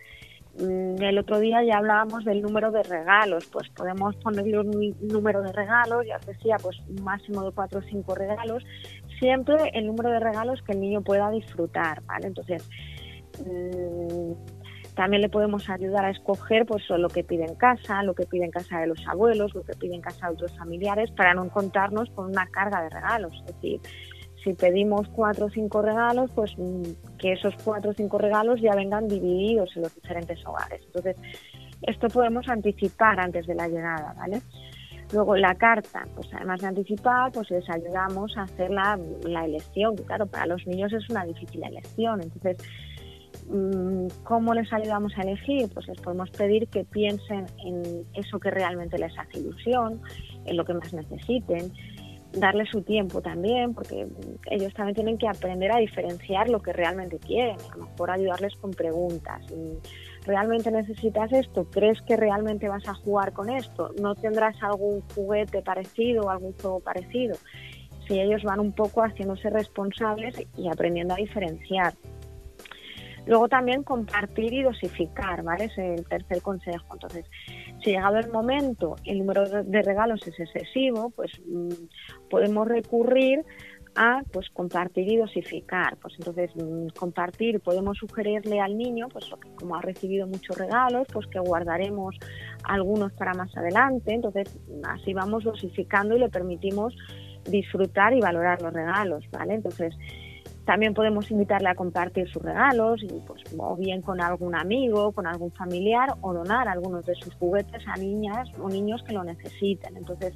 el 0.59 1.19
otro 1.19 1.41
día 1.41 1.63
ya 1.65 1.79
hablábamos 1.79 2.25
del 2.25 2.43
número 2.43 2.71
de 2.71 2.83
regalos, 2.83 3.47
pues 3.47 3.69
podemos 3.71 4.15
ponerle 4.17 4.61
un 4.61 4.95
número 5.01 5.43
de 5.43 5.53
regalos, 5.53 6.07
ya 6.07 6.17
os 6.17 6.27
decía, 6.27 6.57
pues 6.63 6.79
un 6.89 7.03
máximo 7.03 7.43
de 7.45 7.53
cuatro 7.53 7.79
o 7.79 7.83
cinco 7.83 8.15
regalos, 8.15 8.65
siempre 9.19 9.71
el 9.73 9.87
número 9.87 10.11
de 10.11 10.21
regalos 10.21 10.63
que 10.63 10.73
el 10.73 10.81
niño 10.81 11.03
pueda 11.03 11.31
disfrutar, 11.31 12.03
¿vale? 12.05 12.27
Entonces, 12.27 12.69
mm, 13.45 14.33
también 14.95 15.23
le 15.23 15.31
podemos 15.31 15.71
ayudar 15.71 16.05
a 16.05 16.11
escoger 16.11 16.67
pues 16.67 16.83
lo 16.91 17.09
que 17.09 17.25
pide 17.25 17.45
en 17.45 17.55
casa, 17.55 18.03
lo 18.03 18.15
que 18.15 18.27
pide 18.27 18.45
en 18.45 18.51
casa 18.51 18.81
de 18.81 18.87
los 18.87 19.07
abuelos, 19.09 19.55
lo 19.55 19.63
que 19.63 19.73
pide 19.75 19.95
en 19.95 20.03
casa 20.03 20.27
de 20.27 20.35
otros 20.35 20.57
familiares, 20.59 21.11
para 21.13 21.33
no 21.33 21.45
encontrarnos 21.45 22.11
con 22.11 22.27
una 22.27 22.47
carga 22.49 22.83
de 22.83 22.91
regalos. 22.91 23.33
Es 23.47 23.55
decir, 23.55 23.81
si 24.43 24.53
pedimos 24.55 25.09
cuatro 25.09 25.47
o 25.47 25.51
cinco 25.51 25.83
regalos, 25.83 26.31
pues 26.35 26.53
mm, 26.57 27.17
que 27.19 27.33
esos 27.33 27.55
cuatro 27.65 27.91
o 27.91 27.95
cinco 27.95 28.19
regalos 28.19 28.61
ya 28.61 28.75
vengan 28.75 29.09
divididos 29.09 29.71
en 29.77 29.83
los 29.83 29.95
diferentes 29.95 30.45
hogares. 30.47 30.83
Entonces, 30.87 31.17
esto 31.83 32.09
podemos 32.09 32.49
anticipar 32.49 33.21
antes 33.21 33.47
de 33.47 33.55
la 33.55 33.69
llegada, 33.69 34.15
¿vale? 34.17 34.43
Luego 35.13 35.37
la 35.37 35.55
carta, 35.55 36.07
pues 36.15 36.29
además 36.33 36.61
de 36.61 36.69
anticipar, 36.69 37.33
pues 37.33 37.51
les 37.51 37.69
ayudamos 37.69 38.37
a 38.37 38.43
hacer 38.43 38.71
la, 38.71 38.99
elección, 39.45 39.95
que 39.95 40.05
claro, 40.05 40.27
para 40.27 40.47
los 40.47 40.67
niños 40.67 40.93
es 40.93 41.09
una 41.11 41.25
difícil 41.25 41.63
elección. 41.65 42.23
Entonces, 42.23 42.57
mm, 43.51 44.07
¿cómo 44.25 44.55
les 44.55 44.73
ayudamos 44.73 45.13
a 45.19 45.23
elegir? 45.23 45.69
Pues 45.75 45.87
les 45.89 46.01
podemos 46.01 46.31
pedir 46.31 46.67
que 46.69 46.85
piensen 46.85 47.45
en 47.65 48.07
eso 48.15 48.41
que 48.41 48.51
realmente 48.51 48.97
les 48.97 49.17
hace 49.19 49.41
ilusión, 49.41 50.01
en 50.47 50.57
lo 50.57 50.65
que 50.65 50.75
más 50.75 50.95
necesiten, 50.95 51.73
darle 52.33 52.67
su 52.67 52.83
tiempo 52.83 53.21
también, 53.21 53.75
porque 53.75 54.07
ellos 54.51 54.73
también 54.75 54.95
tienen 54.95 55.19
que 55.19 55.29
aprender 55.29 55.73
a 55.73 55.79
diferenciar 55.79 56.49
lo 56.49 56.61
que 56.61 56.73
realmente 56.73 57.19
quieren, 57.19 57.57
a 57.73 57.77
lo 57.77 57.87
mejor 57.87 58.11
ayudarles 58.11 58.55
con 58.57 58.71
preguntas. 58.71 59.43
¿Realmente 60.25 60.71
necesitas 60.71 61.33
esto? 61.33 61.65
¿Crees 61.71 62.01
que 62.03 62.17
realmente 62.17 62.69
vas 62.69 62.87
a 62.89 62.95
jugar 62.95 63.33
con 63.33 63.51
esto? 63.51 63.91
¿No 64.01 64.15
tendrás 64.15 64.57
algún 64.63 65.03
juguete 65.15 65.63
parecido 65.63 66.25
o 66.25 66.31
algún 66.31 66.53
juego 66.55 66.81
parecido? 66.81 67.37
Si 68.07 68.21
ellos 68.21 68.43
van 68.45 68.61
un 68.61 68.73
poco 68.73 69.03
haciéndose 69.03 69.51
responsables 69.51 70.37
y 70.57 70.69
aprendiendo 70.69 71.15
a 71.15 71.17
diferenciar. 71.17 71.95
Luego 73.27 73.49
también 73.49 73.83
compartir 73.83 74.53
y 74.53 74.63
dosificar, 74.63 75.43
¿vale? 75.43 75.67
Es 75.67 75.79
el 75.79 76.05
tercer 76.07 76.43
consejo. 76.43 76.87
Entonces, 76.93 77.25
si 77.83 77.91
llegado 77.91 78.19
el 78.19 78.31
momento 78.31 78.97
el 79.05 79.19
número 79.19 79.45
de 79.49 79.83
regalos 79.83 80.27
es 80.27 80.39
excesivo, 80.39 81.11
pues 81.11 81.31
mm, 81.47 82.29
podemos 82.29 82.67
recurrir 82.67 83.45
a 83.95 84.23
pues 84.33 84.49
compartir 84.51 85.11
y 85.13 85.17
dosificar. 85.17 85.97
Pues 85.99 86.15
entonces 86.19 86.51
mm, 86.57 86.89
compartir 86.99 87.61
podemos 87.61 87.99
sugerirle 87.99 88.61
al 88.61 88.77
niño, 88.77 89.09
pues 89.09 89.31
como 89.57 89.77
ha 89.77 89.83
recibido 89.83 90.27
muchos 90.27 90.57
regalos, 90.57 91.07
pues 91.13 91.27
que 91.27 91.39
guardaremos 91.39 92.17
algunos 92.65 93.13
para 93.13 93.35
más 93.35 93.55
adelante. 93.57 94.15
Entonces 94.15 94.59
así 94.89 95.13
vamos 95.13 95.45
dosificando 95.45 96.17
y 96.17 96.21
le 96.21 96.29
permitimos 96.29 96.97
disfrutar 97.45 98.15
y 98.15 98.21
valorar 98.21 98.63
los 98.63 98.73
regalos, 98.73 99.25
¿vale? 99.31 99.55
Entonces 99.55 99.95
también 100.65 100.95
podemos 100.95 101.31
invitarle 101.31 101.69
a 101.69 101.75
compartir 101.75 102.29
sus 102.31 102.43
regalos, 102.43 103.03
y 103.03 103.09
pues, 103.27 103.43
o 103.57 103.77
bien 103.77 104.01
con 104.01 104.21
algún 104.21 104.55
amigo, 104.55 105.13
con 105.13 105.27
algún 105.27 105.51
familiar, 105.53 106.15
o 106.21 106.33
donar 106.33 106.69
algunos 106.69 107.05
de 107.05 107.15
sus 107.17 107.35
juguetes 107.35 107.83
a 107.87 107.97
niñas 107.97 108.49
o 108.61 108.69
niños 108.69 109.03
que 109.03 109.13
lo 109.13 109.25
necesiten. 109.25 109.97
Entonces, 109.97 110.35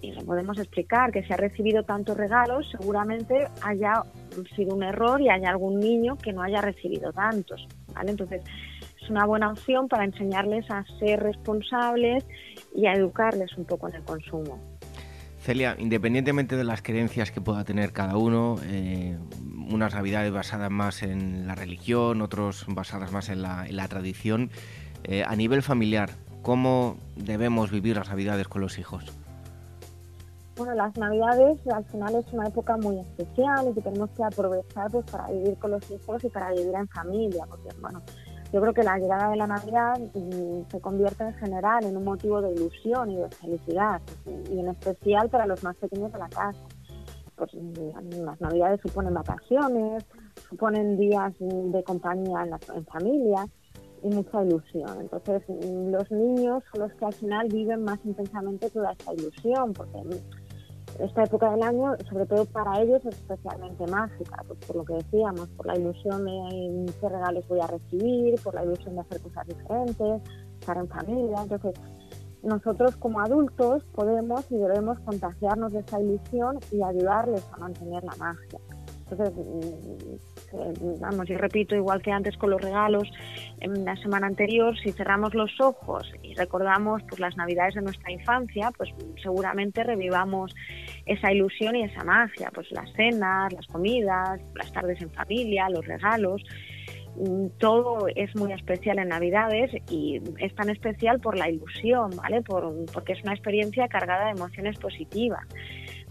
y 0.00 0.12
le 0.12 0.22
podemos 0.22 0.58
explicar 0.58 1.10
que 1.12 1.22
si 1.24 1.32
ha 1.32 1.36
recibido 1.36 1.82
tantos 1.82 2.16
regalos, 2.16 2.68
seguramente 2.70 3.48
haya 3.62 4.02
sido 4.54 4.74
un 4.74 4.82
error 4.82 5.20
y 5.20 5.28
haya 5.28 5.50
algún 5.50 5.80
niño 5.80 6.16
que 6.16 6.32
no 6.32 6.42
haya 6.42 6.60
recibido 6.60 7.12
tantos. 7.12 7.66
¿vale? 7.94 8.10
Entonces, 8.10 8.42
es 9.00 9.10
una 9.10 9.26
buena 9.26 9.50
opción 9.50 9.88
para 9.88 10.04
enseñarles 10.04 10.70
a 10.70 10.84
ser 10.98 11.20
responsables 11.20 12.24
y 12.74 12.86
a 12.86 12.92
educarles 12.92 13.56
un 13.56 13.64
poco 13.64 13.88
en 13.88 13.96
el 13.96 14.04
consumo. 14.04 14.58
Celia, 15.40 15.76
independientemente 15.78 16.56
de 16.56 16.64
las 16.64 16.82
creencias 16.82 17.30
que 17.30 17.40
pueda 17.40 17.64
tener 17.64 17.92
cada 17.92 18.16
uno, 18.16 18.56
eh, 18.64 19.16
unas 19.70 19.94
navidades 19.94 20.32
basadas 20.32 20.70
más 20.70 21.02
en 21.02 21.46
la 21.46 21.54
religión, 21.54 22.22
otros 22.22 22.64
basadas 22.68 23.12
más 23.12 23.28
en 23.28 23.42
la, 23.42 23.88
tradición, 23.88 24.50
eh, 25.04 25.24
a 25.24 25.36
nivel 25.36 25.62
familiar, 25.62 26.10
¿cómo 26.42 26.96
debemos 27.16 27.70
vivir 27.70 27.96
las 27.96 28.08
navidades 28.08 28.48
con 28.48 28.60
los 28.60 28.78
hijos? 28.78 29.04
Bueno, 30.56 30.74
las 30.74 30.96
navidades 30.96 31.58
al 31.72 31.84
final 31.84 32.16
es 32.16 32.32
una 32.32 32.48
época 32.48 32.76
muy 32.76 32.98
especial 32.98 33.68
y 33.70 33.74
que 33.74 33.80
tenemos 33.80 34.10
que 34.10 34.24
aprovechar 34.24 34.90
pues, 34.90 35.06
para 35.08 35.28
vivir 35.28 35.56
con 35.58 35.70
los 35.70 35.88
hijos 35.88 36.24
y 36.24 36.28
para 36.28 36.50
vivir 36.50 36.74
en 36.74 36.88
familia, 36.88 37.46
porque 37.48 37.68
bueno, 37.80 38.02
yo 38.52 38.60
creo 38.60 38.72
que 38.72 38.82
la 38.82 38.98
llegada 38.98 39.30
de 39.30 39.36
la 39.36 39.46
Navidad 39.46 39.98
mm, 40.14 40.70
se 40.70 40.80
convierte 40.80 41.24
en 41.24 41.34
general 41.34 41.84
en 41.84 41.96
un 41.96 42.04
motivo 42.04 42.40
de 42.40 42.52
ilusión 42.52 43.10
y 43.10 43.16
de 43.16 43.28
felicidad, 43.28 44.00
y 44.50 44.58
en 44.58 44.68
especial 44.68 45.28
para 45.28 45.46
los 45.46 45.62
más 45.62 45.76
pequeños 45.76 46.12
de 46.12 46.18
la 46.18 46.28
casa. 46.28 46.58
Pues 47.36 47.50
mm, 47.54 48.24
las 48.24 48.40
Navidades 48.40 48.80
suponen 48.80 49.12
vacaciones, 49.12 50.04
suponen 50.48 50.96
días 50.96 51.34
de 51.38 51.82
compañía 51.84 52.44
en, 52.44 52.76
en 52.76 52.86
familia 52.86 53.46
y 54.02 54.08
mucha 54.08 54.42
ilusión. 54.42 55.00
Entonces, 55.00 55.42
mm, 55.48 55.90
los 55.90 56.10
niños 56.10 56.62
son 56.72 56.88
los 56.88 56.92
que 56.94 57.04
al 57.04 57.14
final 57.14 57.48
viven 57.48 57.84
más 57.84 57.98
intensamente 58.04 58.70
toda 58.70 58.92
esta 58.92 59.12
ilusión, 59.12 59.72
porque 59.74 59.98
esta 60.98 61.24
época 61.24 61.50
del 61.50 61.62
año, 61.62 61.96
sobre 62.08 62.26
todo 62.26 62.44
para 62.46 62.80
ellos, 62.80 63.04
es 63.04 63.14
especialmente 63.14 63.86
mágica, 63.86 64.42
pues 64.46 64.58
por 64.66 64.76
lo 64.76 64.84
que 64.84 64.94
decíamos, 64.94 65.48
por 65.50 65.66
la 65.66 65.76
ilusión 65.76 66.24
de 66.24 66.92
qué 67.00 67.08
regalos 67.08 67.46
voy 67.48 67.60
a 67.60 67.66
recibir, 67.66 68.40
por 68.42 68.54
la 68.54 68.64
ilusión 68.64 68.94
de 68.96 69.00
hacer 69.02 69.20
cosas 69.20 69.46
diferentes, 69.46 70.22
estar 70.58 70.76
en 70.76 70.88
familia. 70.88 71.42
Entonces, 71.42 71.74
nosotros 72.42 72.96
como 72.96 73.20
adultos 73.20 73.84
podemos 73.94 74.50
y 74.50 74.56
debemos 74.56 74.98
contagiarnos 75.00 75.72
de 75.72 75.80
esa 75.80 76.00
ilusión 76.00 76.58
y 76.70 76.82
ayudarles 76.82 77.44
a 77.52 77.58
mantener 77.58 78.02
la 78.04 78.16
magia. 78.16 78.60
Entonces, 79.10 79.32
vamos, 81.00 81.26
yo 81.28 81.36
repito, 81.38 81.74
igual 81.74 82.02
que 82.02 82.10
antes 82.10 82.36
con 82.36 82.50
los 82.50 82.60
regalos, 82.60 83.08
en 83.60 83.84
la 83.84 83.96
semana 83.96 84.26
anterior, 84.26 84.76
si 84.78 84.92
cerramos 84.92 85.34
los 85.34 85.50
ojos 85.60 86.10
y 86.22 86.34
recordamos 86.34 87.02
pues, 87.08 87.20
las 87.20 87.36
navidades 87.36 87.74
de 87.74 87.82
nuestra 87.82 88.10
infancia, 88.10 88.70
pues 88.76 88.90
seguramente 89.22 89.84
revivamos 89.84 90.54
esa 91.06 91.32
ilusión 91.32 91.76
y 91.76 91.84
esa 91.84 92.04
magia, 92.04 92.50
pues 92.54 92.70
las 92.72 92.90
cenas, 92.94 93.52
las 93.52 93.66
comidas, 93.66 94.40
las 94.54 94.72
tardes 94.72 95.00
en 95.02 95.10
familia, 95.10 95.68
los 95.68 95.86
regalos 95.86 96.42
mm, 97.16 97.46
todo 97.58 98.06
es 98.14 98.34
muy 98.36 98.52
especial 98.52 98.98
en 98.98 99.08
Navidades 99.08 99.70
y 99.90 100.20
es 100.38 100.54
tan 100.54 100.70
especial 100.70 101.20
por 101.20 101.36
la 101.36 101.50
ilusión, 101.50 102.10
¿vale? 102.16 102.42
Por, 102.42 102.86
porque 102.92 103.12
es 103.12 103.22
una 103.22 103.32
experiencia 103.32 103.88
cargada 103.88 104.26
de 104.26 104.32
emociones 104.32 104.78
positivas. 104.78 105.46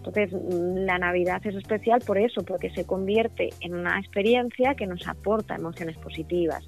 Entonces, 0.08 0.34
mm, 0.34 0.86
la 0.86 0.98
Navidad 0.98 1.41
es 1.46 1.56
especial 1.56 2.02
por 2.06 2.17
eso, 2.17 2.43
porque 2.43 2.70
se 2.72 2.86
convierte 2.86 3.50
en 3.62 3.76
una 3.76 4.00
experiencia 4.00 4.76
que 4.76 4.88
nos 4.88 5.08
aporta 5.08 5.56
emociones 5.56 5.98
positivas. 5.98 6.63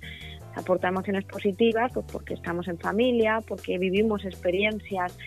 Aporta 0.56 0.90
emociones 0.90 1.24
positivas 1.26 1.92
pues, 1.94 2.06
porque 2.12 2.34
estamos 2.34 2.68
en 2.68 2.78
familia, 2.80 3.40
porque 3.48 3.78
vivimos 3.78 4.26
experiencias 4.26 5.18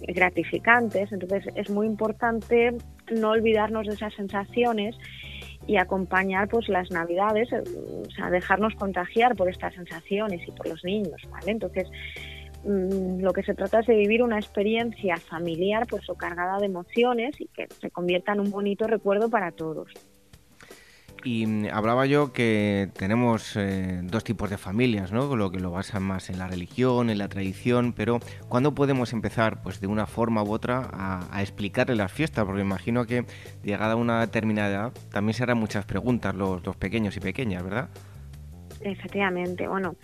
gratificantes. 0.00 1.12
Entonces, 1.12 1.44
es 1.54 1.70
muy 1.70 1.86
importante 1.86 2.74
no 3.10 3.30
olvidarnos 3.30 3.86
de 3.86 3.94
esas 3.94 4.14
sensaciones 4.14 4.96
y 5.66 5.76
acompañar 5.76 6.48
pues 6.48 6.68
las 6.68 6.90
navidades, 6.90 7.52
eh, 7.52 7.62
o 8.06 8.10
sea, 8.10 8.30
dejarnos 8.30 8.74
contagiar 8.74 9.36
por 9.36 9.48
estas 9.48 9.74
sensaciones 9.74 10.40
y 10.46 10.50
por 10.50 10.68
los 10.68 10.84
niños, 10.84 11.22
¿vale? 11.30 11.52
Entonces, 11.52 11.88
Mm, 12.64 13.20
lo 13.20 13.32
que 13.32 13.42
se 13.42 13.54
trata 13.54 13.80
es 13.80 13.86
de 13.86 13.96
vivir 13.96 14.22
una 14.22 14.38
experiencia 14.38 15.16
familiar 15.16 15.86
pues 15.88 16.08
o 16.08 16.14
cargada 16.14 16.58
de 16.58 16.66
emociones 16.66 17.40
y 17.40 17.46
que 17.48 17.66
se 17.80 17.90
convierta 17.90 18.32
en 18.32 18.40
un 18.40 18.50
bonito 18.50 18.86
recuerdo 18.86 19.28
para 19.28 19.50
todos. 19.50 19.90
Y 21.24 21.46
mm, 21.46 21.66
hablaba 21.72 22.06
yo 22.06 22.32
que 22.32 22.88
tenemos 22.96 23.56
eh, 23.56 24.00
dos 24.04 24.22
tipos 24.22 24.50
de 24.50 24.58
familias, 24.58 25.12
¿no? 25.12 25.34
Lo 25.34 25.50
que 25.50 25.60
lo 25.60 25.70
basan 25.70 26.02
más 26.04 26.30
en 26.30 26.38
la 26.38 26.46
religión, 26.46 27.10
en 27.10 27.18
la 27.18 27.28
tradición, 27.28 27.92
pero 27.92 28.20
¿cuándo 28.48 28.74
podemos 28.74 29.12
empezar, 29.12 29.62
pues 29.62 29.80
de 29.80 29.88
una 29.88 30.06
forma 30.06 30.42
u 30.42 30.52
otra, 30.52 30.88
a, 30.92 31.42
explicarle 31.42 31.96
las 31.96 32.12
fiestas? 32.12 32.44
Porque 32.44 32.60
imagino 32.60 33.06
que 33.06 33.24
llegada 33.62 33.92
a 33.92 33.96
una 33.96 34.20
determinada 34.20 34.68
edad 34.68 34.92
también 35.10 35.34
se 35.34 35.42
harán 35.42 35.58
muchas 35.58 35.84
preguntas 35.84 36.34
los, 36.34 36.64
los 36.64 36.76
pequeños 36.76 37.16
y 37.16 37.20
pequeñas, 37.20 37.62
¿verdad? 37.62 37.88
Efectivamente, 38.80 39.68
bueno, 39.68 39.94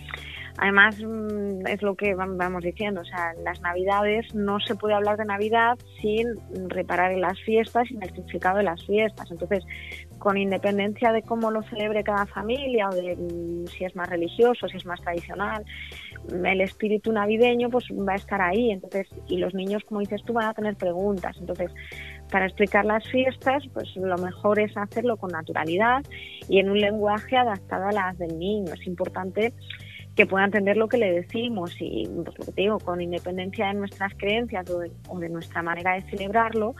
Además, 0.60 0.98
mm, 1.00 1.66
es 1.68 1.82
lo 1.82 1.94
que 1.94 2.14
vamos 2.14 2.64
diciendo, 2.64 3.02
o 3.02 3.04
sea, 3.04 3.32
las 3.44 3.60
Navidades 3.60 4.34
no 4.34 4.58
se 4.58 4.74
puede 4.74 4.94
hablar 4.94 5.16
de 5.16 5.24
Navidad 5.24 5.78
sin 6.02 6.26
reparar 6.68 7.12
en 7.12 7.20
las 7.20 7.38
fiestas 7.40 7.88
en 7.92 8.02
el 8.02 8.10
significado 8.10 8.58
de 8.58 8.64
las 8.64 8.84
fiestas. 8.84 9.30
Entonces, 9.30 9.64
con 10.18 10.36
independencia 10.36 11.12
de 11.12 11.22
cómo 11.22 11.52
lo 11.52 11.62
celebre 11.62 12.02
cada 12.02 12.26
familia 12.26 12.88
o 12.88 12.94
de 12.94 13.14
mm, 13.14 13.68
si 13.68 13.84
es 13.84 13.94
más 13.94 14.08
religioso, 14.08 14.68
si 14.68 14.76
es 14.76 14.84
más 14.84 15.00
tradicional, 15.00 15.64
el 16.28 16.60
espíritu 16.60 17.12
navideño 17.12 17.70
pues 17.70 17.84
va 17.90 18.14
a 18.14 18.16
estar 18.16 18.40
ahí. 18.40 18.72
Entonces, 18.72 19.06
y 19.28 19.38
los 19.38 19.54
niños, 19.54 19.84
como 19.84 20.00
dices 20.00 20.24
tú, 20.24 20.32
van 20.32 20.46
a 20.46 20.54
tener 20.54 20.74
preguntas. 20.74 21.36
Entonces, 21.38 21.70
para 22.32 22.46
explicar 22.46 22.84
las 22.84 23.08
fiestas, 23.08 23.62
pues 23.72 23.94
lo 23.94 24.18
mejor 24.18 24.58
es 24.58 24.76
hacerlo 24.76 25.18
con 25.18 25.30
naturalidad 25.30 26.02
y 26.48 26.58
en 26.58 26.68
un 26.68 26.80
lenguaje 26.80 27.36
adaptado 27.36 27.86
a 27.86 27.92
las 27.92 28.18
del 28.18 28.36
niño. 28.36 28.74
Es 28.74 28.86
importante 28.88 29.52
que 30.18 30.26
pueda 30.26 30.46
entender 30.46 30.76
lo 30.76 30.88
que 30.88 30.98
le 30.98 31.12
decimos 31.12 31.76
y, 31.78 32.04
pues 32.24 32.36
lo 32.40 32.46
que 32.46 32.52
digo, 32.60 32.80
con 32.80 33.00
independencia 33.00 33.68
de 33.68 33.74
nuestras 33.74 34.12
creencias 34.16 34.68
o 34.68 34.80
de, 35.20 35.28
nuestra 35.28 35.62
manera 35.62 35.94
de 35.94 36.02
celebrarlo, 36.10 36.74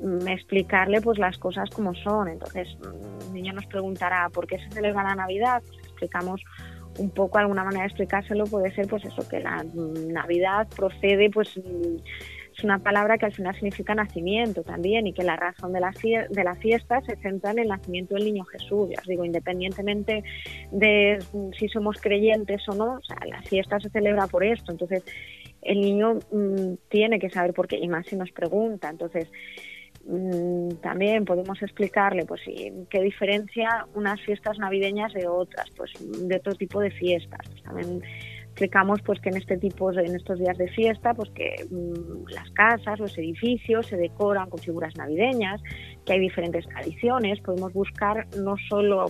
mm, 0.00 0.26
explicarle 0.26 1.02
pues 1.02 1.18
las 1.18 1.36
cosas 1.36 1.68
como 1.68 1.94
son. 1.94 2.28
Entonces, 2.28 2.74
mm, 2.78 3.26
el 3.26 3.32
niño 3.34 3.52
nos 3.52 3.66
preguntará 3.66 4.30
por 4.30 4.46
qué 4.46 4.56
se 4.58 4.70
celebra 4.70 5.02
la 5.02 5.14
Navidad, 5.14 5.62
pues 5.68 5.86
explicamos 5.86 6.40
un 6.98 7.10
poco 7.10 7.36
alguna 7.36 7.62
manera 7.62 7.82
de 7.82 7.88
explicárselo 7.88 8.44
puede 8.44 8.74
ser 8.74 8.86
pues 8.86 9.04
eso 9.04 9.28
que 9.28 9.40
la 9.40 9.62
mm, 9.62 10.10
Navidad 10.10 10.66
procede 10.74 11.28
pues 11.28 11.60
es 12.56 12.64
una 12.64 12.78
palabra 12.78 13.16
que 13.18 13.26
al 13.26 13.32
final 13.32 13.54
significa 13.54 13.94
nacimiento 13.94 14.62
también 14.62 15.06
y 15.06 15.12
que 15.12 15.22
la 15.22 15.36
razón 15.36 15.72
de 15.72 15.80
la, 15.80 15.92
de 16.30 16.44
la 16.44 16.54
fiesta 16.54 17.00
se 17.02 17.16
centra 17.16 17.52
en 17.52 17.60
el 17.60 17.68
nacimiento 17.68 18.14
del 18.14 18.24
niño 18.24 18.44
Jesús. 18.44 18.90
Ya 18.90 19.00
os 19.00 19.06
digo, 19.06 19.24
independientemente 19.24 20.22
de 20.70 21.18
si 21.58 21.68
somos 21.68 22.00
creyentes 22.00 22.62
o 22.68 22.74
no, 22.74 22.94
o 22.94 23.02
sea, 23.02 23.18
la 23.26 23.40
fiesta 23.42 23.80
se 23.80 23.88
celebra 23.90 24.26
por 24.26 24.44
esto. 24.44 24.70
Entonces, 24.70 25.02
el 25.62 25.80
niño 25.80 26.18
mm, 26.30 26.74
tiene 26.88 27.18
que 27.18 27.30
saber 27.30 27.54
por 27.54 27.68
qué, 27.68 27.78
y 27.78 27.88
más 27.88 28.06
si 28.06 28.16
nos 28.16 28.30
pregunta. 28.32 28.90
Entonces, 28.90 29.30
mm, 30.04 30.74
también 30.82 31.24
podemos 31.24 31.62
explicarle 31.62 32.26
pues 32.26 32.42
qué 32.90 33.00
diferencia 33.00 33.86
unas 33.94 34.20
fiestas 34.20 34.58
navideñas 34.58 35.14
de 35.14 35.26
otras, 35.26 35.70
pues 35.76 35.92
de 36.00 36.36
otro 36.36 36.54
tipo 36.54 36.80
de 36.80 36.90
fiestas. 36.90 37.40
Pues, 37.48 37.62
también 37.62 38.02
explicamos 38.62 39.00
pues 39.02 39.20
que 39.20 39.30
en 39.30 39.38
este 39.38 39.56
tipo 39.56 39.90
en 39.90 40.14
estos 40.14 40.38
días 40.38 40.56
de 40.56 40.68
fiesta 40.68 41.14
pues 41.14 41.30
que 41.30 41.66
mm, 41.68 42.30
las 42.30 42.48
casas 42.52 43.00
los 43.00 43.18
edificios 43.18 43.86
se 43.86 43.96
decoran 43.96 44.48
con 44.48 44.60
figuras 44.60 44.96
navideñas 44.96 45.60
que 46.06 46.12
hay 46.12 46.20
diferentes 46.20 46.64
tradiciones 46.68 47.40
podemos 47.40 47.72
buscar 47.72 48.28
no 48.36 48.54
solo 48.68 49.06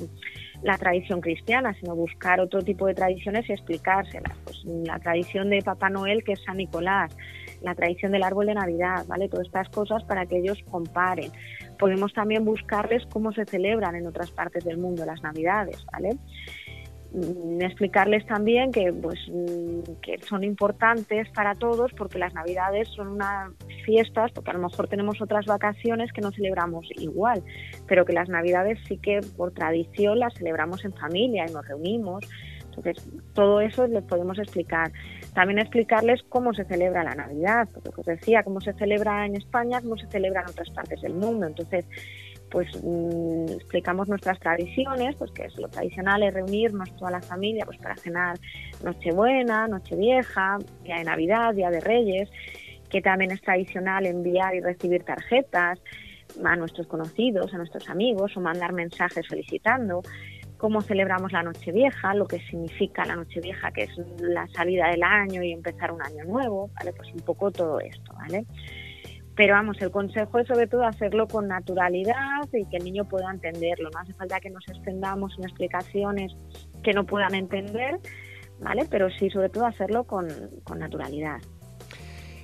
la 0.62 0.78
tradición 0.78 1.20
cristiana 1.20 1.74
sino 1.74 1.94
buscar 1.94 2.40
otro 2.40 2.62
tipo 2.62 2.86
de 2.86 2.94
tradiciones 2.94 3.46
y 3.50 3.52
explicárselas 3.52 4.34
pues 4.44 4.64
la 4.64 4.98
tradición 4.98 5.50
de 5.50 5.60
Papá 5.60 5.90
Noel 5.90 6.24
que 6.24 6.32
es 6.32 6.42
San 6.44 6.56
Nicolás 6.56 7.14
la 7.60 7.74
tradición 7.74 8.10
del 8.10 8.24
árbol 8.24 8.46
de 8.46 8.54
Navidad, 8.54 9.04
¿vale? 9.06 9.28
Todas 9.28 9.46
estas 9.46 9.68
cosas 9.68 10.02
para 10.02 10.26
que 10.26 10.38
ellos 10.38 10.58
comparen. 10.68 11.30
Podemos 11.78 12.12
también 12.12 12.44
buscarles 12.44 13.06
cómo 13.06 13.30
se 13.32 13.44
celebran 13.44 13.94
en 13.94 14.04
otras 14.06 14.32
partes 14.32 14.64
del 14.64 14.78
mundo 14.78 15.06
las 15.06 15.22
Navidades, 15.22 15.84
¿vale? 15.92 16.16
Mm, 17.14 17.60
explicarles 17.60 18.24
también 18.24 18.72
que 18.72 18.90
pues 18.90 19.18
mm, 19.28 20.00
que 20.00 20.16
son 20.26 20.44
importantes 20.44 21.28
para 21.34 21.54
todos 21.54 21.92
porque 21.92 22.18
las 22.18 22.32
navidades 22.32 22.88
son 22.88 23.08
unas 23.08 23.52
fiestas 23.84 24.32
porque 24.32 24.50
a 24.50 24.54
lo 24.54 24.60
mejor 24.60 24.88
tenemos 24.88 25.20
otras 25.20 25.44
vacaciones 25.44 26.10
que 26.10 26.22
no 26.22 26.32
celebramos 26.32 26.88
igual 26.96 27.42
pero 27.86 28.06
que 28.06 28.14
las 28.14 28.30
navidades 28.30 28.78
sí 28.88 28.96
que 28.96 29.20
por 29.36 29.52
tradición 29.52 30.20
las 30.20 30.32
celebramos 30.32 30.86
en 30.86 30.94
familia 30.94 31.44
y 31.46 31.52
nos 31.52 31.68
reunimos. 31.68 32.24
Entonces 32.64 33.06
todo 33.34 33.60
eso 33.60 33.86
les 33.86 34.02
podemos 34.04 34.38
explicar. 34.38 34.90
También 35.34 35.58
explicarles 35.58 36.22
cómo 36.30 36.54
se 36.54 36.64
celebra 36.64 37.04
la 37.04 37.14
navidad 37.14 37.68
porque 37.74 38.00
os 38.00 38.06
decía 38.06 38.42
cómo 38.42 38.62
se 38.62 38.72
celebra 38.72 39.26
en 39.26 39.36
España 39.36 39.82
cómo 39.82 39.98
se 39.98 40.06
celebra 40.06 40.40
en 40.40 40.48
otras 40.48 40.70
partes 40.70 41.02
del 41.02 41.12
mundo. 41.12 41.46
Entonces 41.46 41.84
pues 42.52 42.68
mm, 42.84 43.46
explicamos 43.48 44.08
nuestras 44.08 44.38
tradiciones, 44.38 45.16
pues 45.16 45.32
que 45.32 45.46
es 45.46 45.56
lo 45.56 45.68
tradicional 45.68 46.22
es 46.22 46.34
reunirnos 46.34 46.94
toda 46.96 47.10
la 47.10 47.22
familia 47.22 47.64
pues 47.64 47.78
para 47.78 47.96
cenar 47.96 48.38
Nochebuena, 48.84 49.66
Nochevieja, 49.66 50.58
día 50.84 50.98
de 50.98 51.04
Navidad, 51.04 51.54
día 51.54 51.70
de 51.70 51.80
Reyes, 51.80 52.30
que 52.90 53.00
también 53.00 53.30
es 53.30 53.40
tradicional 53.40 54.04
enviar 54.04 54.54
y 54.54 54.60
recibir 54.60 55.02
tarjetas 55.02 55.80
a 56.44 56.56
nuestros 56.56 56.86
conocidos, 56.86 57.52
a 57.54 57.56
nuestros 57.56 57.88
amigos 57.88 58.36
o 58.36 58.40
mandar 58.40 58.72
mensajes 58.72 59.26
felicitando 59.26 60.02
cómo 60.58 60.80
celebramos 60.82 61.32
la 61.32 61.42
Nochevieja, 61.42 62.14
lo 62.14 62.26
que 62.26 62.38
significa 62.38 63.04
la 63.04 63.16
Nochevieja, 63.16 63.72
que 63.72 63.84
es 63.84 63.90
la 64.20 64.46
salida 64.48 64.90
del 64.90 65.02
año 65.02 65.42
y 65.42 65.52
empezar 65.52 65.90
un 65.90 66.02
año 66.02 66.24
nuevo, 66.24 66.70
¿vale? 66.74 66.92
Pues 66.92 67.12
un 67.12 67.20
poco 67.20 67.50
todo 67.50 67.80
esto, 67.80 68.12
¿vale? 68.14 68.44
Pero 69.34 69.54
vamos, 69.54 69.80
el 69.80 69.90
consejo 69.90 70.38
es 70.38 70.46
sobre 70.46 70.66
todo 70.66 70.84
hacerlo 70.84 71.26
con 71.26 71.48
naturalidad 71.48 72.42
y 72.52 72.66
que 72.66 72.76
el 72.76 72.84
niño 72.84 73.06
pueda 73.06 73.30
entenderlo. 73.30 73.88
No 73.92 74.00
hace 74.00 74.12
falta 74.14 74.40
que 74.40 74.50
nos 74.50 74.66
extendamos 74.68 75.34
en 75.38 75.44
explicaciones 75.44 76.32
que 76.82 76.92
no 76.92 77.06
puedan 77.06 77.34
entender, 77.34 77.98
¿vale? 78.60 78.86
Pero 78.90 79.08
sí, 79.10 79.30
sobre 79.30 79.48
todo 79.48 79.66
hacerlo 79.66 80.04
con, 80.04 80.28
naturalidad. 80.76 81.40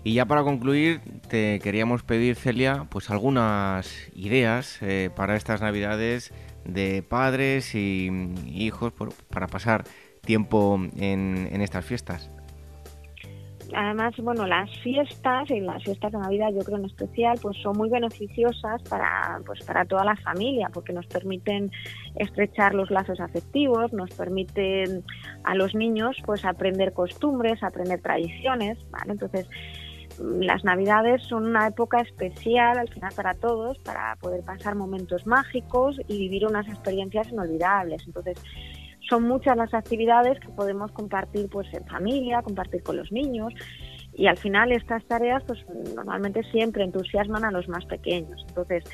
Y 0.03 0.15
ya 0.15 0.25
para 0.25 0.43
concluir, 0.43 1.01
te 1.29 1.59
queríamos 1.59 2.03
pedir, 2.05 2.37
Celia, 2.37 2.87
pues 2.89 3.11
algunas 3.11 4.09
ideas 4.15 4.79
eh, 4.81 5.11
para 5.15 5.37
estas 5.37 5.61
Navidades 5.61 6.33
de 6.65 7.03
padres 7.03 7.75
y 7.75 8.11
hijos 8.47 8.95
para 9.29 9.47
pasar 9.47 9.85
tiempo 10.23 10.81
en 10.97 11.61
estas 11.61 11.85
fiestas 11.85 12.31
además, 13.75 14.15
bueno, 14.19 14.47
las 14.47 14.71
fiestas 14.81 15.51
y 15.51 15.61
las 15.61 15.83
fiestas 15.83 16.13
de 16.13 16.19
Navidad, 16.19 16.49
yo 16.53 16.65
creo 16.65 16.79
en 16.79 16.87
especial, 16.87 17.39
pues 17.41 17.57
son 17.63 17.77
muy 17.77 17.91
beneficiosas 17.91 18.83
para, 18.89 19.41
pues 19.45 19.65
para 19.65 19.85
toda 19.85 20.05
la 20.05 20.17
familia, 20.17 20.71
porque 20.73 20.93
nos 20.93 21.07
permiten 21.07 21.71
estrechar 22.17 22.75
los 22.75 22.91
lazos 22.91 23.21
afectivos, 23.21 23.93
nos 23.93 24.11
permiten 24.11 25.05
a 25.45 25.55
los 25.55 25.75
niños, 25.75 26.17
pues 26.25 26.45
aprender 26.45 26.93
costumbres, 26.93 27.63
aprender 27.63 28.01
tradiciones, 28.01 28.79
¿vale? 28.91 29.13
Entonces, 29.13 29.49
las 30.19 30.65
Navidades 30.65 31.23
son 31.23 31.47
una 31.47 31.69
época 31.69 32.01
especial 32.01 32.79
al 32.79 32.89
final 32.89 33.13
para 33.15 33.35
todos, 33.35 33.79
para 33.79 34.17
poder 34.17 34.43
pasar 34.45 34.75
momentos 34.75 35.27
mágicos 35.27 36.01
y 36.09 36.19
vivir 36.19 36.47
unas 36.47 36.67
experiencias 36.69 37.29
inolvidables. 37.31 38.03
Entonces, 38.07 38.43
son 39.09 39.25
muchas 39.25 39.57
las 39.57 39.73
actividades 39.75 40.39
que 40.41 40.49
podemos 40.49 40.93
compartir 40.93 41.49
pues 41.49 41.73
en 41.73 41.85
familia, 41.87 42.43
compartir 42.43 42.83
con 42.83 42.97
los 42.97 43.11
niños 43.11 43.53
y 44.13 44.27
al 44.27 44.37
final 44.37 44.73
estas 44.73 45.05
tareas 45.05 45.43
pues 45.45 45.65
normalmente 45.95 46.43
siempre 46.51 46.85
entusiasman 46.85 47.45
a 47.45 47.51
los 47.51 47.69
más 47.69 47.85
pequeños. 47.87 48.45
Entonces, 48.49 48.85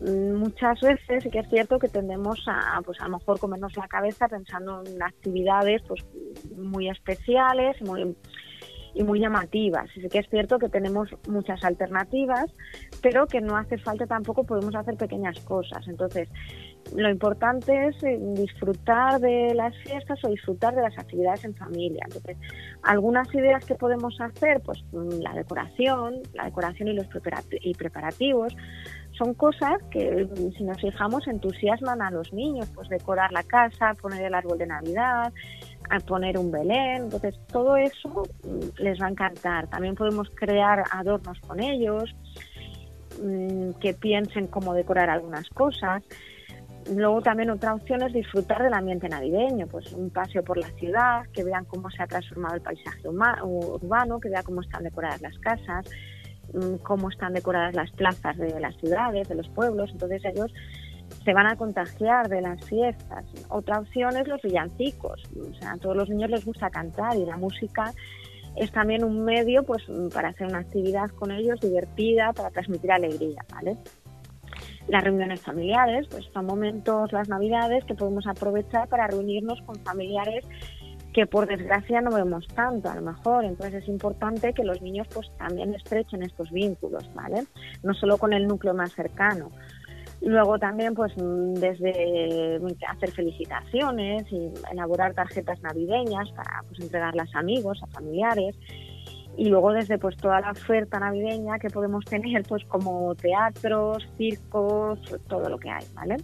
mm, 0.00 0.34
muchas 0.34 0.80
veces 0.80 1.22
sí 1.22 1.30
que 1.30 1.40
es 1.40 1.48
cierto 1.48 1.78
que 1.78 1.88
tendemos 1.88 2.42
a 2.46 2.80
pues 2.84 3.00
a 3.00 3.04
lo 3.04 3.18
mejor 3.18 3.38
comernos 3.38 3.76
la 3.76 3.88
cabeza 3.88 4.28
pensando 4.28 4.82
en 4.86 5.02
actividades 5.02 5.82
pues 5.86 6.04
muy 6.56 6.88
especiales, 6.88 7.80
muy 7.82 8.16
y 8.94 9.02
muy 9.02 9.20
llamativas. 9.20 9.90
Sí 9.92 10.08
que 10.08 10.20
es 10.20 10.28
cierto 10.30 10.58
que 10.58 10.68
tenemos 10.68 11.10
muchas 11.28 11.62
alternativas, 11.64 12.46
pero 13.02 13.26
que 13.26 13.40
no 13.40 13.56
hace 13.56 13.76
falta 13.76 14.06
tampoco, 14.06 14.44
podemos 14.44 14.74
hacer 14.74 14.96
pequeñas 14.96 15.38
cosas. 15.40 15.86
Entonces, 15.88 16.28
lo 16.94 17.08
importante 17.08 17.88
es 17.88 18.02
eh, 18.02 18.18
disfrutar 18.34 19.20
de 19.20 19.54
las 19.54 19.76
fiestas 19.78 20.18
o 20.24 20.28
disfrutar 20.28 20.74
de 20.74 20.82
las 20.82 20.96
actividades 20.98 21.44
en 21.44 21.54
familia. 21.54 22.02
Entonces, 22.06 22.36
algunas 22.82 23.32
ideas 23.34 23.64
que 23.64 23.74
podemos 23.74 24.20
hacer, 24.20 24.60
pues 24.60 24.84
mm, 24.92 25.20
la 25.20 25.32
decoración, 25.32 26.22
la 26.34 26.44
decoración 26.44 26.88
y 26.88 26.94
los 26.94 27.06
preparativos, 27.06 28.56
son 29.12 29.34
cosas 29.34 29.82
que, 29.90 30.24
mm, 30.24 30.52
si 30.56 30.64
nos 30.64 30.80
fijamos, 30.80 31.26
entusiasman 31.26 32.02
a 32.02 32.10
los 32.10 32.32
niños, 32.32 32.70
pues 32.74 32.88
decorar 32.88 33.32
la 33.32 33.42
casa, 33.42 33.94
poner 34.00 34.22
el 34.22 34.34
árbol 34.34 34.58
de 34.58 34.66
Navidad, 34.66 35.32
poner 36.06 36.38
un 36.38 36.50
Belén, 36.50 37.04
entonces 37.04 37.34
todo 37.52 37.76
eso 37.76 38.22
mm, 38.44 38.82
les 38.82 39.00
va 39.00 39.06
a 39.06 39.10
encantar. 39.10 39.68
También 39.68 39.94
podemos 39.94 40.28
crear 40.34 40.84
adornos 40.90 41.38
con 41.40 41.60
ellos, 41.60 42.14
que 43.80 43.94
piensen 43.94 44.48
cómo 44.48 44.74
decorar 44.74 45.08
algunas 45.10 45.48
cosas. 45.50 46.02
Luego 46.92 47.22
también 47.22 47.48
otra 47.50 47.74
opción 47.74 48.02
es 48.02 48.12
disfrutar 48.12 48.62
del 48.62 48.74
ambiente 48.74 49.08
navideño, 49.08 49.66
pues 49.66 49.90
un 49.92 50.10
paseo 50.10 50.44
por 50.44 50.58
la 50.58 50.68
ciudad, 50.72 51.22
que 51.32 51.42
vean 51.42 51.64
cómo 51.64 51.90
se 51.90 52.02
ha 52.02 52.06
transformado 52.06 52.56
el 52.56 52.60
paisaje 52.60 53.08
urbano, 53.08 54.20
que 54.20 54.28
vean 54.28 54.42
cómo 54.44 54.60
están 54.60 54.84
decoradas 54.84 55.22
las 55.22 55.38
casas, 55.38 55.88
mm, 56.52 56.76
cómo 56.82 57.10
están 57.10 57.32
decoradas 57.32 57.74
las 57.74 57.90
plazas 57.92 58.36
de 58.36 58.60
las 58.60 58.76
ciudades, 58.76 59.28
de 59.28 59.34
los 59.34 59.48
pueblos, 59.48 59.90
entonces 59.92 60.22
ellos 60.26 60.52
se 61.24 61.32
van 61.32 61.46
a 61.46 61.56
contagiar 61.56 62.28
de 62.28 62.42
las 62.42 62.62
fiestas. 62.66 63.24
Otra 63.48 63.80
opción 63.80 64.16
es 64.18 64.28
los 64.28 64.42
villancicos, 64.42 65.22
o 65.40 65.54
sea, 65.54 65.72
a 65.72 65.78
todos 65.78 65.96
los 65.96 66.10
niños 66.10 66.30
les 66.30 66.44
gusta 66.44 66.68
cantar 66.68 67.16
y 67.16 67.24
la 67.24 67.38
música 67.38 67.92
es 68.56 68.70
también 68.72 69.04
un 69.04 69.24
medio 69.24 69.62
pues 69.64 69.82
para 70.12 70.28
hacer 70.28 70.46
una 70.46 70.58
actividad 70.58 71.08
con 71.10 71.30
ellos 71.30 71.60
divertida, 71.60 72.32
para 72.34 72.50
transmitir 72.50 72.92
alegría, 72.92 73.44
¿vale? 73.52 73.78
Las 74.88 75.02
reuniones 75.02 75.40
familiares, 75.40 76.06
pues 76.10 76.26
son 76.32 76.46
momentos, 76.46 77.12
las 77.12 77.28
navidades, 77.28 77.84
que 77.84 77.94
podemos 77.94 78.26
aprovechar 78.26 78.88
para 78.88 79.06
reunirnos 79.06 79.60
con 79.62 79.76
familiares 79.76 80.44
que 81.14 81.26
por 81.26 81.46
desgracia 81.46 82.00
no 82.00 82.10
vemos 82.10 82.46
tanto 82.48 82.90
a 82.90 82.96
lo 82.96 83.02
mejor, 83.02 83.44
entonces 83.44 83.84
es 83.84 83.88
importante 83.88 84.52
que 84.52 84.64
los 84.64 84.82
niños 84.82 85.06
pues 85.14 85.30
también 85.38 85.72
estrechen 85.72 86.24
estos 86.24 86.50
vínculos, 86.50 87.08
¿vale? 87.14 87.44
No 87.84 87.94
solo 87.94 88.18
con 88.18 88.32
el 88.32 88.48
núcleo 88.48 88.74
más 88.74 88.92
cercano. 88.92 89.50
Luego 90.20 90.58
también 90.58 90.94
pues 90.94 91.12
desde 91.16 92.58
hacer 92.88 93.10
felicitaciones 93.12 94.24
y 94.32 94.50
elaborar 94.72 95.14
tarjetas 95.14 95.62
navideñas 95.62 96.30
para 96.32 96.62
pues 96.66 96.80
entregarlas 96.80 97.32
a 97.34 97.38
amigos, 97.38 97.80
a 97.82 97.86
familiares 97.86 98.56
y 99.36 99.48
luego 99.48 99.72
desde 99.72 99.98
pues 99.98 100.16
toda 100.16 100.40
la 100.40 100.50
oferta 100.52 100.98
navideña 100.98 101.58
que 101.58 101.70
podemos 101.70 102.04
tener 102.04 102.42
pues 102.44 102.64
como 102.64 103.14
teatros, 103.14 104.08
circos, 104.16 104.98
todo 105.28 105.48
lo 105.48 105.58
que 105.58 105.70
hay, 105.70 105.84
¿vale? 105.94 106.16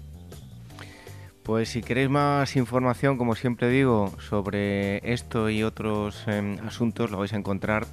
Pues 1.42 1.70
si 1.70 1.82
queréis 1.82 2.10
más 2.10 2.54
información, 2.56 3.16
como 3.16 3.34
siempre 3.34 3.68
digo, 3.68 4.08
sobre 4.20 4.98
esto 5.12 5.50
y 5.50 5.62
otros 5.62 6.24
em, 6.28 6.58
asuntos, 6.64 7.10
lo 7.10 7.18
vais 7.18 7.32
a 7.32 7.36
encontrar 7.36 7.86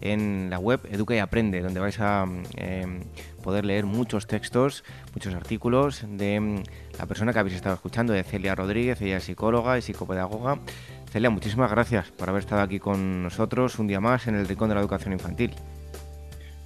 en 0.00 0.50
la 0.50 0.58
web 0.58 0.80
Educa 0.90 1.14
y 1.14 1.18
Aprende, 1.18 1.60
donde 1.62 1.80
vais 1.80 1.98
a 2.00 2.26
em, 2.56 3.00
poder 3.42 3.64
leer 3.64 3.86
muchos 3.86 4.26
textos, 4.26 4.84
muchos 5.14 5.34
artículos 5.34 6.04
de 6.08 6.34
em, 6.36 6.62
la 6.98 7.06
persona 7.06 7.32
que 7.32 7.38
habéis 7.38 7.56
estado 7.56 7.74
escuchando, 7.74 8.12
de 8.12 8.22
Celia 8.24 8.54
Rodríguez, 8.54 9.00
ella 9.02 9.18
es 9.18 9.24
psicóloga 9.24 9.78
y 9.78 9.82
psicopedagoga, 9.82 10.58
Celia, 11.12 11.28
muchísimas 11.28 11.70
gracias 11.70 12.10
por 12.10 12.30
haber 12.30 12.40
estado 12.40 12.62
aquí 12.62 12.78
con 12.78 13.22
nosotros 13.22 13.78
un 13.78 13.86
día 13.86 14.00
más 14.00 14.26
en 14.28 14.34
el 14.34 14.48
Rincón 14.48 14.70
de 14.70 14.76
la 14.76 14.80
Educación 14.80 15.12
Infantil. 15.12 15.52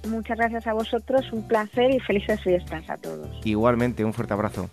Muchas 0.07 0.37
gracias 0.37 0.65
a 0.67 0.73
vosotros, 0.73 1.25
un 1.33 1.45
placer 1.45 1.91
y 1.91 1.99
felices 1.99 2.41
fiestas 2.41 2.89
a 2.89 2.95
todos. 2.95 3.27
Igualmente, 3.43 4.05
un 4.05 4.13
fuerte 4.13 4.33
abrazo. 4.33 4.69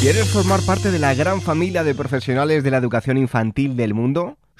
¿Quieres 0.00 0.30
formar 0.30 0.60
parte 0.64 0.90
de 0.90 0.98
la 0.98 1.12
gran 1.12 1.42
familia 1.42 1.84
de 1.84 1.94
profesionales 1.94 2.64
de 2.64 2.70
la 2.70 2.78
educación 2.78 3.18
infantil 3.18 3.76
del 3.76 3.92
mundo? 3.92 4.38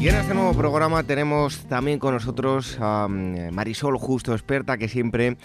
Y 0.00 0.08
en 0.08 0.14
este 0.14 0.32
nuevo 0.32 0.54
programa 0.54 1.02
tenemos 1.02 1.66
también 1.66 1.98
con 1.98 2.14
nosotros 2.14 2.78
a 2.80 3.08
mm, 3.08 3.52
Marisol 3.52 3.98
Justo, 3.98 4.32
experta 4.32 4.78
que 4.78 4.86
siempre 4.86 5.36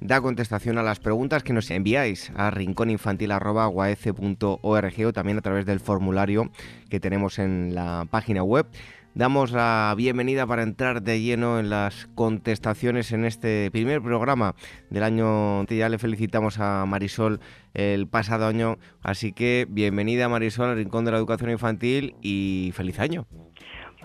da 0.00 0.20
contestación 0.20 0.78
a 0.78 0.84
las 0.84 1.00
preguntas 1.00 1.42
que 1.42 1.52
nos 1.52 1.68
enviáis 1.72 2.30
a 2.36 2.52
rincóninfantil.org 2.52 5.06
o 5.06 5.12
también 5.12 5.38
a 5.38 5.42
través 5.42 5.66
del 5.66 5.80
formulario 5.80 6.52
que 6.88 7.00
tenemos 7.00 7.40
en 7.40 7.74
la 7.74 8.06
página 8.08 8.44
web. 8.44 8.68
Damos 9.16 9.50
la 9.50 9.92
bienvenida 9.96 10.46
para 10.46 10.62
entrar 10.62 11.02
de 11.02 11.20
lleno 11.20 11.58
en 11.58 11.68
las 11.68 12.06
contestaciones 12.14 13.10
en 13.10 13.24
este 13.24 13.72
primer 13.72 14.02
programa 14.02 14.54
del 14.88 15.02
año. 15.02 15.64
Ya 15.64 15.88
le 15.88 15.98
felicitamos 15.98 16.60
a 16.60 16.86
Marisol 16.86 17.40
el 17.74 18.06
pasado 18.06 18.46
año, 18.46 18.78
así 19.02 19.32
que 19.32 19.66
bienvenida 19.68 20.28
Marisol 20.28 20.68
al 20.68 20.76
Rincón 20.76 21.04
de 21.06 21.10
la 21.10 21.16
Educación 21.16 21.50
Infantil 21.50 22.14
y 22.20 22.70
feliz 22.76 23.00
año. 23.00 23.26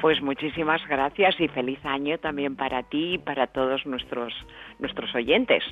Pues 0.02 0.20
muchísimas 0.20 0.82
gracias 0.89 1.36
y 1.39 1.47
feliz 1.47 1.78
año 1.84 2.18
también 2.18 2.56
para 2.56 2.82
ti 2.82 3.14
y 3.14 3.18
para 3.20 3.45
todos 3.45 3.86
nuestros, 3.86 4.34
nuestros 4.80 5.14
oyentes. 5.14 5.64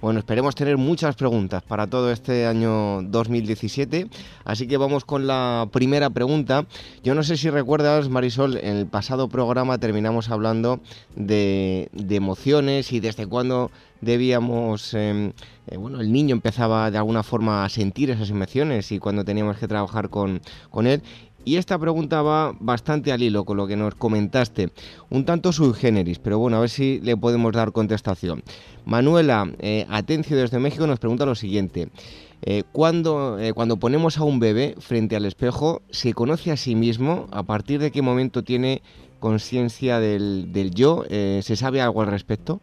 Bueno, 0.00 0.20
esperemos 0.20 0.54
tener 0.54 0.78
muchas 0.78 1.16
preguntas 1.16 1.62
para 1.62 1.86
todo 1.86 2.10
este 2.10 2.46
año 2.46 3.02
2017, 3.02 4.06
así 4.46 4.66
que 4.66 4.78
vamos 4.78 5.04
con 5.04 5.26
la 5.26 5.68
primera 5.70 6.08
pregunta. 6.08 6.64
Yo 7.02 7.14
no 7.14 7.22
sé 7.22 7.36
si 7.36 7.50
recuerdas, 7.50 8.08
Marisol, 8.08 8.56
en 8.56 8.76
el 8.76 8.86
pasado 8.86 9.28
programa 9.28 9.78
terminamos 9.78 10.30
hablando 10.30 10.80
de, 11.14 11.90
emociones 12.08 12.90
y 12.90 13.00
desde 13.00 13.26
cuándo 13.26 13.70
debíamos, 14.00 14.94
em, 14.94 15.32
eh, 15.66 15.76
bueno, 15.76 16.00
el 16.00 16.12
niño 16.12 16.34
empezaba 16.34 16.90
de 16.90 16.98
alguna 16.98 17.22
forma 17.22 17.64
a 17.64 17.68
sentir 17.68 18.10
esas 18.10 18.30
emociones 18.30 18.92
y 18.92 18.98
cuando 18.98 19.24
teníamos 19.24 19.58
que 19.58 19.68
trabajar 19.68 20.08
con, 20.08 20.40
con 20.70 20.86
él. 20.86 21.02
Y 21.44 21.56
esta 21.56 21.78
pregunta 21.78 22.22
va 22.22 22.54
bastante 22.58 23.12
al 23.12 23.22
hilo 23.22 23.44
con 23.44 23.58
lo 23.58 23.66
que 23.66 23.76
nos 23.76 23.94
comentaste, 23.94 24.70
un 25.10 25.26
tanto 25.26 25.52
sui 25.52 25.74
generis, 25.74 26.18
pero 26.18 26.38
bueno, 26.38 26.56
a 26.56 26.60
ver 26.60 26.70
si 26.70 27.00
le 27.00 27.16
podemos 27.16 27.52
dar 27.52 27.72
contestación. 27.72 28.42
Manuela 28.86 29.52
eh, 29.58 29.86
Atencio 29.90 30.36
desde 30.36 30.58
México 30.58 30.86
nos 30.86 30.98
pregunta 30.98 31.26
lo 31.26 31.34
siguiente. 31.34 31.88
Eh, 32.42 32.62
cuando, 32.72 33.38
eh, 33.38 33.52
cuando 33.52 33.76
ponemos 33.76 34.18
a 34.18 34.24
un 34.24 34.38
bebé 34.38 34.74
frente 34.78 35.16
al 35.16 35.26
espejo, 35.26 35.82
¿se 35.90 36.14
conoce 36.14 36.50
a 36.50 36.56
sí 36.56 36.74
mismo? 36.74 37.26
¿A 37.30 37.42
partir 37.42 37.78
de 37.80 37.90
qué 37.90 38.00
momento 38.00 38.42
tiene 38.42 38.80
conciencia 39.20 40.00
del, 40.00 40.52
del 40.52 40.70
yo? 40.70 41.04
¿Se 41.08 41.56
sabe 41.56 41.80
algo 41.80 42.02
al 42.02 42.08
respecto? 42.08 42.60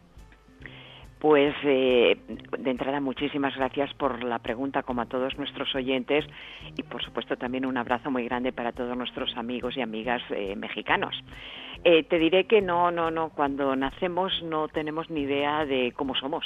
Pues 1.22 1.54
eh, 1.64 2.18
de 2.58 2.72
entrada 2.72 3.00
muchísimas 3.00 3.56
gracias 3.56 3.94
por 3.94 4.24
la 4.24 4.40
pregunta 4.40 4.82
como 4.82 5.04
a 5.04 5.06
todos 5.06 5.38
nuestros 5.38 5.76
oyentes 5.76 6.26
y 6.76 6.82
por 6.82 7.04
supuesto 7.04 7.38
también 7.38 7.68
un 7.68 7.78
abrazo 7.78 8.10
muy 8.10 8.26
grande 8.26 8.52
para 8.52 8.72
todos 8.72 8.98
nuestros 8.98 9.38
amigos 9.38 9.78
y 9.78 9.82
amigas 9.82 10.24
eh, 10.32 10.56
mexicanos. 10.56 11.14
Eh, 11.84 12.02
te 12.06 12.18
diré 12.18 12.46
que 12.46 12.60
no, 12.60 12.90
no, 12.90 13.12
no, 13.12 13.30
cuando 13.30 13.76
nacemos 13.76 14.34
no 14.42 14.68
tenemos 14.68 15.12
ni 15.12 15.22
idea 15.22 15.64
de 15.64 15.94
cómo 15.96 16.16
somos. 16.16 16.44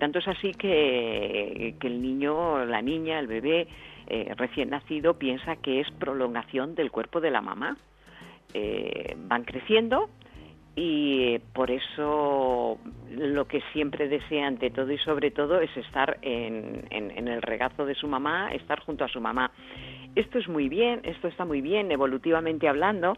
Tanto 0.00 0.18
es 0.18 0.26
así 0.26 0.50
que, 0.50 1.76
que 1.78 1.86
el 1.86 2.02
niño, 2.02 2.64
la 2.64 2.82
niña, 2.82 3.20
el 3.20 3.28
bebé 3.28 3.68
recién 4.36 4.70
nacido 4.70 5.14
piensa 5.14 5.56
que 5.56 5.80
es 5.80 5.90
prolongación 5.92 6.74
del 6.74 6.90
cuerpo 6.90 7.20
de 7.20 7.30
la 7.30 7.40
mamá. 7.40 7.76
van 9.28 9.44
creciendo 9.44 10.08
y 10.80 11.40
por 11.54 11.72
eso 11.72 12.78
lo 13.10 13.48
que 13.48 13.60
siempre 13.72 14.08
desea 14.08 14.46
ante 14.46 14.70
todo 14.70 14.92
y 14.92 14.98
sobre 14.98 15.32
todo 15.32 15.60
es 15.60 15.76
estar 15.76 16.18
en, 16.22 16.86
el 16.92 17.42
regazo 17.42 17.84
de 17.84 17.96
su 17.96 18.06
mamá, 18.06 18.52
estar 18.52 18.78
junto 18.78 19.04
a 19.04 19.08
su 19.08 19.20
mamá. 19.20 19.50
Esto 20.14 20.38
es 20.38 20.46
muy 20.46 20.68
bien, 20.68 21.00
esto 21.02 21.26
está 21.26 21.44
muy 21.44 21.62
bien 21.62 21.90
evolutivamente 21.90 22.68
hablando, 22.68 23.16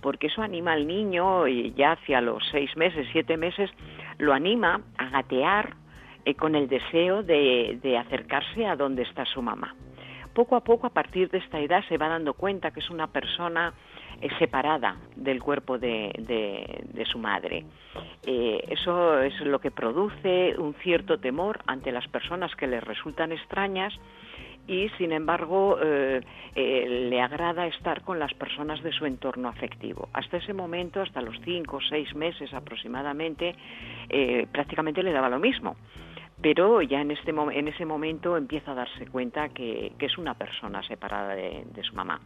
porque 0.00 0.28
eso 0.28 0.40
anima 0.40 0.74
al 0.74 0.86
niño 0.86 1.48
y 1.48 1.72
ya 1.72 1.92
hacia 1.92 2.20
los 2.20 2.46
seis 2.52 2.76
meses, 2.76 3.08
siete 3.10 3.36
meses, 3.36 3.68
lo 4.18 4.32
anima 4.32 4.80
a 4.96 5.10
gatear 5.10 5.74
eh, 6.24 6.36
con 6.36 6.54
el 6.54 6.68
deseo 6.68 7.24
de, 7.24 7.80
de 7.82 7.98
acercarse 7.98 8.66
a 8.66 8.76
donde 8.76 9.02
está 9.02 9.24
su 9.24 9.42
mamá. 9.42 9.74
Poco 10.32 10.54
a 10.54 10.62
poco, 10.62 10.86
a 10.86 10.90
partir 10.90 11.28
de 11.30 11.38
esta 11.38 11.58
edad, 11.58 11.82
se 11.88 11.98
va 11.98 12.06
dando 12.06 12.34
cuenta 12.34 12.70
que 12.70 12.78
es 12.78 12.88
una 12.88 13.08
persona 13.08 13.74
separada 14.38 14.96
del 15.16 15.42
cuerpo 15.42 15.78
de, 15.78 16.12
de, 16.92 17.04
su 17.06 17.18
madre. 17.18 17.64
Eh, 18.24 18.64
eso 18.68 19.20
es 19.22 19.38
lo 19.40 19.58
que 19.58 19.70
produce 19.70 20.54
un 20.58 20.74
cierto 20.74 21.18
temor 21.18 21.60
ante 21.66 21.90
las 21.90 22.06
personas 22.08 22.54
que 22.54 22.66
le 22.66 22.80
resultan 22.80 23.32
extrañas 23.32 23.92
y 24.66 24.88
sin 24.98 25.12
embargo 25.12 25.78
eh, 25.82 26.20
eh, 26.54 27.08
le 27.10 27.20
agrada 27.20 27.66
estar 27.66 28.02
con 28.02 28.18
las 28.18 28.32
personas 28.34 28.82
de 28.82 28.92
su 28.92 29.06
entorno 29.06 29.48
afectivo. 29.48 30.08
Hasta 30.12 30.36
ese 30.36 30.52
momento, 30.52 31.00
hasta 31.00 31.22
los 31.22 31.40
cinco 31.44 31.78
o 31.78 31.80
seis 31.80 32.14
meses 32.14 32.52
aproximadamente, 32.52 33.54
prácticamente 34.52 35.02
le 35.02 35.12
daba 35.12 35.28
lo 35.28 35.38
mismo 35.38 35.76
pero 36.42 36.80
ya 36.82 37.00
en, 37.00 37.10
este, 37.10 37.30
en 37.30 37.68
ese 37.68 37.84
momento 37.84 38.36
empieza 38.36 38.72
a 38.72 38.74
darse 38.74 39.06
cuenta 39.06 39.48
que, 39.50 39.92
es 39.98 40.18
una 40.18 40.34
persona 40.34 40.82
separada 40.82 41.34
de, 41.34 41.82
su 41.82 41.94
mamá. 41.94 42.20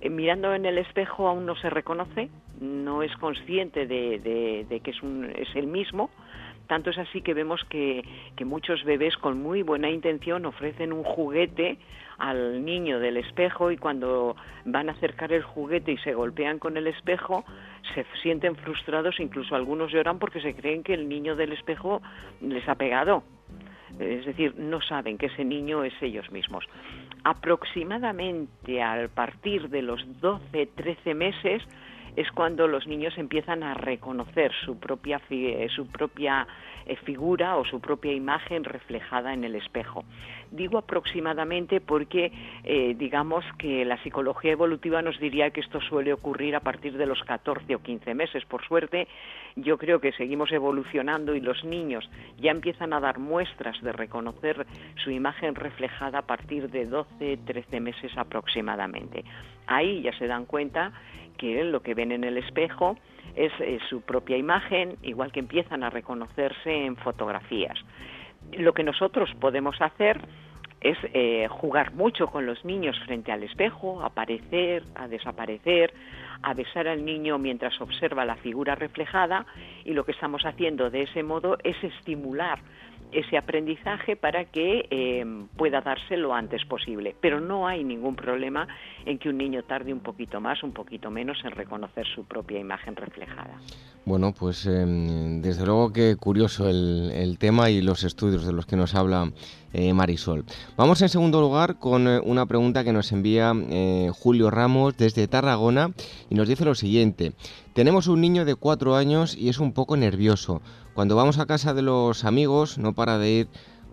Eh, 0.00 0.10
mirando 0.10 0.54
en 0.54 0.64
el 0.66 0.78
espejo 0.78 1.28
aún 1.28 1.46
no 1.46 1.56
se 1.56 1.70
reconoce, 1.70 2.30
no 2.60 3.02
es 3.02 3.14
consciente 3.16 3.86
de, 3.86 4.80
que 4.82 4.90
es, 4.90 5.02
un, 5.02 5.24
es 5.24 5.54
el 5.54 5.66
mismo. 5.66 6.10
Tanto 6.66 6.90
es 6.90 6.98
así 6.98 7.20
que 7.20 7.34
vemos 7.34 7.64
que, 7.68 8.04
muchos 8.44 8.84
bebés 8.84 9.16
con 9.16 9.42
muy 9.42 9.62
buena 9.62 9.90
intención 9.90 10.46
ofrecen 10.46 10.92
un 10.92 11.02
juguete 11.02 11.78
al 12.18 12.64
niño 12.64 13.00
del 13.00 13.16
espejo 13.16 13.70
y 13.70 13.76
cuando 13.76 14.36
van 14.64 14.88
a 14.88 14.92
acercar 14.92 15.32
el 15.32 15.42
juguete 15.42 15.92
y 15.92 15.98
se 15.98 16.14
golpean 16.14 16.58
con 16.58 16.76
el 16.76 16.86
espejo, 16.86 17.44
se 17.94 18.06
sienten 18.22 18.54
frustrados, 18.56 19.18
incluso 19.18 19.56
algunos 19.56 19.90
lloran 19.90 20.18
porque 20.18 20.40
se 20.40 20.54
creen 20.54 20.84
que 20.84 20.94
el 20.94 21.08
niño 21.08 21.34
del 21.34 21.52
espejo 21.52 22.02
les 22.40 22.68
ha 22.68 22.76
pegado. 22.76 23.24
Es 23.98 24.24
decir, 24.24 24.54
no 24.56 24.80
saben 24.80 25.18
que 25.18 25.26
ese 25.26 25.44
niño 25.44 25.84
es 25.84 25.92
ellos 26.00 26.30
mismos. 26.30 26.64
Aproximadamente 27.24 28.82
al 28.82 29.08
partir 29.08 29.68
de 29.68 29.82
los 29.82 30.00
12, 30.20 30.66
13 30.74 31.14
meses 31.14 31.62
es 32.16 32.30
cuando 32.32 32.66
los 32.66 32.86
niños 32.86 33.16
empiezan 33.18 33.62
a 33.62 33.74
reconocer 33.74 34.52
su 34.64 34.78
propia, 34.78 35.20
su 35.74 35.86
propia 35.86 36.46
eh, 36.86 36.96
figura 37.04 37.56
o 37.56 37.64
su 37.64 37.80
propia 37.80 38.12
imagen 38.12 38.64
reflejada 38.64 39.32
en 39.32 39.44
el 39.44 39.54
espejo. 39.54 40.04
Digo 40.50 40.78
aproximadamente 40.78 41.80
porque 41.80 42.32
eh, 42.64 42.94
digamos 42.98 43.44
que 43.58 43.84
la 43.84 44.02
psicología 44.02 44.52
evolutiva 44.52 45.02
nos 45.02 45.18
diría 45.20 45.50
que 45.50 45.60
esto 45.60 45.80
suele 45.80 46.12
ocurrir 46.12 46.56
a 46.56 46.60
partir 46.60 46.96
de 46.96 47.06
los 47.06 47.22
14 47.22 47.74
o 47.74 47.82
15 47.82 48.14
meses. 48.14 48.44
Por 48.46 48.64
suerte, 48.66 49.06
yo 49.56 49.78
creo 49.78 50.00
que 50.00 50.12
seguimos 50.12 50.50
evolucionando 50.52 51.34
y 51.34 51.40
los 51.40 51.64
niños 51.64 52.08
ya 52.38 52.50
empiezan 52.50 52.92
a 52.92 53.00
dar 53.00 53.18
muestras 53.18 53.80
de 53.82 53.92
reconocer 53.92 54.66
su 55.04 55.10
imagen 55.10 55.54
reflejada 55.54 56.18
a 56.18 56.26
partir 56.26 56.70
de 56.70 56.86
12, 56.86 57.38
13 57.44 57.80
meses 57.80 58.12
aproximadamente. 58.16 59.24
Ahí 59.66 60.02
ya 60.02 60.12
se 60.18 60.26
dan 60.26 60.46
cuenta 60.46 60.92
que 61.40 61.64
lo 61.64 61.80
que 61.80 61.94
ven 61.94 62.12
en 62.12 62.22
el 62.22 62.36
espejo 62.36 62.98
es, 63.34 63.50
su 63.88 64.02
propia 64.02 64.36
imagen, 64.36 64.96
igual 65.02 65.32
que 65.32 65.40
empiezan 65.40 65.82
a 65.82 65.88
reconocerse 65.88 66.84
en 66.84 66.96
fotografías. 66.96 67.78
Lo 68.52 68.74
que 68.74 68.84
nosotros 68.84 69.30
podemos 69.40 69.80
hacer 69.80 70.20
es 70.82 70.98
eh, 71.14 71.46
jugar 71.48 71.94
mucho 71.94 72.26
con 72.26 72.44
los 72.44 72.62
niños 72.64 72.98
frente 73.06 73.32
al 73.32 73.42
espejo, 73.42 74.02
aparecer, 74.02 74.82
a 74.94 75.08
desaparecer, 75.08 75.94
a 76.42 76.52
besar 76.52 76.88
al 76.88 77.04
niño 77.04 77.38
mientras 77.38 77.80
observa 77.80 78.24
la 78.24 78.36
figura 78.36 78.74
reflejada 78.74 79.46
y 79.84 79.92
lo 79.94 80.04
que 80.04 80.12
estamos 80.12 80.42
haciendo 80.44 80.90
de 80.90 81.02
ese 81.02 81.22
modo 81.22 81.56
es 81.64 81.82
estimular 81.82 82.58
ese 83.12 83.36
aprendizaje 83.36 84.16
para 84.16 84.44
que 84.44 84.86
eh, 84.90 85.24
pueda 85.56 85.80
darse 85.80 86.16
lo 86.16 86.34
antes 86.34 86.64
posible. 86.64 87.14
Pero 87.20 87.40
no 87.40 87.66
hay 87.66 87.84
ningún 87.84 88.16
problema 88.16 88.68
en 89.04 89.18
que 89.18 89.28
un 89.28 89.38
niño 89.38 89.62
tarde 89.62 89.92
un 89.92 90.00
poquito 90.00 90.40
más, 90.40 90.62
un 90.62 90.72
poquito 90.72 91.10
menos 91.10 91.38
en 91.44 91.52
reconocer 91.52 92.06
su 92.06 92.24
propia 92.24 92.58
imagen 92.58 92.96
reflejada. 92.96 93.60
Bueno, 94.04 94.32
pues 94.32 94.66
em, 94.66 95.42
desde 95.42 95.66
luego 95.66 95.92
que 95.92 96.16
curioso 96.16 96.68
el, 96.68 97.36
tema 97.38 97.70
y 97.70 97.80
los 97.80 98.02
estudios 98.04 98.44
de 98.44 98.52
los 98.52 98.66
que 98.66 98.76
nos 98.76 98.94
habla 98.94 99.30
eh, 99.72 99.92
Marisol. 99.92 100.44
Vamos 100.76 101.00
en 101.02 101.08
segundo 101.08 101.40
lugar 101.40 101.78
con 101.78 102.08
eh, 102.08 102.20
una 102.22 102.46
pregunta 102.46 102.82
que 102.82 102.92
nos 102.92 103.12
envía 103.12 103.52
Julio 104.12 104.50
Ramos 104.50 104.96
desde 104.96 105.28
Tarragona 105.28 105.92
y 106.28 106.34
nos 106.34 106.48
dice 106.48 106.64
lo 106.64 106.74
siguiente. 106.74 107.32
Tenemos 107.72 108.08
un 108.08 108.20
niño 108.20 108.44
de 108.44 108.56
cuatro 108.56 108.96
años 108.96 109.36
y 109.36 109.48
es 109.48 109.58
un 109.58 109.72
poco 109.72 109.96
nervioso. 109.96 110.60
Cuando 110.94 111.16
vamos 111.16 111.38
a 111.38 111.46
casa 111.46 111.74
de 111.74 111.82
los 111.82 112.24
amigos 112.24 112.78
no 112.78 112.94
para 112.94 113.18
de 113.18 113.30
ir 113.30 113.48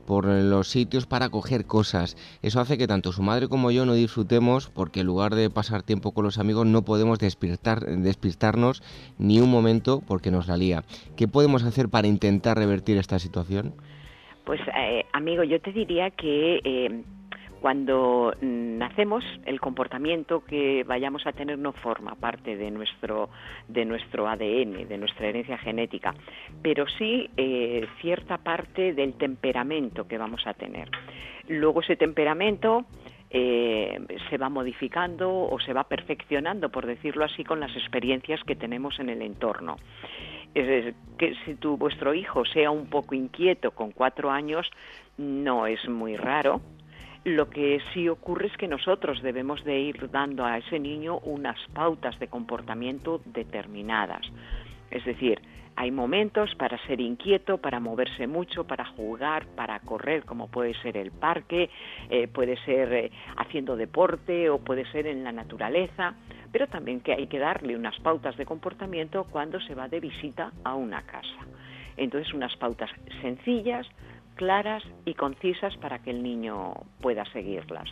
por 0.07 0.25
los 0.25 0.69
sitios 0.69 1.05
para 1.05 1.29
coger 1.29 1.65
cosas. 1.65 2.15
Eso 2.41 2.61
hace 2.61 2.77
que 2.77 2.87
tanto 2.87 3.11
su 3.11 3.21
madre 3.21 3.49
como 3.49 3.71
yo 3.71 3.85
no 3.85 3.93
disfrutemos 3.93 4.69
porque 4.69 5.01
en 5.01 5.05
lugar 5.05 5.35
de 5.35 5.49
pasar 5.49 5.83
tiempo 5.83 6.13
con 6.13 6.23
los 6.23 6.39
amigos 6.39 6.65
no 6.65 6.83
podemos 6.83 7.19
despertar, 7.19 7.81
despistarnos 7.81 8.81
ni 9.19 9.41
un 9.41 9.51
momento 9.51 10.01
porque 10.07 10.31
nos 10.31 10.47
la 10.47 10.55
lía. 10.55 10.83
¿Qué 11.17 11.27
podemos 11.27 11.63
hacer 11.63 11.89
para 11.89 12.07
intentar 12.07 12.57
revertir 12.57 12.97
esta 12.97 13.19
situación? 13.19 13.73
Pues 14.45 14.61
eh, 14.61 15.03
amigo, 15.11 15.43
yo 15.43 15.59
te 15.59 15.73
diría 15.73 16.09
que 16.11 16.61
eh, 16.63 17.03
cuando 17.67 18.33
nacemos, 18.39 19.25
el 19.45 19.59
comportamiento 19.59 20.41
que 20.45 20.85
vayamos 20.85 21.27
a 21.27 21.33
tener 21.33 21.59
no 21.59 21.73
forma 21.73 22.15
parte 22.15 22.55
de 22.55 22.71
nuestro, 22.71 23.29
de 23.67 23.83
nuestro 23.83 24.25
ADN, 24.29 24.87
de 24.87 24.97
nuestra 24.97 25.27
herencia 25.27 25.57
genética, 25.57 26.15
pero 26.61 26.87
sí 26.87 27.29
eh, 27.35 27.85
cierta 27.99 28.37
parte 28.37 28.93
del 28.93 29.15
temperamento 29.15 30.07
que 30.07 30.17
vamos 30.17 30.47
a 30.47 30.53
tener. 30.53 30.89
Luego 31.49 31.81
ese 31.81 31.97
temperamento 31.97 32.85
eh, 33.29 33.99
se 34.29 34.37
va 34.37 34.47
modificando 34.47 35.29
o 35.29 35.59
se 35.59 35.73
va 35.73 35.83
perfeccionando, 35.83 36.69
por 36.69 36.85
decirlo 36.85 37.25
así, 37.25 37.43
con 37.43 37.59
las 37.59 37.75
experiencias 37.75 38.41
que 38.45 38.55
tenemos 38.55 38.97
en 39.01 39.09
el 39.09 39.21
entorno. 39.21 39.75
Es 40.55 40.95
que 41.17 41.35
si 41.43 41.55
tu, 41.55 41.75
vuestro 41.75 42.13
hijo 42.13 42.45
sea 42.45 42.71
un 42.71 42.89
poco 42.89 43.13
inquieto 43.13 43.71
con 43.71 43.91
cuatro 43.91 44.31
años, 44.31 44.65
no 45.17 45.67
es 45.67 45.85
muy 45.89 46.15
raro, 46.15 46.61
lo 47.27 47.49
que 47.49 47.81
sí 47.93 48.07
ocurre 48.07 48.47
es 48.47 48.55
que 48.55 48.69
nosotros 48.69 49.21
debemos 49.21 49.63
de 49.65 49.77
ir 49.79 50.09
dando 50.11 50.45
a 50.45 50.57
ese 50.59 50.79
niño 50.79 51.19
unas 51.19 51.57
pautas 51.73 52.17
de 52.19 52.29
comportamiento 52.29 53.21
determinadas. 53.25 54.25
Es 54.89 55.03
decir, 55.03 55.41
hay 55.75 55.91
momentos 55.91 56.55
para 56.55 56.77
ser 56.87 57.01
inquieto, 57.01 57.57
para 57.57 57.81
moverse 57.81 58.27
mucho, 58.27 58.63
para 58.65 58.85
jugar, 58.85 59.45
para 59.55 59.77
correr, 59.81 60.23
como 60.23 60.47
puede 60.47 60.73
ser 60.81 60.95
el 60.95 61.11
parque, 61.11 61.69
eh, 62.09 62.29
puede 62.29 62.55
ser 62.63 62.93
eh, 62.93 63.11
haciendo 63.35 63.75
deporte 63.75 64.49
o 64.49 64.59
puede 64.59 64.89
ser 64.91 65.05
en 65.05 65.25
la 65.25 65.33
naturaleza, 65.33 66.15
pero 66.53 66.67
también 66.67 67.01
que 67.01 67.11
hay 67.11 67.27
que 67.27 67.39
darle 67.39 67.75
unas 67.75 67.99
pautas 67.99 68.37
de 68.37 68.45
comportamiento 68.45 69.25
cuando 69.25 69.59
se 69.59 69.75
va 69.75 69.89
de 69.89 69.99
visita 69.99 70.53
a 70.63 70.75
una 70.75 71.01
casa. 71.01 71.45
Entonces, 71.97 72.33
unas 72.33 72.55
pautas 72.55 72.89
sencillas, 73.21 73.85
claras 74.37 74.83
y 75.05 75.13
concisas 75.15 75.75
para 75.77 75.99
que 75.99 76.11
el 76.11 76.23
niño 76.23 76.73
pueda 77.01 77.25
seguirlas. 77.33 77.89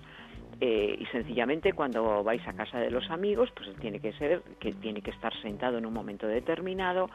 Eh, 0.62 0.96
y 1.00 1.06
sencillamente 1.08 1.74
cuando 1.74 2.24
vais 2.24 2.48
a 2.48 2.54
casa 2.54 2.80
de 2.80 2.90
los 2.90 3.10
amigos, 3.12 3.50
pues 3.54 3.76
tiene 3.82 4.00
que 4.00 4.14
ser 4.14 4.42
que 4.60 4.72
tiene 4.72 5.02
que 5.02 5.12
estar 5.12 5.34
sentado 5.42 5.78
en 5.78 5.86
un 5.86 5.94
momento 5.94 6.28
determinado, 6.28 7.10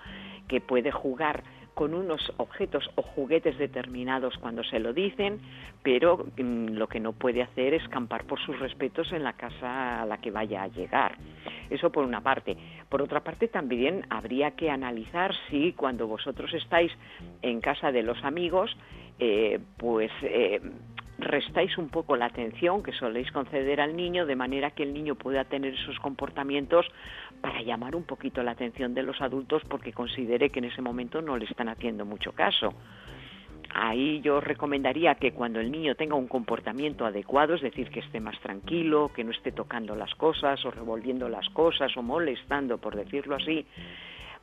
que 0.47 0.61
puede 0.61 0.91
jugar 0.91 1.43
con 1.75 1.95
unos 1.95 2.33
objetos 2.37 2.91
o 2.95 3.03
juguetes 3.03 3.59
determinados 3.59 4.37
cuando 4.39 4.63
se 4.65 4.79
lo 4.79 4.93
dicen, 4.93 5.41
pero 5.83 6.27
mm, 6.37 6.69
lo 6.71 6.89
que 6.89 7.01
no 7.01 7.13
puede 7.13 7.43
hacer 7.43 7.75
es 7.75 7.87
campar 7.89 8.25
por 8.25 8.41
sus 8.41 8.59
respetos 8.59 9.13
en 9.13 9.23
la 9.23 9.35
casa 9.35 10.03
a 10.03 10.07
la 10.07 10.19
que 10.19 10.31
vaya 10.31 10.63
a 10.63 10.69
llegar. 10.69 11.17
Eso 11.69 11.91
por 11.91 12.05
una 12.05 12.21
parte. 12.21 12.57
Por 12.89 13.03
otra 13.03 13.21
parte, 13.21 13.49
también 13.49 14.05
habría 14.11 14.53
que 14.53 14.71
analizar 14.71 15.35
si 15.49 15.73
cuando 15.73 16.07
vosotros 16.07 16.53
estáis 16.55 16.93
en 17.43 17.61
casa 17.61 17.93
de 17.93 18.03
los 18.03 18.23
amigos, 18.25 18.77
eh, 19.19 19.59
pues 19.77 20.11
eh, 20.23 20.61
restáis 21.21 21.77
un 21.79 21.89
poco 21.89 22.17
la 22.17 22.27
atención 22.27 22.83
que 22.83 22.93
soléis 22.93 23.31
conceder 23.33 23.81
al 23.81 23.97
niño 23.97 24.27
de 24.27 24.37
manera 24.37 24.71
que 24.71 24.83
el 24.83 24.93
niño 24.93 25.15
pueda 25.15 25.45
tener 25.45 25.75
esos 25.75 25.99
comportamientos 26.01 26.87
para 27.41 27.63
llamar 27.63 27.95
un 27.95 28.05
poquito 28.05 28.43
la 28.43 28.53
atención 28.53 28.95
de 28.95 29.03
los 29.03 29.21
adultos 29.21 29.63
porque 29.69 29.93
considere 29.93 30.51
que 30.51 30.59
en 30.59 30.67
ese 30.67 30.83
momento 30.83 31.23
no 31.23 31.37
le 31.37 31.45
están 31.45 31.69
haciendo 31.69 32.05
mucho 32.05 32.33
caso. 32.33 32.75
Ahí 33.73 34.21
yo 34.21 34.41
recomendaría 34.41 35.15
que 35.15 35.33
cuando 35.33 35.61
el 35.61 35.71
niño 35.71 35.95
tenga 35.95 36.17
un 36.17 36.27
comportamiento 36.27 37.07
adecuado, 37.07 37.55
es 37.55 37.61
decir, 37.61 37.89
que 37.91 38.01
esté 38.01 38.19
más 38.19 38.39
tranquilo, 38.41 39.13
que 39.15 39.23
no 39.23 39.31
esté 39.31 39.53
tocando 39.53 39.95
las 39.95 40.13
cosas 40.17 40.65
o 40.65 40.71
revolviendo 40.73 41.29
las 41.29 41.49
cosas 41.51 41.97
o 41.97 42.03
molestando, 42.03 42.79
por 42.79 42.97
decirlo 42.97 43.37
así, 43.37 43.65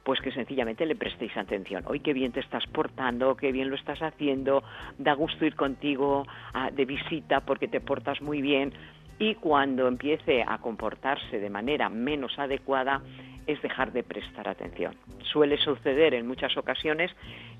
pues 0.07 0.21
que 0.21 0.31
sencillamente 0.31 0.85
le 0.85 0.95
prestéis 0.95 1.35
atención. 1.35 1.83
Hoy 1.85 1.99
qué 1.99 2.13
bien 2.13 2.31
te 2.31 2.39
estás 2.39 2.65
portando, 2.67 3.35
qué 3.35 3.51
bien 3.51 3.69
lo 3.69 3.75
estás 3.75 4.01
haciendo, 4.01 4.63
da 4.97 5.11
gusto 5.11 5.43
ir 5.43 5.53
contigo 5.53 6.25
ah, 6.53 6.71
de 6.71 6.85
visita 6.85 7.41
porque 7.41 7.67
te 7.67 7.81
portas 7.81 8.21
muy 8.21 8.41
bien. 8.41 8.71
Y 9.19 9.35
cuando 9.35 9.87
empiece 9.87 10.43
a 10.47 10.59
comportarse 10.59 11.39
de 11.39 11.49
manera 11.49 11.89
menos 11.89 12.37
adecuada, 12.37 13.01
es 13.47 13.61
dejar 13.61 13.93
de 13.93 14.03
prestar 14.03 14.47
atención. 14.47 14.95
Suele 15.23 15.57
suceder 15.57 16.13
en 16.13 16.27
muchas 16.27 16.55
ocasiones 16.57 17.11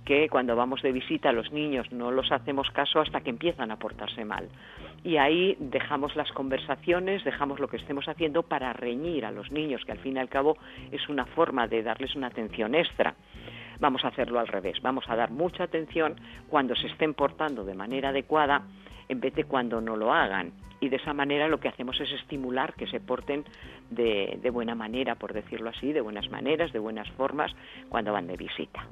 que 0.05 0.29
cuando 0.29 0.55
vamos 0.55 0.81
de 0.81 0.91
visita 0.91 1.29
a 1.29 1.33
los 1.33 1.51
niños 1.51 1.91
no 1.91 2.11
los 2.11 2.31
hacemos 2.31 2.69
caso 2.71 2.99
hasta 2.99 3.21
que 3.21 3.29
empiezan 3.29 3.71
a 3.71 3.79
portarse 3.79 4.23
mal. 4.25 4.49
Y 5.03 5.17
ahí 5.17 5.55
dejamos 5.59 6.15
las 6.15 6.31
conversaciones, 6.31 7.23
dejamos 7.23 7.59
lo 7.59 7.69
que 7.69 7.77
estemos 7.77 8.07
haciendo 8.07 8.43
para 8.43 8.73
reñir 8.73 9.25
a 9.25 9.31
los 9.31 9.51
niños, 9.51 9.83
que 9.85 9.93
al 9.93 9.99
fin 9.99 10.17
y 10.17 10.19
al 10.19 10.29
cabo 10.29 10.57
es 10.91 11.07
una 11.09 11.25
forma 11.25 11.67
de 11.67 11.83
darles 11.83 12.15
una 12.15 12.27
atención 12.27 12.75
extra. 12.75 13.15
Vamos 13.79 14.03
a 14.03 14.09
hacerlo 14.09 14.39
al 14.39 14.47
revés, 14.47 14.81
vamos 14.81 15.05
a 15.07 15.15
dar 15.15 15.31
mucha 15.31 15.63
atención 15.63 16.15
cuando 16.49 16.75
se 16.75 16.87
estén 16.87 17.13
portando 17.13 17.63
de 17.63 17.75
manera 17.75 18.09
adecuada 18.09 18.63
en 19.09 19.19
vez 19.19 19.33
de 19.35 19.43
cuando 19.43 19.81
no 19.81 19.95
lo 19.95 20.13
hagan 20.13 20.51
y 20.79 20.89
de 20.89 20.97
esa 20.97 21.13
manera 21.13 21.47
lo 21.47 21.59
que 21.59 21.67
hacemos 21.67 21.99
es 21.99 22.11
estimular 22.11 22.73
que 22.75 22.87
se 22.87 22.99
porten 22.99 23.43
de, 23.89 24.49
buena 24.51 24.75
manera, 24.75 25.15
por 25.15 25.33
decirlo 25.33 25.69
así, 25.69 25.91
de 25.91 26.01
buenas 26.01 26.29
maneras, 26.29 26.71
de 26.71 26.79
buenas 26.79 27.09
formas 27.11 27.51
cuando 27.89 28.13
van 28.13 28.27
de 28.27 28.37
visita. 28.37 28.87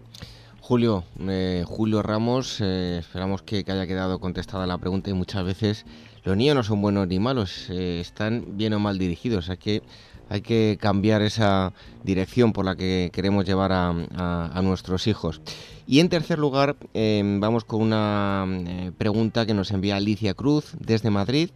Julio, 0.62 1.04
eh, 1.20 1.64
Julio 1.66 2.02
Ramos, 2.02 2.60
eh, 2.60 2.98
esperamos 3.00 3.44
que, 3.44 3.64
haya 3.68 3.86
quedado 3.86 4.20
contestada 4.20 4.66
la 4.66 4.80
pregunta 4.80 5.12
y 5.12 5.14
muchas 5.14 5.46
veces 5.46 5.86
los 6.24 6.36
niños 6.36 6.56
no 6.56 6.64
son 6.64 6.82
buenos 6.82 7.08
ni 7.08 7.20
malos, 7.20 7.70
eh, 7.70 8.00
están 8.00 8.58
bien 8.58 8.74
o 8.74 8.80
mal 8.80 8.98
dirigidos, 8.98 9.52
hay 9.52 9.58
que, 9.58 9.84
hay 10.30 10.42
que 10.42 10.78
cambiar 10.80 11.22
esa 11.22 11.74
dirección 12.04 12.54
por 12.54 12.66
la 12.66 12.76
que 12.76 13.10
queremos 13.14 13.46
llevar 13.46 13.72
a, 13.72 14.62
nuestros 14.62 15.08
hijos. 15.08 15.42
Y 15.88 16.00
en 16.00 16.10
tercer 16.10 16.40
lugar, 16.40 16.76
em, 16.94 17.40
vamos 17.40 17.64
con 17.64 17.82
una 17.82 18.46
eh, 18.48 18.92
pregunta 18.98 19.46
que 19.46 19.54
nos 19.54 19.72
envía 19.72 19.98
Alicia 19.98 20.34
Cruz 20.34 20.74
desde 20.80 21.12
Madrid 21.12 21.50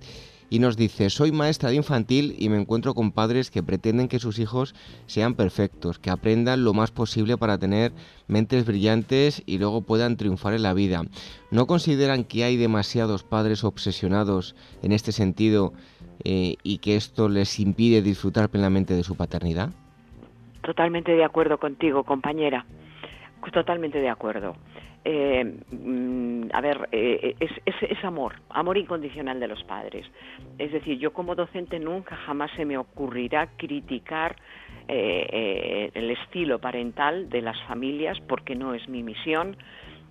y 0.49 0.59
nos 0.59 0.77
dice, 0.77 1.09
soy 1.09 1.31
maestra 1.31 1.69
de 1.69 1.75
infantil 1.75 2.35
y 2.37 2.49
me 2.49 2.57
encuentro 2.57 2.93
con 2.93 3.11
padres 3.11 3.51
que 3.51 3.63
pretenden 3.63 4.07
que 4.07 4.19
sus 4.19 4.39
hijos 4.39 4.73
sean 5.05 5.35
perfectos, 5.35 5.99
que 5.99 6.09
aprendan 6.09 6.63
lo 6.63 6.73
más 6.73 6.91
posible 6.91 7.37
para 7.37 7.57
tener 7.57 7.93
mentes 8.27 8.65
brillantes 8.65 9.43
y 9.45 9.59
luego 9.59 9.81
puedan 9.81 10.17
triunfar 10.17 10.53
en 10.53 10.63
la 10.63 10.73
vida. 10.73 11.03
¿No 11.51 11.67
consideran 11.67 12.23
que 12.23 12.43
hay 12.43 12.57
demasiados 12.57 13.23
padres 13.23 13.63
obsesionados 13.63 14.55
en 14.81 14.91
este 14.91 15.11
sentido 15.11 15.73
eh, 16.23 16.55
y 16.63 16.79
que 16.79 16.95
esto 16.95 17.29
les 17.29 17.59
impide 17.59 18.01
disfrutar 18.01 18.49
plenamente 18.49 18.93
de 18.93 19.03
su 19.03 19.15
paternidad? 19.15 19.69
Totalmente 20.61 21.13
de 21.13 21.23
acuerdo 21.23 21.57
contigo, 21.57 22.03
compañera. 22.03 22.65
Totalmente 23.53 23.99
de 23.99 24.09
acuerdo. 24.09 24.55
Eh, 25.05 25.45
mm, 25.71 26.49
a 26.51 26.59
ver, 26.59 26.89
eh, 26.91 27.35
es, 27.39 27.51
es, 27.65 28.03
amor, 28.03 28.33
amor 28.49 28.77
incondicional 28.77 29.39
de 29.39 29.47
los 29.47 29.63
padres. 29.63 30.05
Es 30.57 30.73
decir, 30.73 30.99
yo 30.99 31.13
como 31.13 31.35
docente 31.35 31.79
nunca 31.79 32.17
jamás 32.17 32.51
se 32.57 32.65
me 32.65 32.77
ocurrirá 32.77 33.47
criticar 33.57 34.35
el 34.87 36.09
estilo 36.09 36.57
parental 36.57 37.29
de 37.29 37.43
las 37.43 37.61
familias 37.67 38.19
porque 38.21 38.55
no 38.55 38.73
es 38.73 38.89
mi 38.89 39.03
misión, 39.03 39.55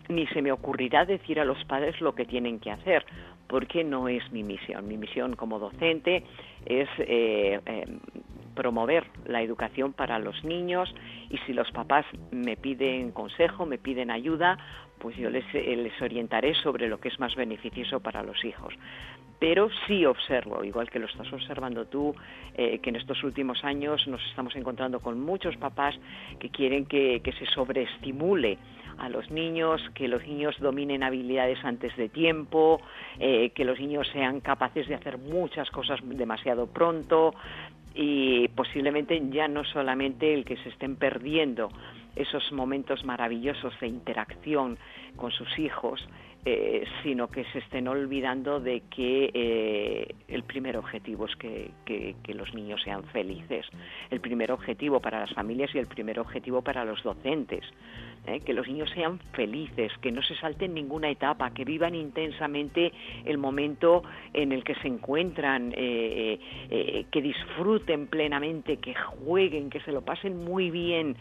ni 0.08 0.24
se 0.28 0.40
me 0.40 0.52
ocurrirá 0.52 1.04
decir 1.04 1.40
a 1.40 1.44
los 1.44 1.62
padres 1.64 2.00
lo 2.00 2.14
que 2.14 2.24
tienen 2.24 2.60
que 2.60 2.70
hacer 2.70 3.04
porque 3.48 3.82
no 3.82 4.08
es 4.08 4.30
mi 4.30 4.42
misión. 4.42 4.86
Mi 4.86 4.96
misión 4.96 5.34
como 5.34 5.58
docente 5.58 6.22
es 6.66 6.88
promover 8.58 9.04
la 9.24 9.40
educación 9.40 9.92
para 9.92 10.18
los 10.18 10.42
niños 10.42 10.92
y 11.30 11.38
si 11.46 11.52
los 11.52 11.70
papás 11.70 12.04
me 12.32 12.56
piden 12.56 13.12
consejo, 13.12 13.66
me 13.66 13.78
piden 13.78 14.10
ayuda, 14.10 14.58
pues 14.98 15.16
yo 15.16 15.30
les, 15.30 15.44
eh, 15.54 15.76
les 15.76 16.02
orientaré 16.02 16.54
sobre 16.54 16.88
lo 16.88 16.98
que 16.98 17.06
es 17.06 17.20
más 17.20 17.36
beneficioso 17.36 18.00
para 18.00 18.24
los 18.24 18.44
hijos 18.44 18.74
pero 19.38 19.68
sí 19.86 20.04
observo, 20.04 20.64
igual 20.64 20.90
que 20.90 20.98
lo 20.98 21.06
estás 21.06 21.32
observando 21.32 21.86
tú, 21.86 22.14
eh, 22.54 22.78
que 22.80 22.90
en 22.90 22.96
estos 22.96 23.22
últimos 23.22 23.64
años 23.64 24.06
nos 24.08 24.24
estamos 24.26 24.54
encontrando 24.56 25.00
con 25.00 25.20
muchos 25.20 25.56
papás 25.56 25.94
que 26.40 26.50
quieren 26.50 26.86
que, 26.86 27.22
se 27.38 27.46
sobreestimule 27.46 28.58
a 28.98 29.08
los 29.08 29.30
niños, 29.30 29.80
que 29.94 30.08
los 30.08 30.26
niños 30.26 30.56
dominen 30.58 31.02
habilidades 31.02 31.64
antes 31.64 31.96
de 31.96 32.08
tiempo, 32.08 32.80
eh, 33.18 33.50
que 33.50 33.64
los 33.64 33.78
niños 33.78 34.08
sean 34.12 34.40
capaces 34.40 34.88
de 34.88 34.94
hacer 34.94 35.18
muchas 35.18 35.70
cosas 35.70 36.00
demasiado 36.02 36.66
pronto, 36.66 37.34
y 37.94 38.48
posiblemente 38.48 39.20
ya 39.30 39.48
no 39.48 39.64
solamente 39.64 40.32
el 40.32 40.44
que 40.44 40.56
se 40.58 40.68
estén 40.68 40.96
perdiendo 40.96 41.68
esos 42.14 42.52
momentos 42.52 43.04
maravillosos 43.04 43.78
de 43.80 43.88
interacción 43.88 44.78
con 45.16 45.30
sus 45.32 45.58
hijos 45.58 46.06
eh, 46.44 46.84
sino 47.02 47.28
que 47.28 47.44
se 47.52 47.58
estén 47.58 47.88
olvidando 47.88 48.60
de 48.60 48.82
que 48.88 49.30
eh, 49.34 50.14
el 50.28 50.44
primer 50.44 50.76
objetivo 50.76 51.26
es 51.26 51.34
que, 51.36 51.72
los 52.28 52.54
niños 52.54 52.80
sean 52.82 53.02
felices, 53.04 53.66
el 54.10 54.20
primer 54.20 54.52
objetivo 54.52 55.00
para 55.00 55.20
las 55.20 55.34
familias 55.34 55.74
y 55.74 55.78
el 55.78 55.88
primer 55.88 56.20
objetivo 56.20 56.62
para 56.62 56.84
los 56.84 57.02
docentes, 57.02 57.64
¿eh? 58.26 58.40
que 58.40 58.52
los 58.52 58.68
niños 58.68 58.88
sean 58.90 59.18
felices, 59.32 59.92
que 60.00 60.12
no 60.12 60.22
se 60.22 60.36
salten 60.36 60.74
ninguna 60.74 61.10
etapa, 61.10 61.50
que 61.50 61.64
vivan 61.64 61.96
intensamente 61.96 62.92
el 63.24 63.36
momento 63.36 64.04
en 64.32 64.52
el 64.52 64.62
que 64.62 64.76
se 64.76 64.86
encuentran, 64.86 65.72
que 65.72 67.20
disfruten 67.20 68.06
plenamente, 68.06 68.76
que 68.76 68.94
jueguen, 68.94 69.68
que 69.68 69.80
se 69.80 69.90
lo 69.90 70.02
pasen 70.02 70.44
muy 70.44 70.70
bien, 70.70 71.16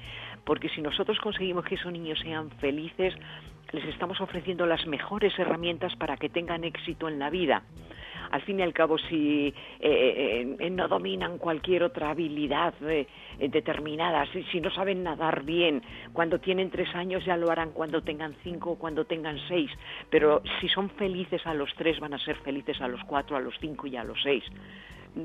porque 0.48 0.70
si 0.70 0.82
nosotros 0.82 1.20
conseguimos 1.20 1.66
que 1.66 1.76
esos 1.76 1.92
niños 1.92 2.20
sean 2.20 2.50
felices, 2.52 3.14
les 3.72 3.86
estamos 3.86 4.20
ofreciendo 4.22 4.66
las 4.66 4.86
mejores 4.88 5.38
herramientas 5.38 5.96
para 5.96 6.18
que 6.18 6.30
tengan 6.30 6.64
éxito 6.64 7.08
en 7.08 7.20
la 7.20 7.30
vida. 7.30 7.64
Al 8.32 8.42
fin 8.42 8.60
y 8.60 8.62
al 8.62 8.74
cabo, 8.74 8.98
si 8.98 9.54
eh, 9.80 10.56
eh, 10.60 10.70
no 10.70 10.88
dominan 10.88 11.38
cualquier 11.38 11.84
otra 11.84 12.10
habilidad 12.10 12.74
eh, 12.82 13.08
determinada, 13.40 14.26
si, 14.34 14.44
si, 14.46 14.60
no 14.60 14.70
saben 14.70 15.04
nadar 15.04 15.44
bien, 15.44 15.82
cuando 16.12 16.40
tienen 16.40 16.70
tres 16.70 16.94
años 16.94 17.24
ya 17.24 17.38
lo 17.38 17.50
harán 17.50 17.72
cuando 17.72 18.02
tengan 18.02 18.36
cinco 18.44 18.72
o 18.72 18.76
cuando 18.76 19.06
tengan 19.06 19.40
seis, 19.48 19.72
pero 20.10 20.42
si 20.60 20.68
son 20.68 20.90
felices 20.90 21.46
a 21.46 21.54
los 21.54 21.74
tres, 21.76 22.00
van 22.00 22.14
a 22.14 22.20
ser 22.20 22.36
felices 22.38 22.82
a 22.82 22.88
los 22.90 23.02
cuatro, 23.06 23.38
a 23.38 23.40
los 23.40 23.56
cinco 23.62 23.88
y 23.88 23.96
a 23.96 24.04
los 24.04 24.22
seis 24.22 24.44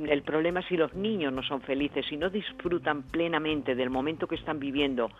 el 0.08 0.22
problema 0.22 0.60
es 0.60 0.66
si 0.66 0.76
los 0.76 0.94
niños 0.94 1.32
no 1.32 1.42
son 1.42 1.60
felices, 1.62 2.04
si 2.08 2.16
no 2.16 2.30
disfrutan 2.30 3.02
plenamente 3.02 3.74
del 3.74 3.90
momento 3.90 4.26
que 4.26 4.36
están 4.36 4.58
viviendo 4.58 5.10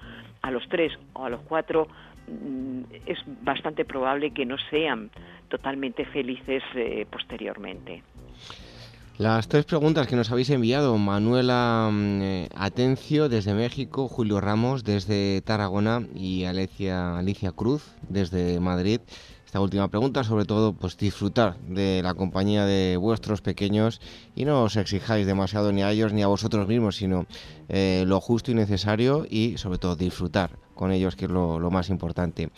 a 0.43 0.51
los 0.51 0.69
tres 0.69 0.93
o 1.13 1.25
a 1.25 1.31
los 1.31 1.41
cuatro, 1.43 1.89
mm, 2.29 2.83
es 3.07 3.19
bastante 3.43 3.85
probable 3.85 4.33
que 4.33 4.47
no 4.47 4.57
sean 4.71 5.11
totalmente 5.49 6.05
felices 6.07 6.63
eh, 6.75 7.07
posteriormente. 7.11 8.03
Las 9.19 9.47
tres 9.47 9.67
preguntas 9.67 10.07
que 10.07 10.17
nos 10.17 10.33
habéis 10.33 10.51
enviado, 10.51 10.97
Manuela 10.97 11.91
mm, 11.93 12.23
eh, 12.23 12.49
Atencio 12.57 13.29
desde 13.29 13.55
México, 13.55 14.09
Julio 14.09 14.41
Ramos 14.41 14.85
desde 14.85 15.43
Tarragona 15.43 16.03
y 16.15 16.45
Alicia, 16.45 17.19
Alicia 17.19 17.53
Cruz 17.53 17.95
desde 18.09 18.59
Madrid 18.59 19.01
esta 19.53 19.61
última 19.61 19.89
pregunta, 19.89 20.25
sobre 20.25 20.47
todo 20.47 20.73
pues 20.73 20.97
disfrutar 20.97 21.59
de 21.69 22.01
la 22.03 22.15
compañía 22.15 22.65
de 22.65 22.97
vuestros 22.97 23.43
pequeños 23.43 24.01
y 24.35 24.47
no 24.47 24.63
os 24.63 24.77
exijáis 24.77 25.27
demasiado 25.27 25.73
ni 25.73 25.83
a 25.83 25.91
ellos 25.91 26.15
ni 26.15 26.23
a 26.23 26.27
vosotros 26.27 26.67
mismos, 26.67 26.97
sino 26.97 27.27
eh, 27.69 28.05
lo 28.07 28.19
justo 28.23 28.51
y 28.51 28.55
necesario 28.55 29.27
y 29.29 29.59
sobre 29.59 29.77
todo 29.77 29.95
disfrutar 29.95 30.59
con 30.75 30.91
ellos, 30.91 31.17
que 31.17 31.27
es 31.27 31.31
lo, 31.31 31.71
más 31.71 31.91
importante. 31.91 32.49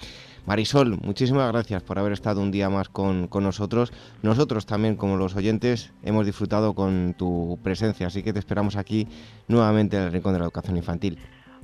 Marisol, 0.47 1.01
muchísimas 1.03 1.51
gracias 1.51 1.83
por 1.83 1.99
haber 1.99 2.13
estado 2.13 2.41
un 2.41 2.53
día 2.53 2.71
más 2.71 2.89
con, 2.89 3.27
con, 3.27 3.43
nosotros. 3.43 3.93
Nosotros 4.23 4.65
también, 4.65 4.95
como 4.95 5.17
los 5.17 5.35
oyentes, 5.35 5.91
hemos 6.05 6.25
disfrutado 6.25 6.75
con 6.75 7.17
tu 7.19 7.59
presencia, 7.65 8.07
así 8.07 8.23
que 8.23 8.33
te 8.33 8.39
esperamos 8.39 8.77
aquí 8.77 9.09
nuevamente 9.49 9.97
en 9.97 10.05
el 10.05 10.13
Rincón 10.13 10.35
de 10.35 10.39
la 10.39 10.45
Educación 10.45 10.77
Infantil. 10.77 11.19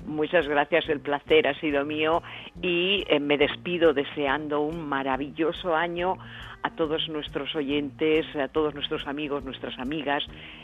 Muchas 0.06 0.48
gracias, 0.48 0.88
el 0.88 1.00
placer 1.00 1.46
ha 1.46 1.54
sido 1.60 1.84
mío 1.84 2.22
y 2.62 3.04
eh, 3.08 3.20
me 3.20 3.38
despido 3.38 3.92
deseando 3.92 4.60
un 4.60 4.88
maravilloso 4.88 5.74
año 5.76 6.16
a 6.62 6.70
todos 6.70 7.08
nuestros 7.08 7.54
oyentes, 7.54 8.26
a 8.36 8.48
todos 8.48 8.74
nuestros 8.74 9.06
amigos, 9.06 9.44
nuestras 9.44 9.78
amigas 9.78 10.22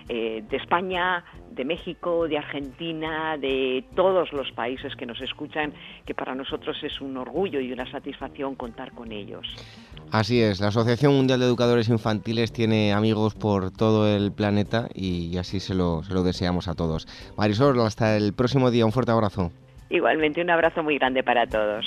eh, 0.08 0.44
de 0.48 0.56
España, 0.56 1.24
de 1.50 1.64
México, 1.64 2.28
de 2.28 2.38
Argentina, 2.38 3.36
de 3.38 3.84
todos 3.94 4.32
los 4.32 4.50
países 4.52 4.94
que 4.96 5.06
nos 5.06 5.20
escuchan, 5.20 5.72
que 6.04 6.14
para 6.14 6.34
nosotros 6.34 6.76
es 6.82 7.00
un 7.00 7.16
orgullo 7.16 7.60
y 7.60 7.72
una 7.72 7.90
satisfacción 7.90 8.54
contar 8.54 8.92
con 8.92 9.12
ellos. 9.12 9.46
Así 10.10 10.40
es, 10.40 10.60
la 10.60 10.68
Asociación 10.68 11.14
Mundial 11.14 11.40
de 11.40 11.46
Educadores 11.46 11.88
Infantiles 11.88 12.52
tiene 12.52 12.92
amigos 12.92 13.34
por 13.34 13.70
todo 13.70 14.08
el 14.08 14.32
planeta 14.32 14.88
y 14.94 15.36
así 15.38 15.60
se 15.60 15.74
lo, 15.74 16.02
se 16.02 16.14
lo 16.14 16.22
deseamos 16.22 16.68
a 16.68 16.74
todos. 16.74 17.06
Marisol, 17.36 17.80
hasta 17.80 18.16
el 18.16 18.32
próximo 18.32 18.70
día, 18.70 18.86
un 18.86 18.92
fuerte 18.92 19.12
abrazo. 19.12 19.50
Igualmente, 19.88 20.40
un 20.40 20.50
abrazo 20.50 20.82
muy 20.82 20.98
grande 20.98 21.22
para 21.22 21.46
todos. 21.46 21.86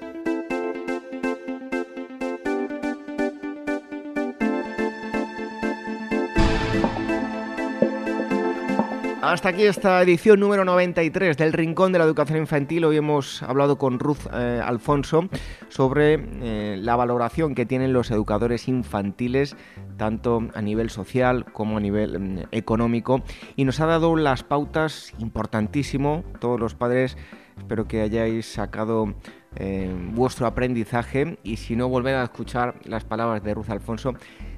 Hasta 9.21 9.49
aquí 9.49 9.65
esta 9.65 10.01
edición 10.01 10.39
número 10.39 10.65
93 10.65 11.37
del 11.37 11.53
Rincón 11.53 11.91
de 11.91 11.99
la 11.99 12.05
Educación 12.05 12.39
Infantil. 12.39 12.85
Hoy 12.85 12.97
hemos 12.97 13.43
hablado 13.43 13.77
con 13.77 13.99
Ruth 13.99 14.25
eh, 14.33 14.59
Alfonso 14.65 15.29
sobre 15.69 16.15
eh, 16.15 16.77
la 16.79 16.95
valoración 16.95 17.53
que 17.53 17.67
tienen 17.67 17.93
los 17.93 18.09
educadores 18.09 18.67
infantiles, 18.67 19.55
tanto 19.95 20.49
a 20.55 20.61
nivel 20.63 20.89
social 20.89 21.45
como 21.53 21.77
a 21.77 21.79
nivel 21.79 22.19
mm, 22.19 22.39
económico, 22.51 23.21
y 23.55 23.63
nos 23.65 23.79
ha 23.79 23.85
dado 23.85 24.15
las 24.15 24.41
pautas 24.41 25.13
importantísimo. 25.19 26.23
Todos 26.39 26.59
los 26.59 26.73
padres, 26.73 27.15
espero 27.59 27.87
que 27.87 28.01
hayáis 28.01 28.51
sacado 28.51 29.13
eh, 29.55 29.93
vuestro 30.13 30.47
aprendizaje 30.47 31.37
y 31.43 31.57
si 31.57 31.75
no, 31.75 31.89
volver 31.89 32.15
a 32.15 32.23
escuchar 32.23 32.73
las 32.85 33.03
palabras 33.03 33.43
de 33.43 33.53
Ruth 33.53 33.69
Alfonso 33.69 34.15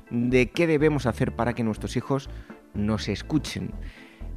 de 0.09 0.51
qué 0.51 0.67
debemos 0.67 1.05
hacer 1.05 1.35
para 1.35 1.53
que 1.53 1.65
nuestros 1.65 1.97
hijos 1.97 2.29
nos 2.73 3.09
escuchen. 3.09 3.73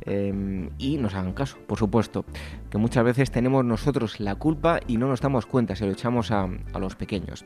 Em, 0.03 0.71
y 0.79 0.99
nos 0.99 1.15
hagan 1.15 1.33
caso, 1.33 1.59
por 1.67 1.79
supuesto, 1.79 2.25
que 2.71 2.79
muchas 2.79 3.05
veces 3.05 3.31
tenemos 3.31 3.65
nosotros 3.65 4.21
la 4.21 4.37
culpa 4.37 4.81
y 4.87 4.99
no 4.99 5.09
nos 5.09 5.21
damos 5.21 5.47
cuenta, 5.47 5.75
se 5.75 5.87
lo 5.87 5.93
echamos 5.93 6.31
a, 6.31 6.49
los 6.79 6.95
pequeños. 6.95 7.45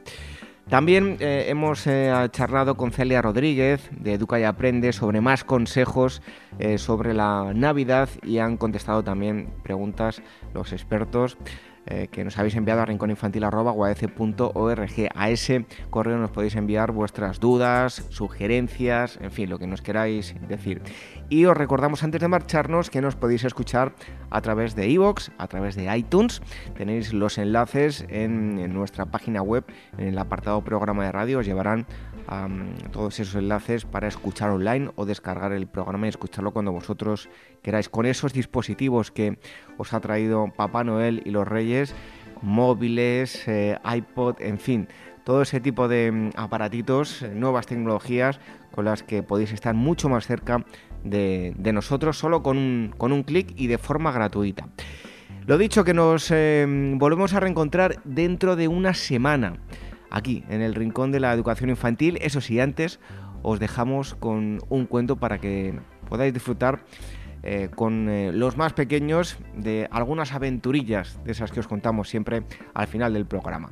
También 0.69 1.17
eh, 1.21 1.47
hemos 1.49 1.87
eh, 1.87 2.13
charlado 2.31 2.77
con 2.77 2.93
Celia 2.93 3.23
Rodríguez 3.23 3.91
de 3.99 4.15
Educa 4.15 4.39
y 4.39 4.45
Aprende 4.45 4.93
sobre 4.93 5.21
más 5.21 5.43
consejos 5.43 6.23
eh, 6.59 6.79
sobre 6.79 7.15
la 7.15 7.53
Navidad 7.55 8.09
y 8.23 8.39
han 8.39 8.57
contestado 8.57 9.03
también 9.03 9.49
preguntas 9.65 10.23
los 10.55 10.73
expertos 10.73 11.39
eh, 11.87 12.09
que 12.11 12.24
nos 12.24 12.39
habéis 12.39 12.57
enviado 12.57 12.83
a 12.83 12.87
rincóninfantil.org. 12.87 15.09
A 15.14 15.31
ese 15.31 15.66
correo 15.91 16.18
nos 16.18 16.31
podéis 16.31 16.57
enviar 16.57 16.93
vuestras 16.93 17.41
dudas, 17.41 18.07
sugerencias, 18.11 19.18
en 19.20 19.31
fin, 19.31 19.49
lo 19.49 19.59
que 19.59 19.66
nos 19.66 19.83
queráis 19.83 20.35
decir. 20.49 20.83
Y 21.28 21.47
os 21.47 21.57
recordamos 21.57 22.03
antes 22.03 22.20
de 22.20 22.28
marcharnos 22.28 22.91
que 22.91 23.01
nos 23.01 23.16
podéis 23.16 23.45
escuchar 23.45 23.95
a 24.31 24.41
través 24.41 24.74
de 24.74 24.89
iVoox, 24.89 25.31
a 25.39 25.47
través 25.47 25.76
de 25.76 25.97
iTunes. 25.97 26.43
Tenéis 26.76 27.12
los 27.12 27.39
enlaces 27.39 28.05
en, 28.09 28.59
en 28.59 28.74
nuestra 28.74 29.07
página 29.07 29.43
web, 29.43 29.64
en 29.97 30.09
el 30.09 30.18
apartado 30.18 30.62
programa 30.62 31.05
de 31.05 31.12
radio, 31.12 31.39
os 31.39 31.47
llevarán 31.47 31.87
todos 32.93 33.18
esos 33.18 33.35
enlaces 33.35 33.85
para 33.85 34.09
escuchar 34.09 34.51
online 34.51 34.91
o 34.95 35.05
descargar 35.05 35.53
el 35.53 35.66
programa 35.66 36.07
y 36.07 36.11
escucharlo 36.11 36.53
cuando 36.53 36.73
vosotros 36.73 37.29
queráis. 37.62 37.89
Con 37.89 38.07
esos 38.07 38.33
dispositivos 38.33 39.11
que 39.11 39.39
os 39.79 39.93
ha 39.93 40.01
traído 40.01 40.53
Papá 40.57 40.85
Noel 40.85 41.23
y 41.25 41.31
los 41.31 41.47
Reyes, 41.47 41.95
móviles, 42.43 43.47
eh, 43.49 43.79
iPod, 43.85 44.41
en 44.41 44.59
fin, 44.59 44.89
todo 45.25 45.43
ese 45.43 45.61
tipo 45.61 45.89
de 45.89 46.11
mm, 46.11 46.31
aparatitos, 46.37 47.23
eh, 47.23 47.33
nuevas 47.35 47.66
tecnologías 47.66 48.41
con 48.73 48.85
las 48.85 49.03
que 49.03 49.23
podéis 49.23 49.53
estar 49.53 49.75
mucho 49.75 50.09
más 50.09 50.27
cerca 50.27 50.64
de, 51.05 51.55
nosotros 51.73 52.18
solo 52.18 52.43
con 52.43 52.57
un, 52.59 53.23
clic 53.25 53.53
y 53.57 53.66
de 53.66 53.79
forma 53.79 54.12
gratuita. 54.12 54.68
Lo 55.47 55.59
dicho, 55.59 55.85
que 55.85 55.95
nos 55.95 56.31
eh, 56.31 56.66
volvemos 56.97 57.33
a 57.35 57.41
reencontrar 57.41 58.01
dentro 58.05 58.57
de 58.57 58.68
una 58.68 58.95
semana, 58.95 59.57
aquí, 60.11 60.45
en 60.49 60.61
el 60.61 60.75
Rincón 60.75 61.13
de 61.13 61.21
la 61.21 61.33
Educación 61.33 61.71
Infantil. 61.71 62.19
Eso 62.21 62.41
sí, 62.41 62.61
antes 62.61 63.01
os 63.43 63.59
dejamos 63.59 64.15
con 64.15 64.59
un 64.69 64.87
cuento 64.87 65.17
para 65.17 65.39
que 65.39 65.79
podáis 66.09 66.35
disfrutar 66.35 66.81
eh, 67.43 67.71
con 67.75 68.09
eh, 68.09 68.33
los 68.33 68.57
más 68.57 68.75
pequeños 68.75 69.39
de 69.57 69.89
algunas 69.91 70.33
aventurillas 70.33 71.19
de 71.25 71.33
esas 71.33 71.51
que 71.51 71.61
os 71.61 71.69
contamos 71.69 72.09
siempre 72.09 72.43
al 72.75 72.87
final 72.87 73.15
del 73.15 73.27
programa. 73.27 73.71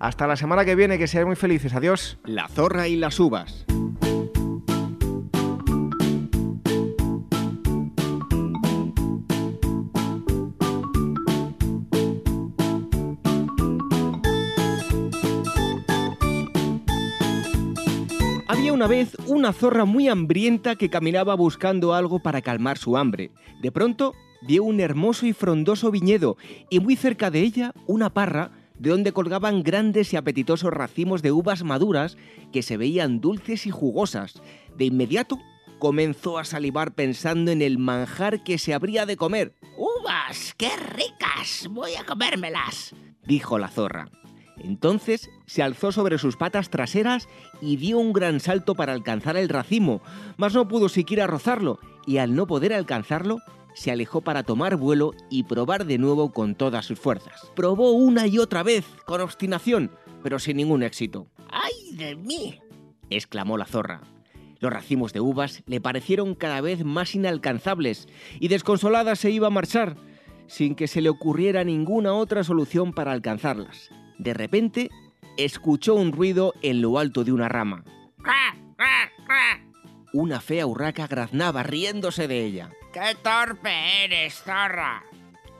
Hasta 0.00 0.26
la 0.26 0.36
semana 0.36 0.64
que 0.64 0.74
viene, 0.74 0.98
que 0.98 1.06
seáis 1.06 1.26
muy 1.26 1.36
felices. 1.36 1.74
Adiós. 1.74 2.18
La 2.24 2.48
zorra 2.48 2.88
y 2.88 2.96
las 2.96 3.20
uvas. 3.20 3.64
Una 18.74 18.88
vez 18.88 19.16
una 19.28 19.52
zorra 19.52 19.84
muy 19.84 20.08
hambrienta 20.08 20.74
que 20.74 20.90
caminaba 20.90 21.36
buscando 21.36 21.94
algo 21.94 22.18
para 22.18 22.42
calmar 22.42 22.76
su 22.76 22.96
hambre. 22.96 23.30
De 23.62 23.70
pronto 23.70 24.14
vio 24.42 24.64
un 24.64 24.80
hermoso 24.80 25.26
y 25.26 25.32
frondoso 25.32 25.92
viñedo 25.92 26.36
y 26.70 26.80
muy 26.80 26.96
cerca 26.96 27.30
de 27.30 27.38
ella 27.38 27.72
una 27.86 28.12
parra 28.12 28.50
de 28.76 28.90
donde 28.90 29.12
colgaban 29.12 29.62
grandes 29.62 30.12
y 30.12 30.16
apetitosos 30.16 30.72
racimos 30.72 31.22
de 31.22 31.30
uvas 31.30 31.62
maduras 31.62 32.16
que 32.52 32.62
se 32.62 32.76
veían 32.76 33.20
dulces 33.20 33.64
y 33.66 33.70
jugosas. 33.70 34.42
De 34.76 34.86
inmediato 34.86 35.38
comenzó 35.78 36.38
a 36.38 36.44
salivar 36.44 36.96
pensando 36.96 37.52
en 37.52 37.62
el 37.62 37.78
manjar 37.78 38.42
que 38.42 38.58
se 38.58 38.74
habría 38.74 39.06
de 39.06 39.16
comer. 39.16 39.54
¡Uvas! 39.78 40.52
¡Qué 40.56 40.70
ricas! 40.76 41.68
Voy 41.70 41.94
a 41.94 42.04
comérmelas, 42.04 42.92
dijo 43.24 43.56
la 43.56 43.68
zorra. 43.68 44.10
Entonces 44.64 45.30
se 45.46 45.62
alzó 45.62 45.92
sobre 45.92 46.18
sus 46.18 46.36
patas 46.36 46.70
traseras 46.70 47.28
y 47.60 47.76
dio 47.76 47.98
un 47.98 48.12
gran 48.12 48.40
salto 48.40 48.74
para 48.74 48.94
alcanzar 48.94 49.36
el 49.36 49.50
racimo, 49.50 50.00
mas 50.38 50.54
no 50.54 50.66
pudo 50.68 50.88
siquiera 50.88 51.26
rozarlo, 51.26 51.78
y 52.06 52.16
al 52.16 52.34
no 52.34 52.46
poder 52.46 52.72
alcanzarlo, 52.72 53.38
se 53.74 53.90
alejó 53.90 54.22
para 54.22 54.42
tomar 54.42 54.76
vuelo 54.76 55.12
y 55.30 55.42
probar 55.42 55.84
de 55.84 55.98
nuevo 55.98 56.32
con 56.32 56.54
todas 56.54 56.86
sus 56.86 56.98
fuerzas. 56.98 57.42
Probó 57.54 57.92
una 57.92 58.26
y 58.26 58.38
otra 58.38 58.62
vez, 58.62 58.86
con 59.04 59.20
obstinación, 59.20 59.90
pero 60.22 60.38
sin 60.38 60.56
ningún 60.56 60.82
éxito. 60.82 61.26
¡Ay 61.50 61.96
de 61.96 62.16
mí! 62.16 62.60
exclamó 63.10 63.58
la 63.58 63.66
zorra. 63.66 64.00
Los 64.60 64.72
racimos 64.72 65.12
de 65.12 65.20
uvas 65.20 65.62
le 65.66 65.80
parecieron 65.82 66.34
cada 66.34 66.62
vez 66.62 66.84
más 66.84 67.14
inalcanzables 67.14 68.08
y 68.40 68.48
desconsolada 68.48 69.14
se 69.14 69.30
iba 69.30 69.48
a 69.48 69.50
marchar, 69.50 69.96
sin 70.46 70.74
que 70.74 70.86
se 70.86 71.02
le 71.02 71.10
ocurriera 71.10 71.64
ninguna 71.64 72.14
otra 72.14 72.44
solución 72.44 72.94
para 72.94 73.12
alcanzarlas. 73.12 73.90
De 74.18 74.34
repente, 74.34 74.90
escuchó 75.36 75.94
un 75.94 76.12
ruido 76.12 76.54
en 76.62 76.80
lo 76.80 76.98
alto 76.98 77.24
de 77.24 77.32
una 77.32 77.48
rama. 77.48 77.84
Una 80.12 80.40
fea 80.40 80.66
urraca 80.66 81.06
graznaba 81.06 81.62
riéndose 81.64 82.28
de 82.28 82.44
ella. 82.44 82.70
¡Qué 82.92 83.16
torpe 83.22 84.04
eres, 84.04 84.42
zorra! 84.42 85.02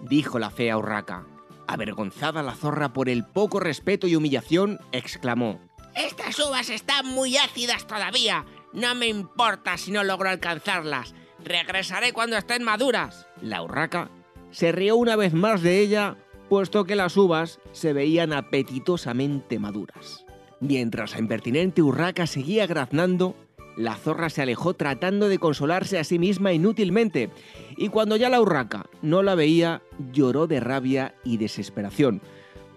dijo 0.01 0.39
la 0.39 0.51
fea 0.51 0.79
urraca. 0.79 1.27
Avergonzada 1.67 2.43
la 2.43 2.55
zorra 2.55 2.93
por 2.93 3.09
el 3.09 3.25
poco 3.25 3.59
respeto 3.59 4.07
y 4.07 4.15
humillación, 4.15 4.79
exclamó. 4.93 5.61
Estas 5.97 6.39
uvas 6.39 6.71
están 6.71 7.07
muy 7.07 7.37
ácidas 7.37 7.87
todavía. 7.87 8.45
No 8.73 8.95
me 8.95 9.09
importa 9.09 9.77
si 9.77 9.91
no 9.91 10.05
logro 10.05 10.29
alcanzarlas. 10.29 11.15
Regresaré 11.43 12.13
cuando 12.13 12.37
estén 12.37 12.63
maduras. 12.63 13.27
La 13.41 13.63
urraca 13.63 14.11
se 14.51 14.71
rió 14.71 14.95
una 14.97 15.17
vez 15.17 15.33
más 15.33 15.63
de 15.63 15.81
ella 15.81 16.17
puesto 16.49 16.85
que 16.85 16.97
las 16.97 17.17
uvas 17.17 17.61
se 17.73 17.93
veían 17.93 18.33
apetitosamente 18.33 19.59
maduras. 19.59 20.25
Mientras 20.61 21.13
la 21.13 21.19
impertinente 21.19 21.83
urraca 21.83 22.27
seguía 22.27 22.67
graznando, 22.67 23.35
la 23.77 23.97
zorra 23.97 24.31
se 24.31 24.43
alejó 24.43 24.75
tratando 24.75 25.29
de 25.29 25.39
consolarse 25.39 25.99
a 25.99 26.05
sí 26.05 26.19
misma 26.19 26.53
inútilmente, 26.53 27.31
y 27.77 27.89
cuando 27.89 28.17
ya 28.17 28.29
la 28.29 28.41
urraca 28.41 28.87
no 29.03 29.23
la 29.23 29.35
veía, 29.35 29.83
lloró 30.13 30.47
de 30.47 30.61
rabia 30.61 31.15
y 31.25 31.39
desesperación, 31.39 32.21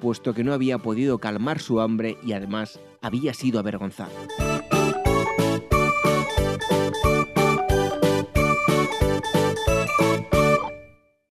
puesto 0.02 0.34
que 0.34 0.44
no 0.44 0.54
había 0.54 0.80
podido 0.80 1.20
calmar 1.20 1.60
su 1.60 1.80
hambre 1.80 2.18
y 2.24 2.34
además 2.34 2.80
había 3.02 3.34
sido 3.34 3.60
avergonzada. 3.60 4.12